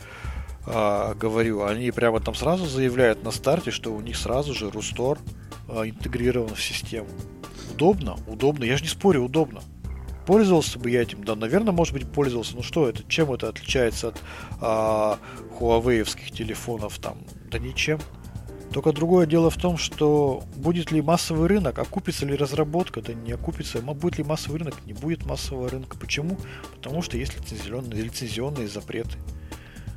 э, 0.67 1.15
говорю, 1.15 1.65
они 1.65 1.91
прямо 1.91 2.21
там 2.21 2.35
сразу 2.35 2.67
заявляют 2.67 3.25
на 3.25 3.31
старте, 3.31 3.71
что 3.71 3.93
у 3.93 4.01
них 4.01 4.17
сразу 4.17 4.55
же 4.55 4.71
Рустор 4.71 5.19
э, 5.69 5.89
интегрирован 5.89 6.55
в 6.55 6.63
систему. 6.63 7.09
Удобно, 7.75 8.16
удобно. 8.29 8.64
Я 8.64 8.77
же 8.77 8.85
не 8.85 8.89
спорю, 8.89 9.25
удобно. 9.25 9.61
Пользовался 10.27 10.79
бы 10.79 10.91
я 10.91 11.03
этим, 11.03 11.25
да, 11.25 11.35
наверное, 11.35 11.72
может 11.72 11.93
быть, 11.93 12.11
пользовался. 12.11 12.55
Ну 12.57 12.62
что 12.62 12.89
это, 12.89 13.03
чем 13.09 13.33
это 13.33 13.49
отличается 13.49 14.09
от 14.09 14.22
а, 14.61 15.18
Huawei 15.59 16.05
телефонов 16.31 16.99
там? 16.99 17.18
Да 17.51 17.59
ничем. 17.59 17.99
Только 18.72 18.93
другое 18.93 19.27
дело 19.27 19.51
в 19.51 19.57
том, 19.57 19.77
что 19.77 20.43
будет 20.57 20.93
ли 20.93 21.03
массовый 21.03 21.49
рынок, 21.49 21.79
окупится 21.79 22.27
ли 22.27 22.37
разработка, 22.37 23.03
да 23.03 23.12
не 23.12 23.33
окупится. 23.33 23.81
Будет 23.81 24.18
ли 24.18 24.25
массовый 24.25 24.61
рынок, 24.61 24.75
не 24.87 24.93
будет 24.93 25.27
массового 25.27 25.68
рынка. 25.68 25.97
Почему? 25.99 26.39
Потому 26.77 27.03
что 27.03 27.16
есть 27.16 27.37
лицензионные, 27.37 28.03
лицензионные 28.03 28.68
запреты. 28.68 29.18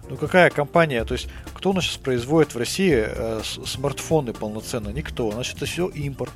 Ну 0.10 0.18
какая 0.18 0.50
компания, 0.50 1.04
то 1.06 1.14
есть 1.14 1.28
кто 1.54 1.72
у 1.72 1.74
нас 1.74 1.84
сейчас 1.84 1.98
производит 1.98 2.56
в 2.56 2.58
России 2.58 3.06
э, 3.06 3.42
смартфоны 3.44 4.34
полноценно? 4.34 4.90
Никто. 4.90 5.32
Значит, 5.32 5.58
это 5.58 5.66
все 5.66 5.88
импорт. 5.90 6.34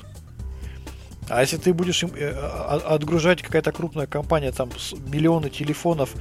А 1.31 1.41
если 1.41 1.57
ты 1.57 1.73
будешь 1.73 2.03
им, 2.03 2.11
э, 2.13 2.29
отгружать 2.29 3.41
какая-то 3.41 3.71
крупная 3.71 4.05
компания, 4.05 4.51
там 4.51 4.69
миллионы 5.07 5.49
телефонов 5.49 6.13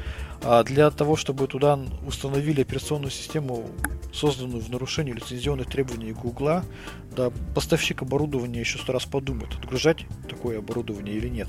а 0.43 0.63
для 0.63 0.91
того, 0.91 1.17
чтобы 1.17 1.47
туда 1.49 1.79
установили 2.07 2.63
операционную 2.63 3.11
систему, 3.11 3.67
созданную 4.13 4.63
в 4.63 4.71
нарушении 4.71 5.13
лицензионных 5.13 5.69
требований 5.69 6.13
Гугла, 6.13 6.65
да, 7.15 7.31
поставщик 7.55 8.03
оборудования 8.03 8.61
еще 8.61 8.79
сто 8.79 8.93
раз 8.93 9.05
подумает, 9.05 9.53
отгружать 9.55 10.07
такое 10.29 10.59
оборудование 10.61 11.17
или 11.17 11.29
нет. 11.29 11.49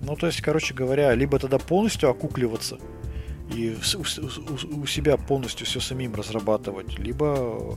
Ну, 0.00 0.16
то 0.16 0.26
есть, 0.26 0.40
короче 0.40 0.72
говоря, 0.72 1.14
либо 1.14 1.38
тогда 1.38 1.58
полностью 1.58 2.08
окукливаться 2.08 2.78
и 3.54 3.76
у 3.92 4.86
себя 4.86 5.16
полностью 5.16 5.66
все 5.66 5.80
самим 5.80 6.14
разрабатывать, 6.14 6.98
либо 6.98 7.76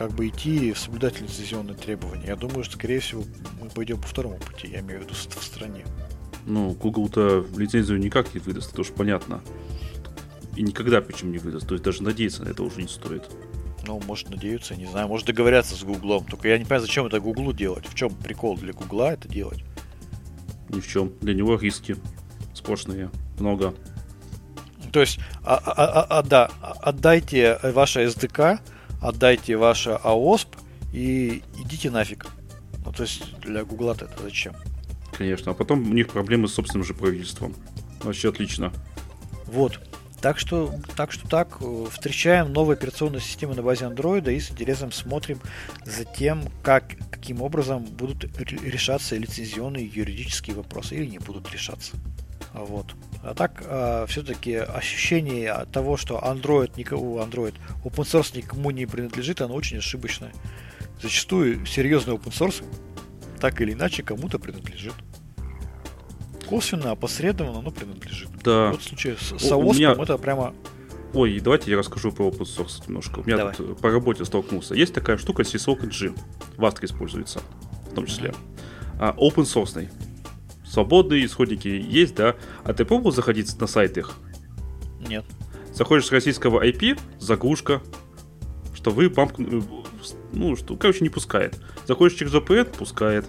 как 0.00 0.12
бы 0.12 0.28
идти 0.28 0.70
и 0.70 0.74
соблюдать 0.74 1.20
лицензионные 1.20 1.76
требования. 1.76 2.28
Я 2.28 2.36
думаю, 2.36 2.64
что, 2.64 2.76
скорее 2.76 3.00
всего, 3.00 3.22
мы 3.60 3.68
пойдем 3.68 4.00
по 4.00 4.06
второму 4.06 4.38
пути, 4.38 4.66
я 4.68 4.80
имею 4.80 5.00
в 5.00 5.02
виду 5.02 5.12
в 5.12 5.44
стране. 5.44 5.84
Ну, 6.46 6.70
Google-то 6.70 7.44
лицензию 7.54 7.98
никак 7.98 8.32
не 8.32 8.40
выдаст, 8.40 8.72
это 8.72 8.80
уж 8.80 8.88
понятно. 8.92 9.42
И 10.56 10.62
никогда 10.62 11.02
причем 11.02 11.32
не 11.32 11.36
выдаст. 11.36 11.68
То 11.68 11.74
есть 11.74 11.84
даже 11.84 12.02
надеяться 12.02 12.44
на 12.44 12.48
это 12.48 12.62
уже 12.62 12.80
не 12.80 12.88
стоит. 12.88 13.28
Ну, 13.86 14.00
может 14.06 14.30
надеяться, 14.30 14.74
не 14.74 14.86
знаю. 14.86 15.06
Может 15.06 15.26
договорятся 15.26 15.74
с 15.76 15.82
Гуглом. 15.82 16.24
Только 16.24 16.48
я 16.48 16.56
не 16.56 16.64
понимаю, 16.64 16.80
зачем 16.80 17.04
это 17.04 17.20
Гуглу 17.20 17.52
делать. 17.52 17.86
В 17.86 17.94
чем 17.94 18.14
прикол 18.14 18.56
для 18.56 18.72
Гугла 18.72 19.12
это 19.12 19.28
делать? 19.28 19.62
Ни 20.70 20.80
в 20.80 20.88
чем. 20.88 21.12
Для 21.20 21.34
него 21.34 21.58
риски 21.58 21.96
сплошные. 22.54 23.10
Много. 23.38 23.74
То 24.92 25.00
есть, 25.00 25.20
а, 25.44 25.56
а, 25.56 25.72
а, 25.72 26.06
а, 26.18 26.22
да, 26.22 26.50
отдайте 26.80 27.60
ваше 27.62 28.06
SDK, 28.06 28.60
отдайте 29.00 29.56
ваше 29.56 29.98
AOSP 30.02 30.56
и 30.92 31.42
идите 31.58 31.90
нафиг. 31.90 32.26
Ну, 32.84 32.92
то 32.92 33.02
есть, 33.02 33.38
для 33.40 33.64
Гугла 33.64 33.92
это 33.92 34.10
зачем? 34.22 34.54
Конечно, 35.16 35.52
а 35.52 35.54
потом 35.54 35.90
у 35.90 35.94
них 35.94 36.08
проблемы 36.08 36.48
с 36.48 36.54
собственным 36.54 36.84
же 36.84 36.94
правительством. 36.94 37.54
Вообще 38.02 38.30
отлично. 38.30 38.72
Вот. 39.46 39.80
Так 40.20 40.38
что, 40.38 40.74
так 40.96 41.12
что 41.12 41.26
так, 41.28 41.58
э, 41.60 41.86
встречаем 41.90 42.52
новые 42.52 42.74
операционные 42.74 43.22
системы 43.22 43.54
на 43.54 43.62
базе 43.62 43.86
Android 43.86 44.30
и 44.32 44.38
с 44.38 44.50
интересом 44.50 44.92
смотрим 44.92 45.40
за 45.86 46.04
тем, 46.04 46.44
как, 46.62 46.94
каким 47.10 47.40
образом 47.40 47.84
будут 47.84 48.24
решаться 48.38 49.16
лицензионные 49.16 49.86
юридические 49.86 50.56
вопросы 50.56 50.96
или 50.96 51.06
не 51.06 51.18
будут 51.18 51.50
решаться. 51.50 51.96
Вот. 52.52 52.94
А 53.22 53.34
так, 53.34 53.62
э, 53.64 54.06
все-таки 54.08 54.54
ощущение 54.54 55.66
того, 55.72 55.96
что 55.96 56.18
Android 56.18 56.72
никого, 56.76 57.20
Android, 57.20 57.54
open 57.84 58.04
source 58.04 58.36
никому 58.36 58.70
не 58.70 58.86
принадлежит, 58.86 59.40
оно 59.40 59.54
очень 59.54 59.78
ошибочное. 59.78 60.32
Зачастую 61.02 61.66
серьезный 61.66 62.14
open 62.14 62.32
source 62.32 62.64
так 63.40 63.60
или 63.60 63.72
иначе 63.72 64.02
кому-то 64.02 64.38
принадлежит 64.38 64.94
косвенно, 66.50 66.90
опосредованно, 66.90 67.62
но 67.62 67.70
принадлежит. 67.70 68.28
Да. 68.42 68.72
Вот 68.72 68.80
в 68.80 68.84
случае 68.84 69.16
с, 69.16 69.38
с 69.38 69.50
меня... 69.50 69.92
это 69.92 70.18
прямо... 70.18 70.52
Ой, 71.14 71.38
давайте 71.40 71.70
я 71.70 71.78
расскажу 71.78 72.10
про 72.10 72.28
open 72.28 72.40
source 72.40 72.82
немножко. 72.88 73.20
У 73.20 73.24
меня 73.24 73.36
Давай. 73.36 73.54
тут 73.54 73.78
по 73.80 73.90
работе 73.90 74.24
столкнулся. 74.24 74.74
Есть 74.74 74.92
такая 74.92 75.16
штука 75.16 75.42
Sysok 75.42 75.82
Engine. 75.82 76.18
В 76.56 76.64
Astra 76.64 76.84
используется, 76.84 77.40
в 77.90 77.94
том 77.94 78.06
числе. 78.06 78.34
А, 78.98 79.14
open 79.16 79.44
source. 79.44 79.88
Свободные 80.70 81.26
исходники 81.26 81.66
есть, 81.66 82.14
да? 82.14 82.36
А 82.62 82.72
ты 82.72 82.84
пробовал 82.84 83.10
заходить 83.10 83.60
на 83.60 83.66
сайт 83.66 83.98
их? 83.98 84.12
Нет. 85.00 85.24
Заходишь 85.74 86.06
с 86.06 86.12
российского 86.12 86.64
IP, 86.64 86.98
заглушка, 87.18 87.82
что 88.72 88.92
вы 88.92 89.10
памп... 89.10 89.32
Ну, 90.32 90.54
что, 90.54 90.76
короче, 90.76 91.00
не 91.00 91.08
пускает. 91.08 91.60
Заходишь 91.88 92.16
через 92.16 92.32
VPN, 92.32 92.76
пускает. 92.76 93.26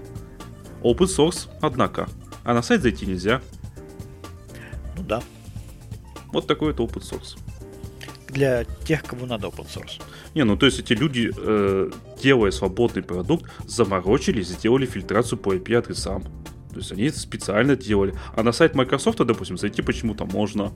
Open 0.83 1.07
source, 1.07 1.49
однако. 1.61 2.07
А 2.43 2.53
на 2.53 2.61
сайт 2.61 2.83
зайти 2.83 3.07
нельзя. 3.07 3.41
Ну 4.95 5.03
да. 5.03 5.23
Вот 6.31 6.45
такой 6.45 6.73
это 6.73 6.83
open 6.83 7.01
source. 7.01 7.39
Для 8.27 8.65
тех, 8.85 9.03
кому 9.03 9.25
надо 9.25 9.47
open 9.47 9.65
source. 9.65 9.99
Не, 10.35 10.43
ну 10.43 10.57
то 10.57 10.67
есть 10.67 10.77
эти 10.77 10.93
люди, 10.93 11.31
э, 11.35 11.91
делая 12.21 12.51
свободный 12.51 13.01
продукт, 13.01 13.49
заморочились, 13.65 14.49
сделали 14.49 14.85
фильтрацию 14.85 15.39
по 15.39 15.55
IP-адресам. 15.55 16.23
То 16.72 16.78
есть 16.78 16.91
они 16.91 17.03
это 17.03 17.19
специально 17.19 17.76
делали. 17.76 18.13
А 18.36 18.43
на 18.43 18.51
сайт 18.51 18.76
Microsoft, 18.76 19.17
допустим, 19.19 19.57
зайти 19.57 19.82
почему-то 19.82 20.26
можно. 20.26 20.72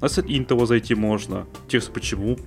На 0.00 0.08
сайт 0.08 0.26
Intel 0.26 0.64
зайти 0.66 0.94
можно. 0.94 1.46
Интересно, 1.64 1.92
почему? 1.94 2.38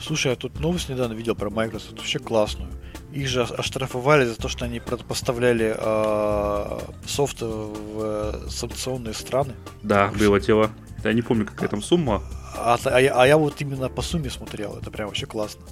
Слушай, 0.00 0.28
я 0.30 0.36
тут 0.36 0.60
новость 0.60 0.88
недавно 0.88 1.14
видел 1.14 1.34
про 1.34 1.50
Microsoft, 1.50 1.98
вообще 1.98 2.18
классную. 2.18 2.70
Их 3.12 3.26
же 3.26 3.42
оштрафовали 3.42 4.26
за 4.26 4.36
то, 4.36 4.48
что 4.48 4.64
они 4.64 4.80
поставляли 4.80 5.74
э, 5.76 6.78
софт 7.06 7.40
в 7.40 8.48
санкционные 8.48 9.14
страны. 9.14 9.54
Да, 9.82 10.12
было 10.18 10.40
тело. 10.40 10.70
Я 11.04 11.12
не 11.12 11.22
помню, 11.22 11.46
какая 11.46 11.68
там 11.68 11.82
сумма. 11.82 12.22
А, 12.56 12.74
а, 12.74 12.88
а, 12.88 13.00
я, 13.00 13.14
а 13.14 13.26
я 13.26 13.38
вот 13.38 13.60
именно 13.60 13.88
по 13.88 14.02
сумме 14.02 14.30
смотрел, 14.30 14.76
это 14.76 14.90
прям 14.90 15.08
вообще 15.08 15.26
классно. 15.26 15.62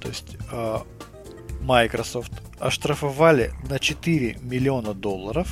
То 0.00 0.08
есть 0.08 0.36
э, 0.50 0.78
Microsoft 1.64 2.32
оштрафовали 2.58 3.52
на 3.68 3.78
4 3.78 4.38
миллиона 4.42 4.94
долларов 4.94 5.48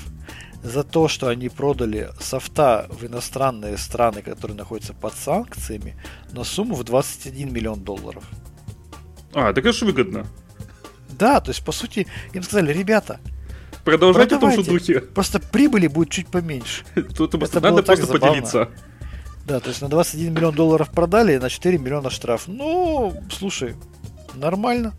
за 0.62 0.84
то, 0.84 1.08
что 1.08 1.28
они 1.28 1.48
продали 1.48 2.10
софта 2.20 2.86
в 2.90 3.04
иностранные 3.04 3.76
страны, 3.78 4.22
которые 4.22 4.56
находятся 4.56 4.92
под 4.92 5.14
санкциями, 5.14 5.96
на 6.32 6.44
сумму 6.44 6.74
в 6.74 6.84
21 6.84 7.52
миллион 7.52 7.80
долларов. 7.80 8.24
А, 9.34 9.52
так 9.52 9.64
это 9.64 9.72
же 9.72 9.86
выгодно. 9.86 10.26
Да, 11.18 11.40
то 11.40 11.50
есть, 11.50 11.64
по 11.64 11.72
сути, 11.72 12.06
им 12.32 12.42
сказали, 12.42 12.72
ребята, 12.72 13.18
Продолжайте 13.84 14.36
в 14.36 14.40
том 14.40 14.52
же 14.52 14.62
духе. 14.62 15.00
Просто 15.00 15.40
прибыли 15.40 15.88
будет 15.88 16.10
чуть 16.10 16.28
поменьше. 16.28 16.84
Тут 17.16 17.34
это 17.34 17.60
надо 17.60 17.82
просто 17.82 18.06
забавно. 18.06 18.28
поделиться. 18.28 18.68
Да, 19.44 19.58
то 19.58 19.70
есть 19.70 19.82
на 19.82 19.88
21 19.88 20.32
миллион 20.32 20.54
долларов 20.54 20.90
продали, 20.90 21.36
на 21.38 21.50
4 21.50 21.78
миллиона 21.78 22.10
штраф. 22.10 22.44
Ну, 22.46 23.12
слушай, 23.28 23.74
нормально. 24.34 24.94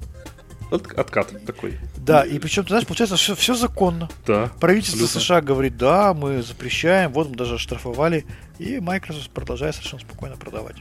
От, 0.71 0.91
откат 0.97 1.45
такой. 1.45 1.77
Да, 1.97 2.23
и 2.23 2.39
причем, 2.39 2.63
ты 2.63 2.69
знаешь, 2.69 2.87
получается, 2.87 3.15
все, 3.15 3.35
все 3.35 3.53
законно. 3.53 4.09
Да. 4.25 4.51
Правительство 4.59 5.03
абсолютно. 5.03 5.21
США 5.21 5.41
говорит, 5.41 5.77
да, 5.77 6.13
мы 6.13 6.41
запрещаем, 6.41 7.11
вот 7.13 7.29
мы 7.29 7.35
даже 7.35 7.57
штрафовали, 7.57 8.25
и 8.59 8.79
Microsoft 8.79 9.29
продолжает 9.29 9.75
совершенно 9.75 10.01
спокойно 10.01 10.35
продавать. 10.35 10.77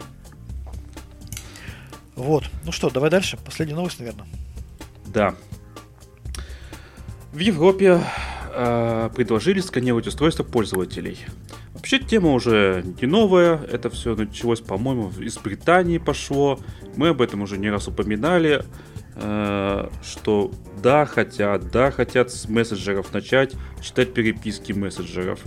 Вот. 2.15 2.45
Ну 2.65 2.73
что, 2.73 2.91
давай 2.91 3.11
дальше. 3.11 3.39
Последняя 3.45 3.75
новость, 3.75 3.99
наверное. 3.99 4.27
Да. 5.07 5.35
В 7.33 7.39
Европе 7.39 8.01
э, 8.55 9.11
предложили 9.15 9.61
сканировать 9.61 10.07
устройства 10.07 10.45
пользователей. 10.45 11.19
Вообще 11.73 11.99
тема 11.99 12.33
уже 12.33 12.85
не 13.01 13.07
новая, 13.07 13.57
это 13.57 13.91
все 13.91 14.15
началось, 14.15 14.61
по-моему, 14.61 15.11
из 15.19 15.37
Британии 15.39 15.99
пошло. 15.99 16.61
Мы 16.97 17.09
об 17.09 17.23
этом 17.23 17.43
уже 17.43 17.59
не 17.59 17.71
раз 17.71 17.89
упоминали, 17.89 18.65
что 19.15 20.51
да, 20.83 21.05
хотят, 21.05 21.71
да, 21.71 21.91
хотят 21.91 22.31
с 22.31 22.49
мессенджеров 22.49 23.13
начать 23.13 23.55
читать 23.81 24.15
переписки 24.15 24.73
мессенджеров. 24.73 25.41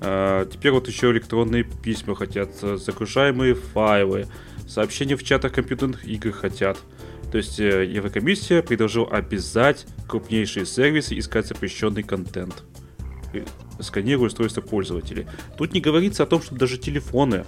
Э, 0.00 0.46
теперь 0.50 0.72
вот 0.72 0.88
еще 0.88 1.12
электронные 1.12 1.62
письма 1.62 2.16
хотят, 2.16 2.54
загружаемые 2.54 3.54
файлы, 3.54 4.26
сообщения 4.66 5.16
в 5.16 5.22
чатах 5.22 5.52
компьютерных 5.52 6.04
игр 6.04 6.32
хотят. 6.32 6.78
То 7.30 7.38
есть 7.38 7.60
э, 7.60 7.86
Еврокомиссия 7.86 8.62
предложила 8.62 9.08
обязать 9.08 9.86
крупнейшие 10.08 10.66
сервисы 10.66 11.16
искать 11.18 11.46
запрещенный 11.46 12.02
контент, 12.02 12.64
сканируя 13.78 14.26
устройства 14.26 14.60
пользователей. 14.60 15.26
Тут 15.56 15.72
не 15.72 15.80
говорится 15.80 16.24
о 16.24 16.26
том, 16.26 16.42
что 16.42 16.56
даже 16.56 16.78
телефоны. 16.78 17.44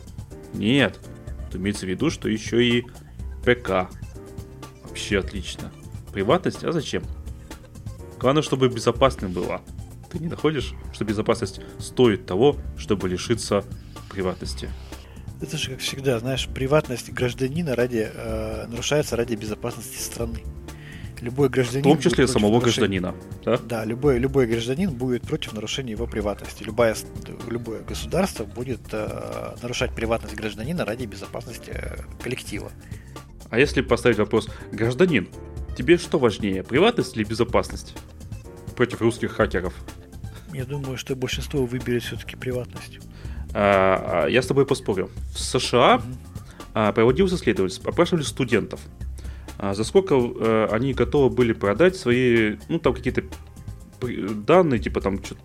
Нет. 0.54 1.00
Тут 1.50 1.60
имеется 1.60 1.86
в 1.86 1.88
виду, 1.88 2.08
что 2.08 2.28
еще 2.28 2.64
и 2.64 2.86
ПК. 3.44 3.90
Вообще 4.94 5.18
отлично. 5.18 5.72
Приватность? 6.12 6.62
А 6.62 6.70
зачем? 6.70 7.02
Главное, 8.20 8.44
чтобы 8.44 8.68
безопасным 8.68 9.32
было. 9.32 9.60
Ты 10.08 10.20
не 10.20 10.28
находишь, 10.28 10.72
что 10.92 11.04
безопасность 11.04 11.60
стоит 11.80 12.26
того, 12.26 12.58
чтобы 12.78 13.08
лишиться 13.08 13.64
приватности? 14.08 14.70
Это 15.42 15.58
же, 15.58 15.72
как 15.72 15.80
всегда, 15.80 16.20
знаешь, 16.20 16.46
приватность 16.46 17.10
гражданина 17.10 17.74
ради, 17.74 18.08
э, 18.08 18.66
нарушается 18.68 19.16
ради 19.16 19.34
безопасности 19.34 20.00
страны. 20.00 20.44
Любой 21.20 21.48
гражданин... 21.48 21.84
В 21.84 21.88
том 21.88 21.98
числе 21.98 22.28
самого 22.28 22.60
нарушения... 22.60 23.00
гражданина. 23.00 23.14
Да? 23.44 23.58
да, 23.58 23.84
любой, 23.84 24.20
любой 24.20 24.46
гражданин 24.46 24.92
будет 24.92 25.22
против 25.22 25.54
нарушения 25.54 25.90
его 25.90 26.06
приватности. 26.06 26.62
Любое, 26.62 26.94
любое 27.48 27.82
государство 27.82 28.44
будет 28.44 28.80
э, 28.92 29.56
нарушать 29.60 29.92
приватность 29.92 30.36
гражданина 30.36 30.84
ради 30.84 31.06
безопасности 31.06 31.72
э, 31.74 31.96
коллектива. 32.22 32.70
А 33.54 33.58
если 33.60 33.82
поставить 33.82 34.18
вопрос, 34.18 34.48
гражданин, 34.72 35.28
тебе 35.78 35.96
что 35.96 36.18
важнее, 36.18 36.64
приватность 36.64 37.16
или 37.16 37.22
безопасность? 37.22 37.94
Против 38.74 39.00
русских 39.00 39.30
хакеров. 39.30 39.72
Я 40.52 40.64
думаю, 40.64 40.96
что 40.96 41.14
большинство 41.14 41.64
выберет 41.64 42.02
все-таки 42.02 42.34
приватность. 42.34 42.98
А, 43.52 44.24
а, 44.24 44.28
я 44.28 44.42
с 44.42 44.46
тобой 44.48 44.66
поспорю. 44.66 45.08
В 45.32 45.38
США 45.38 46.02
mm-hmm. 46.74 46.92
проводился 46.94 47.36
исследование, 47.36 47.78
опрашивали 47.84 48.24
студентов. 48.24 48.80
За 49.60 49.84
сколько 49.84 50.16
э, 50.16 50.68
они 50.72 50.92
готовы 50.92 51.32
были 51.32 51.52
продать 51.52 51.94
свои, 51.94 52.56
ну, 52.68 52.80
там 52.80 52.92
какие-то 52.92 53.22
данные, 54.00 54.80
типа 54.80 55.00
там, 55.00 55.22
что 55.22 55.36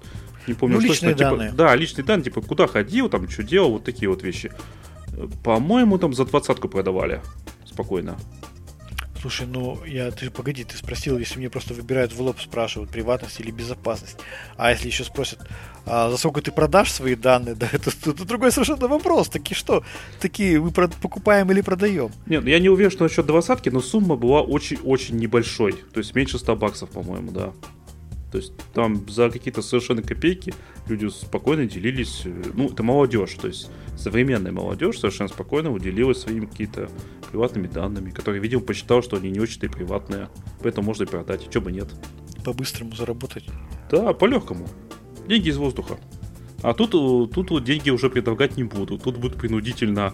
не 0.47 0.55
помню, 0.55 0.77
ну, 0.77 0.81
что 0.81 0.93
личные 0.93 1.13
типа, 1.13 1.29
данные. 1.29 1.51
Да, 1.51 1.75
личные 1.75 2.03
данные, 2.05 2.23
типа, 2.23 2.41
куда 2.41 2.65
ходил, 2.65 3.07
там, 3.07 3.29
что 3.29 3.43
делал, 3.43 3.73
вот 3.73 3.83
такие 3.83 4.09
вот 4.09 4.23
вещи. 4.23 4.51
По-моему, 5.43 5.99
там 5.99 6.15
за 6.15 6.25
двадцатку 6.25 6.69
продавали 6.69 7.21
спокойно. 7.79 8.17
Слушай, 9.21 9.47
ну 9.47 9.79
я 9.85 10.11
ты 10.11 10.29
погоди, 10.29 10.63
ты 10.63 10.77
спросил, 10.77 11.17
если 11.17 11.39
мне 11.39 11.49
просто 11.49 11.73
выбирают 11.73 12.13
в 12.13 12.21
лоб, 12.21 12.39
спрашивают 12.39 12.89
приватность 12.89 13.39
или 13.41 13.51
безопасность. 13.51 14.17
А 14.55 14.71
если 14.71 14.87
еще 14.87 15.03
спросят, 15.03 15.39
а 15.85 16.09
за 16.09 16.17
сколько 16.17 16.41
ты 16.41 16.51
продашь 16.51 16.91
свои 16.91 17.15
данные, 17.15 17.55
да, 17.59 17.67
это, 17.71 17.89
это, 17.89 18.11
это 18.11 18.25
другой 18.25 18.51
совершенно 18.51 18.87
вопрос. 18.87 19.27
Такие 19.27 19.55
что? 19.55 19.83
Такие 20.21 20.61
мы 20.61 20.71
покупаем 20.71 21.51
или 21.51 21.61
продаем? 21.61 22.11
Нет, 22.27 22.43
ну, 22.43 22.49
я 22.49 22.59
не 22.59 22.69
уверен, 22.69 22.91
что 22.91 23.03
насчет 23.03 23.25
двадцатки, 23.25 23.69
но 23.69 23.81
сумма 23.81 24.15
была 24.15 24.41
очень-очень 24.41 25.17
небольшой. 25.17 25.73
То 25.93 25.99
есть 25.99 26.15
меньше 26.15 26.39
100 26.39 26.55
баксов, 26.55 26.89
по-моему, 26.89 27.31
да. 27.31 27.51
То 28.31 28.37
есть 28.37 28.53
там 28.73 29.09
за 29.09 29.29
какие-то 29.29 29.61
совершенно 29.61 30.01
копейки 30.03 30.53
люди 30.87 31.07
спокойно 31.07 31.65
делились. 31.65 32.23
Э, 32.25 32.43
ну, 32.53 32.67
это 32.69 32.83
молодежь, 32.83 33.33
то 33.33 33.47
есть 33.47 33.69
современная 33.97 34.51
молодежь 34.51 34.99
совершенно 34.99 35.29
спокойно 35.29 35.71
уделилась 35.71 36.19
своими 36.19 36.45
какие-то 36.45 36.89
приватными 37.31 37.67
данными, 37.67 38.11
которые, 38.11 38.41
видимо, 38.41 38.61
посчитал, 38.61 39.01
что 39.01 39.17
они 39.17 39.31
не 39.31 39.39
очень-то 39.39 39.65
и 39.65 39.69
приватные. 39.69 40.29
Поэтому 40.61 40.87
можно 40.87 41.03
и 41.03 41.07
продать. 41.07 41.49
Чего 41.51 41.65
бы 41.65 41.71
нет. 41.71 41.89
По-быстрому 42.43 42.95
заработать. 42.95 43.45
Да, 43.89 44.13
по-легкому. 44.13 44.67
Деньги 45.27 45.49
из 45.49 45.57
воздуха. 45.57 45.99
А 46.61 46.73
тут, 46.73 46.89
э, 46.93 47.33
тут 47.33 47.51
вот 47.51 47.63
деньги 47.63 47.89
уже 47.89 48.09
предлагать 48.09 48.57
не 48.57 48.63
будут. 48.63 49.03
Тут 49.03 49.17
будет 49.17 49.35
принудительно, 49.35 50.13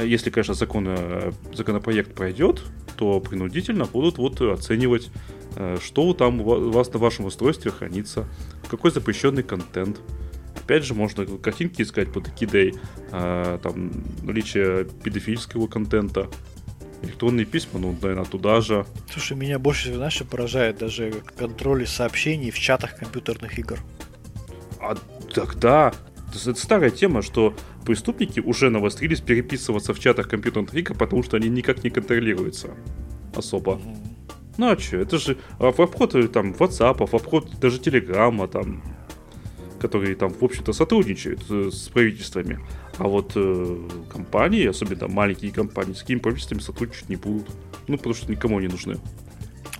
если, 0.00 0.30
конечно, 0.30 0.54
закон, 0.54 0.86
э, 0.88 1.32
законопроект 1.52 2.14
пройдет, 2.14 2.62
то 2.96 3.20
принудительно 3.20 3.84
будут 3.84 4.18
вот 4.18 4.40
оценивать, 4.40 5.10
что 5.82 6.14
там 6.14 6.40
у 6.40 6.70
вас 6.70 6.92
на 6.92 6.98
вашем 6.98 7.26
устройстве 7.26 7.70
хранится, 7.70 8.26
какой 8.70 8.90
запрещенный 8.90 9.42
контент. 9.42 10.00
Опять 10.56 10.84
же, 10.84 10.94
можно 10.94 11.26
картинки 11.26 11.82
искать 11.82 12.12
под 12.12 12.28
Kidday, 12.28 12.78
там 13.58 13.90
наличие 14.22 14.84
педофильского 14.84 15.66
контента, 15.66 16.28
электронные 17.02 17.44
письма, 17.44 17.80
ну, 17.80 17.96
наверное, 18.00 18.24
туда 18.24 18.60
же. 18.60 18.86
Слушай, 19.10 19.36
меня 19.36 19.58
больше 19.58 19.82
всего, 19.82 19.96
знаешь, 19.96 20.22
поражает 20.30 20.78
даже 20.78 21.12
контроль 21.36 21.86
сообщений 21.86 22.50
в 22.50 22.58
чатах 22.58 22.96
компьютерных 22.96 23.58
игр. 23.58 23.78
А 24.80 24.96
тогда 25.34 25.92
это 26.38 26.54
старая 26.54 26.90
тема, 26.90 27.22
что 27.22 27.54
преступники 27.84 28.40
уже 28.40 28.70
навострились 28.70 29.20
переписываться 29.20 29.94
в 29.94 30.00
чатах 30.00 30.28
компьютерных 30.28 30.74
игр, 30.74 30.94
потому 30.94 31.22
что 31.22 31.36
они 31.36 31.48
никак 31.48 31.84
не 31.84 31.90
контролируются 31.90 32.70
особо. 33.34 33.80
Ну 34.58 34.70
а 34.70 34.78
что, 34.78 34.98
это 34.98 35.18
же 35.18 35.38
в 35.58 35.80
обход 35.80 36.14
э, 36.14 36.28
там 36.28 36.52
WhatsApp, 36.52 37.06
в 37.06 37.14
обход 37.14 37.58
даже 37.58 37.78
Телеграма, 37.78 38.48
там, 38.48 38.82
которые 39.80 40.14
там, 40.14 40.30
в 40.30 40.42
общем-то, 40.42 40.72
сотрудничают 40.72 41.44
э, 41.50 41.70
с 41.72 41.88
правительствами. 41.88 42.60
А 42.98 43.04
вот 43.04 43.32
э, 43.34 43.88
компании, 44.10 44.66
особенно 44.66 45.08
маленькие 45.08 45.52
компании, 45.52 45.94
с 45.94 46.00
какими 46.00 46.18
правительствами 46.18 46.60
сотрудничать 46.60 47.08
не 47.08 47.16
будут. 47.16 47.48
Ну, 47.88 47.96
потому 47.96 48.14
что 48.14 48.30
никому 48.30 48.60
не 48.60 48.68
нужны. 48.68 48.96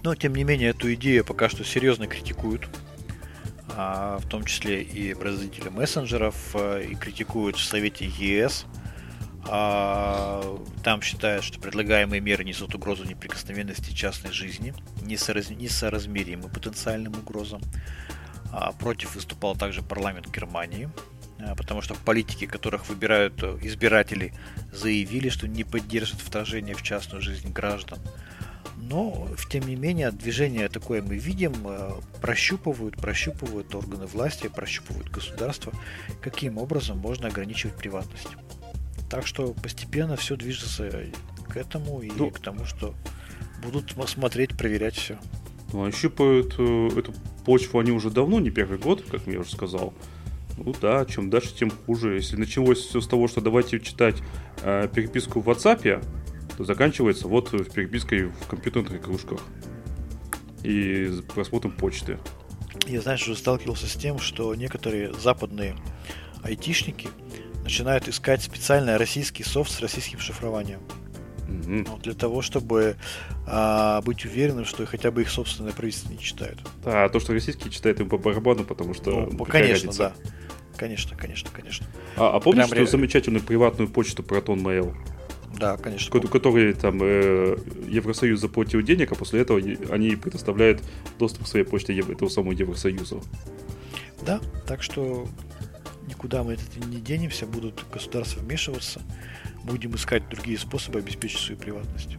Но, 0.03 0.15
тем 0.15 0.35
не 0.35 0.43
менее, 0.43 0.71
эту 0.71 0.93
идею 0.95 1.25
пока 1.25 1.49
что 1.49 1.65
серьезно 1.65 2.07
критикуют. 2.07 2.69
А, 3.75 4.19
в 4.19 4.29
том 4.29 4.45
числе 4.45 4.83
и 4.83 5.15
производители 5.15 5.69
мессенджеров, 5.69 6.37
э, 6.55 6.85
и 6.91 6.95
критикуют 6.95 7.57
в 7.57 7.65
Совете 7.65 8.05
ЕС. 8.07 8.67
А, 9.49 10.59
там 10.85 11.01
считают, 11.01 11.43
что 11.45 11.59
предлагаемые 11.59 12.21
меры 12.21 12.45
несут 12.45 12.75
угрозу 12.75 13.05
неприкосновенности 13.05 13.93
частной 13.93 14.31
жизни, 14.33 14.75
несоразмеримы 15.01 16.49
потенциальным 16.49 17.15
угрозам. 17.15 17.63
А, 18.53 18.73
против 18.73 19.15
выступал 19.15 19.57
также 19.57 19.83
парламент 19.83 20.29
Германии, 20.29 20.91
потому 21.57 21.81
что 21.81 21.95
политики, 21.95 22.47
которых 22.47 22.89
выбирают 22.89 23.43
избиратели, 23.43 24.35
заявили, 24.73 25.31
что 25.31 25.49
не 25.49 25.65
поддержат 25.65 26.21
вторжение 26.21 26.75
в 26.75 26.83
частную 26.83 27.23
жизнь 27.23 27.51
граждан. 27.51 27.99
Но, 28.77 29.29
тем 29.51 29.67
не 29.67 29.77
менее, 29.77 30.11
движение 30.11 30.69
такое 30.69 31.03
мы 31.03 31.17
видим, 31.17 31.53
э, 31.65 31.93
прощупывают, 32.21 32.97
прощупывают 32.97 33.75
органы 33.75 34.07
власти, 34.07 34.49
прощупывают 34.49 35.09
государство, 35.11 35.73
каким 36.21 36.59
образом 36.59 36.99
можно 36.99 37.29
ограничивать 37.29 37.77
приватность. 37.77 38.29
Так 39.09 39.27
что 39.27 39.53
постепенно 39.53 40.17
все 40.17 40.37
движется 40.37 40.91
к 41.49 41.57
этому 41.57 42.01
и 42.01 42.11
ну, 42.11 42.31
к 42.31 42.41
тому, 42.41 42.65
что 42.65 42.95
будут 43.63 43.95
смотреть, 44.09 44.57
проверять 44.57 44.97
все. 44.97 45.19
Ну, 45.73 45.85
а 45.85 45.93
щупают 45.93 46.55
э, 46.59 46.89
эту 46.97 47.15
почву 47.45 47.79
они 47.79 47.93
уже 47.93 48.11
давно, 48.11 48.41
не 48.41 48.51
первый 48.51 48.79
год, 48.79 49.03
как 49.03 49.27
я 49.27 49.41
уже 49.41 49.51
сказал. 49.53 49.95
Ну 50.59 50.75
да, 50.81 51.05
чем 51.07 51.31
дальше, 51.31 51.55
тем 51.55 51.71
хуже. 51.71 52.15
Если 52.15 52.37
началось 52.37 52.79
все 52.79 53.01
с 53.01 53.07
того, 53.07 53.29
что 53.29 53.41
давайте 53.41 53.81
читать 53.81 54.17
э, 54.63 54.89
переписку 54.95 55.41
в 55.41 55.49
WhatsApp, 55.49 56.05
заканчивается 56.59 57.29
вот 57.29 57.53
в 57.53 57.71
перепиской 57.71 58.25
в 58.27 58.47
компьютерных 58.47 59.01
игрушках 59.01 59.41
и 60.63 61.11
просмотром 61.35 61.73
почты. 61.73 62.19
Я, 62.87 63.01
знаешь, 63.01 63.23
уже 63.23 63.37
сталкивался 63.37 63.87
с 63.87 63.95
тем, 63.95 64.19
что 64.19 64.55
некоторые 64.55 65.13
западные 65.15 65.77
айтишники 66.43 67.09
начинают 67.63 68.09
искать 68.09 68.43
специальный 68.43 68.97
российский 68.97 69.45
софт 69.45 69.71
с 69.71 69.81
российским 69.81 70.19
шифрованием. 70.19 70.81
Mm-hmm. 71.47 71.87
Ну, 71.89 71.99
для 71.99 72.15
того, 72.15 72.41
чтобы 72.43 72.97
а, 73.47 74.01
быть 74.03 74.25
уверенным, 74.25 74.65
что 74.65 74.87
хотя 74.87 75.11
бы 75.11 75.23
их 75.23 75.31
собственное 75.31 75.73
правительство 75.73 76.11
не 76.11 76.19
читают. 76.19 76.61
Да, 76.85 77.05
а 77.05 77.09
то, 77.09 77.21
что 77.21 77.33
российские 77.33 77.71
читают 77.71 78.01
им 78.01 78.09
по 78.09 78.17
барабану, 78.17 78.65
потому 78.65 78.95
что... 78.95 79.29
Ну, 79.31 79.45
конечно, 79.45 79.89
разница? 79.89 80.15
да. 80.25 80.31
Конечно, 80.77 81.17
конечно, 81.17 81.51
конечно. 81.53 81.87
А, 82.17 82.37
а 82.37 82.41
помнишь 82.41 82.69
Прям... 82.69 82.87
что 82.87 82.97
замечательную 82.97 83.43
приватную 83.43 83.89
почту 83.89 84.23
Proton 84.23 84.63
Mail? 84.63 84.97
Да, 85.63 85.77
конечно. 85.77 86.21
Которые 86.21 86.75
там 86.75 86.99
э, 87.01 87.57
Евросоюз 87.87 88.41
заплатил 88.41 88.83
денег, 88.83 89.13
а 89.13 89.15
после 89.15 89.43
этого 89.43 89.61
они 89.91 90.17
предоставляют 90.17 90.83
доступ 91.21 91.45
к 91.45 91.47
своей 91.47 91.65
почте 91.65 91.97
этого 91.97 92.29
самого 92.29 92.51
Евросоюза. 92.51 93.21
Да, 94.27 94.41
так 94.67 94.83
что 94.83 95.29
никуда 96.09 96.43
мы 96.43 96.55
это 96.55 96.63
не 96.89 97.01
денемся, 97.01 97.47
будут 97.47 97.85
государства 97.93 98.41
вмешиваться, 98.41 99.03
будем 99.63 99.95
искать 99.95 100.29
другие 100.29 100.59
способы 100.59 100.99
обеспечить 100.99 101.39
свою 101.39 101.61
приватность. 101.61 102.17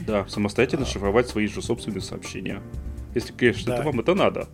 Да, 0.00 0.28
самостоятельно 0.28 0.84
а... 0.84 0.86
шифровать 0.86 1.26
свои 1.26 1.46
же 1.46 1.62
собственные 1.62 2.02
сообщения. 2.02 2.62
Если, 3.14 3.32
конечно, 3.32 3.64
да. 3.64 3.76
это 3.76 3.86
вам 3.86 4.00
это 4.00 4.14
надо. 4.14 4.46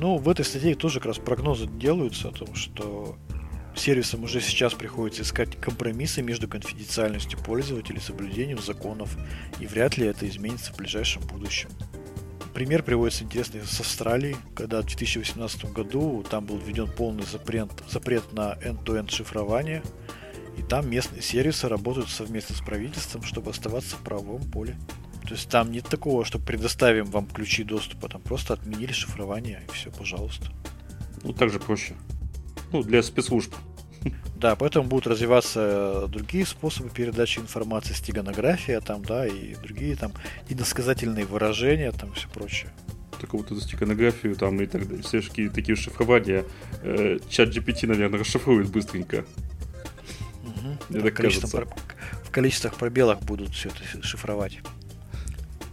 Ну, 0.00 0.18
в 0.18 0.28
этой 0.28 0.44
статье 0.44 0.74
тоже 0.74 1.00
как 1.00 1.06
раз 1.06 1.16
прогнозы 1.16 1.66
делаются 1.66 2.28
о 2.28 2.32
том, 2.32 2.54
что 2.54 3.16
Сервисам 3.78 4.24
уже 4.24 4.40
сейчас 4.40 4.74
приходится 4.74 5.22
искать 5.22 5.56
компромиссы 5.60 6.20
между 6.20 6.48
конфиденциальностью 6.48 7.38
пользователей 7.38 7.98
и 7.98 8.02
соблюдением 8.02 8.60
законов, 8.60 9.16
и 9.60 9.66
вряд 9.66 9.96
ли 9.96 10.06
это 10.06 10.28
изменится 10.28 10.72
в 10.72 10.76
ближайшем 10.76 11.22
будущем. 11.22 11.70
Пример 12.54 12.82
приводится 12.82 13.22
интересный 13.22 13.62
с 13.64 13.78
Австралии, 13.78 14.36
когда 14.56 14.82
в 14.82 14.86
2018 14.86 15.72
году 15.72 16.24
там 16.28 16.44
был 16.44 16.58
введен 16.58 16.90
полный 16.90 17.22
запрет, 17.24 17.70
запрет 17.88 18.32
на 18.32 18.54
end-to-end 18.54 19.10
шифрование, 19.10 19.82
и 20.56 20.62
там 20.62 20.90
местные 20.90 21.22
сервисы 21.22 21.68
работают 21.68 22.10
совместно 22.10 22.56
с 22.56 22.60
правительством, 22.60 23.22
чтобы 23.22 23.52
оставаться 23.52 23.94
в 23.94 24.00
правовом 24.00 24.42
поле. 24.50 24.76
То 25.22 25.34
есть 25.34 25.48
там 25.48 25.70
нет 25.70 25.84
такого, 25.84 26.24
что 26.24 26.40
предоставим 26.40 27.04
вам 27.04 27.26
ключи 27.26 27.62
доступа, 27.62 28.08
там 28.08 28.22
просто 28.22 28.54
отменили 28.54 28.92
шифрование 28.92 29.62
и 29.68 29.72
все, 29.72 29.92
пожалуйста. 29.92 30.46
Ну, 31.22 31.32
так 31.32 31.50
же 31.50 31.60
проще. 31.60 31.94
Ну, 32.72 32.82
для 32.82 33.02
спецслужб. 33.02 33.54
Да, 34.38 34.54
поэтому 34.54 34.88
будут 34.88 35.08
развиваться 35.08 36.06
другие 36.08 36.46
способы 36.46 36.90
передачи 36.90 37.40
информации, 37.40 37.92
стеганография 37.92 38.80
там, 38.80 39.04
да, 39.04 39.26
и 39.26 39.56
другие 39.56 39.96
там 39.96 40.12
иносказательные 40.48 41.26
выражения, 41.26 41.90
там 41.90 42.12
все 42.12 42.28
прочее. 42.28 42.70
Так 43.20 43.32
вот 43.32 43.46
эту 43.46 43.60
стеганографию 43.60 44.36
там 44.36 44.60
и 44.60 44.66
так 44.66 44.86
далее, 44.86 45.02
все 45.02 45.20
такие 45.48 45.74
шифрования, 45.74 46.44
э, 46.82 47.18
чат 47.28 47.48
GPT, 47.48 47.88
наверное, 47.88 48.20
расшифрует 48.20 48.70
быстренько. 48.70 49.24
Угу. 50.44 50.78
Мне 50.90 51.00
так 51.00 51.14
кажется. 51.14 51.48
Про... 51.48 51.66
В 52.22 52.30
количествах 52.30 52.74
пробелах 52.76 53.20
будут 53.22 53.50
все 53.50 53.70
это 53.70 54.02
шифровать. 54.06 54.60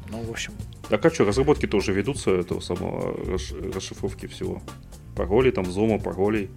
Ну, 0.09 0.23
в 0.23 0.31
общем. 0.31 0.53
Так 0.89 1.05
а 1.05 1.11
что, 1.11 1.25
разработки 1.25 1.67
тоже 1.67 1.93
ведутся 1.93 2.31
этого 2.31 2.61
самого 2.61 3.15
расшифровки 3.73 4.25
всего. 4.25 4.63
Паролей, 5.15 5.51
там, 5.51 5.65
зома 5.65 5.99
паролей 5.99 6.49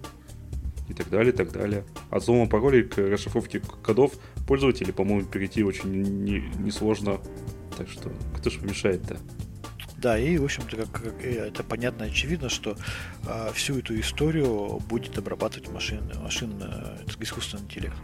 и 0.89 0.93
так 0.93 1.09
далее, 1.09 1.31
и 1.31 1.35
так 1.35 1.51
далее. 1.51 1.85
От 2.09 2.23
взлома 2.23 2.47
паролей 2.47 2.83
к 2.83 2.97
расшифровке 2.97 3.61
кодов 3.83 4.13
пользователей, 4.47 4.91
по-моему, 4.91 5.25
перейти 5.25 5.63
очень 5.63 5.91
несложно. 6.63 7.11
Не 7.11 7.19
так 7.77 7.89
что, 7.89 8.11
кто 8.35 8.49
же 8.49 8.59
помешает-то? 8.59 9.17
Да, 9.97 10.17
и, 10.17 10.37
в 10.37 10.45
общем-то, 10.45 10.77
как, 10.77 10.91
как 10.91 11.25
это 11.25 11.63
понятно 11.63 12.05
очевидно, 12.05 12.49
что 12.49 12.77
э, 13.27 13.51
всю 13.53 13.79
эту 13.79 13.99
историю 13.99 14.79
будет 14.87 15.17
обрабатывать 15.17 15.69
машин, 15.69 16.09
машин 16.21 16.53
э, 16.61 16.97
искусственный 17.19 17.63
интеллект. 17.63 17.95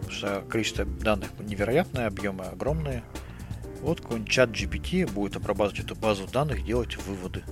Потому 0.00 0.12
что 0.12 0.44
количество 0.48 0.84
данных 0.84 1.30
невероятное, 1.40 2.06
объемы 2.06 2.44
огромные. 2.44 3.02
Вот 3.80 4.00
какой-нибудь 4.00 4.30
чат 4.30 4.50
GPT 4.50 5.10
будет 5.10 5.36
обрабатывать 5.36 5.84
эту 5.84 5.96
базу 5.96 6.28
данных, 6.28 6.64
делать 6.64 6.96
выводы. 7.04 7.42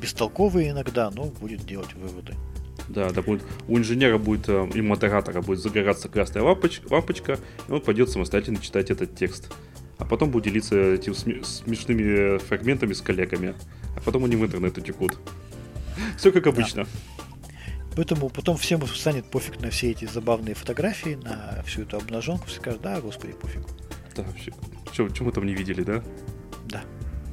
Бестолковые 0.00 0.70
иногда, 0.70 1.10
но 1.10 1.24
будет 1.24 1.64
делать 1.64 1.94
выводы. 1.94 2.34
Да, 2.88 3.10
да 3.10 3.22
будет, 3.22 3.42
у 3.68 3.78
инженера 3.78 4.18
будет 4.18 4.48
э, 4.48 4.68
и 4.74 4.80
модератора 4.80 5.42
будет 5.42 5.60
загораться 5.60 6.08
красная 6.08 6.42
лампочка, 6.42 6.90
лампочка, 6.90 7.38
и 7.68 7.72
он 7.72 7.80
пойдет 7.80 8.10
самостоятельно 8.10 8.58
читать 8.60 8.90
этот 8.90 9.14
текст. 9.14 9.52
А 9.98 10.04
потом 10.04 10.30
будет 10.30 10.44
делиться 10.44 10.94
этими 10.94 11.42
смешными 11.42 12.38
фрагментами 12.38 12.92
с 12.92 13.02
коллегами. 13.02 13.54
А 13.96 14.00
потом 14.00 14.24
они 14.24 14.36
в 14.36 14.44
интернет 14.44 14.78
утекут. 14.78 15.18
Все 16.16 16.30
как 16.30 16.46
обычно. 16.46 16.84
Да. 16.84 16.90
Поэтому 17.96 18.28
потом 18.28 18.56
всем 18.56 18.86
станет 18.86 19.28
пофиг 19.28 19.60
на 19.60 19.70
все 19.70 19.90
эти 19.90 20.04
забавные 20.04 20.54
фотографии, 20.54 21.16
на 21.16 21.62
всю 21.64 21.82
эту 21.82 21.96
обнаженку. 21.96 22.46
Все 22.46 22.60
скажут, 22.60 22.80
да, 22.80 23.00
господи, 23.00 23.32
пофиг. 23.32 23.62
Да, 24.14 24.22
вообще. 24.22 24.52
Что, 24.92 25.12
что 25.12 25.24
мы 25.24 25.32
там 25.32 25.44
не 25.44 25.54
видели, 25.54 25.82
да? 25.82 26.04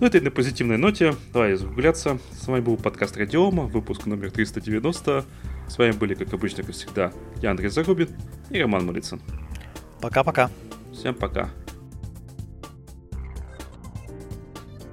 Ну, 0.01 0.07
это 0.07 0.19
на 0.19 0.29
позитивной 0.29 0.77
ноте. 0.77 1.15
Давай 1.31 1.55
закругляться. 1.55 2.19
С 2.33 2.47
вами 2.47 2.59
был 2.59 2.75
подкаст 2.75 3.15
Радиома, 3.15 3.63
выпуск 3.63 4.05
номер 4.05 4.29
390. 4.29 5.23
С 5.69 5.77
вами 5.77 5.91
были, 5.93 6.15
как 6.15 6.33
обычно, 6.33 6.63
как 6.63 6.75
всегда, 6.75 7.13
я 7.41 7.51
Андрей 7.51 7.69
Загубин 7.69 8.09
и 8.49 8.61
Роман 8.61 8.85
Малицын. 8.85 9.21
Пока-пока. 10.01 10.51
Всем 10.91 11.15
пока. 11.15 11.49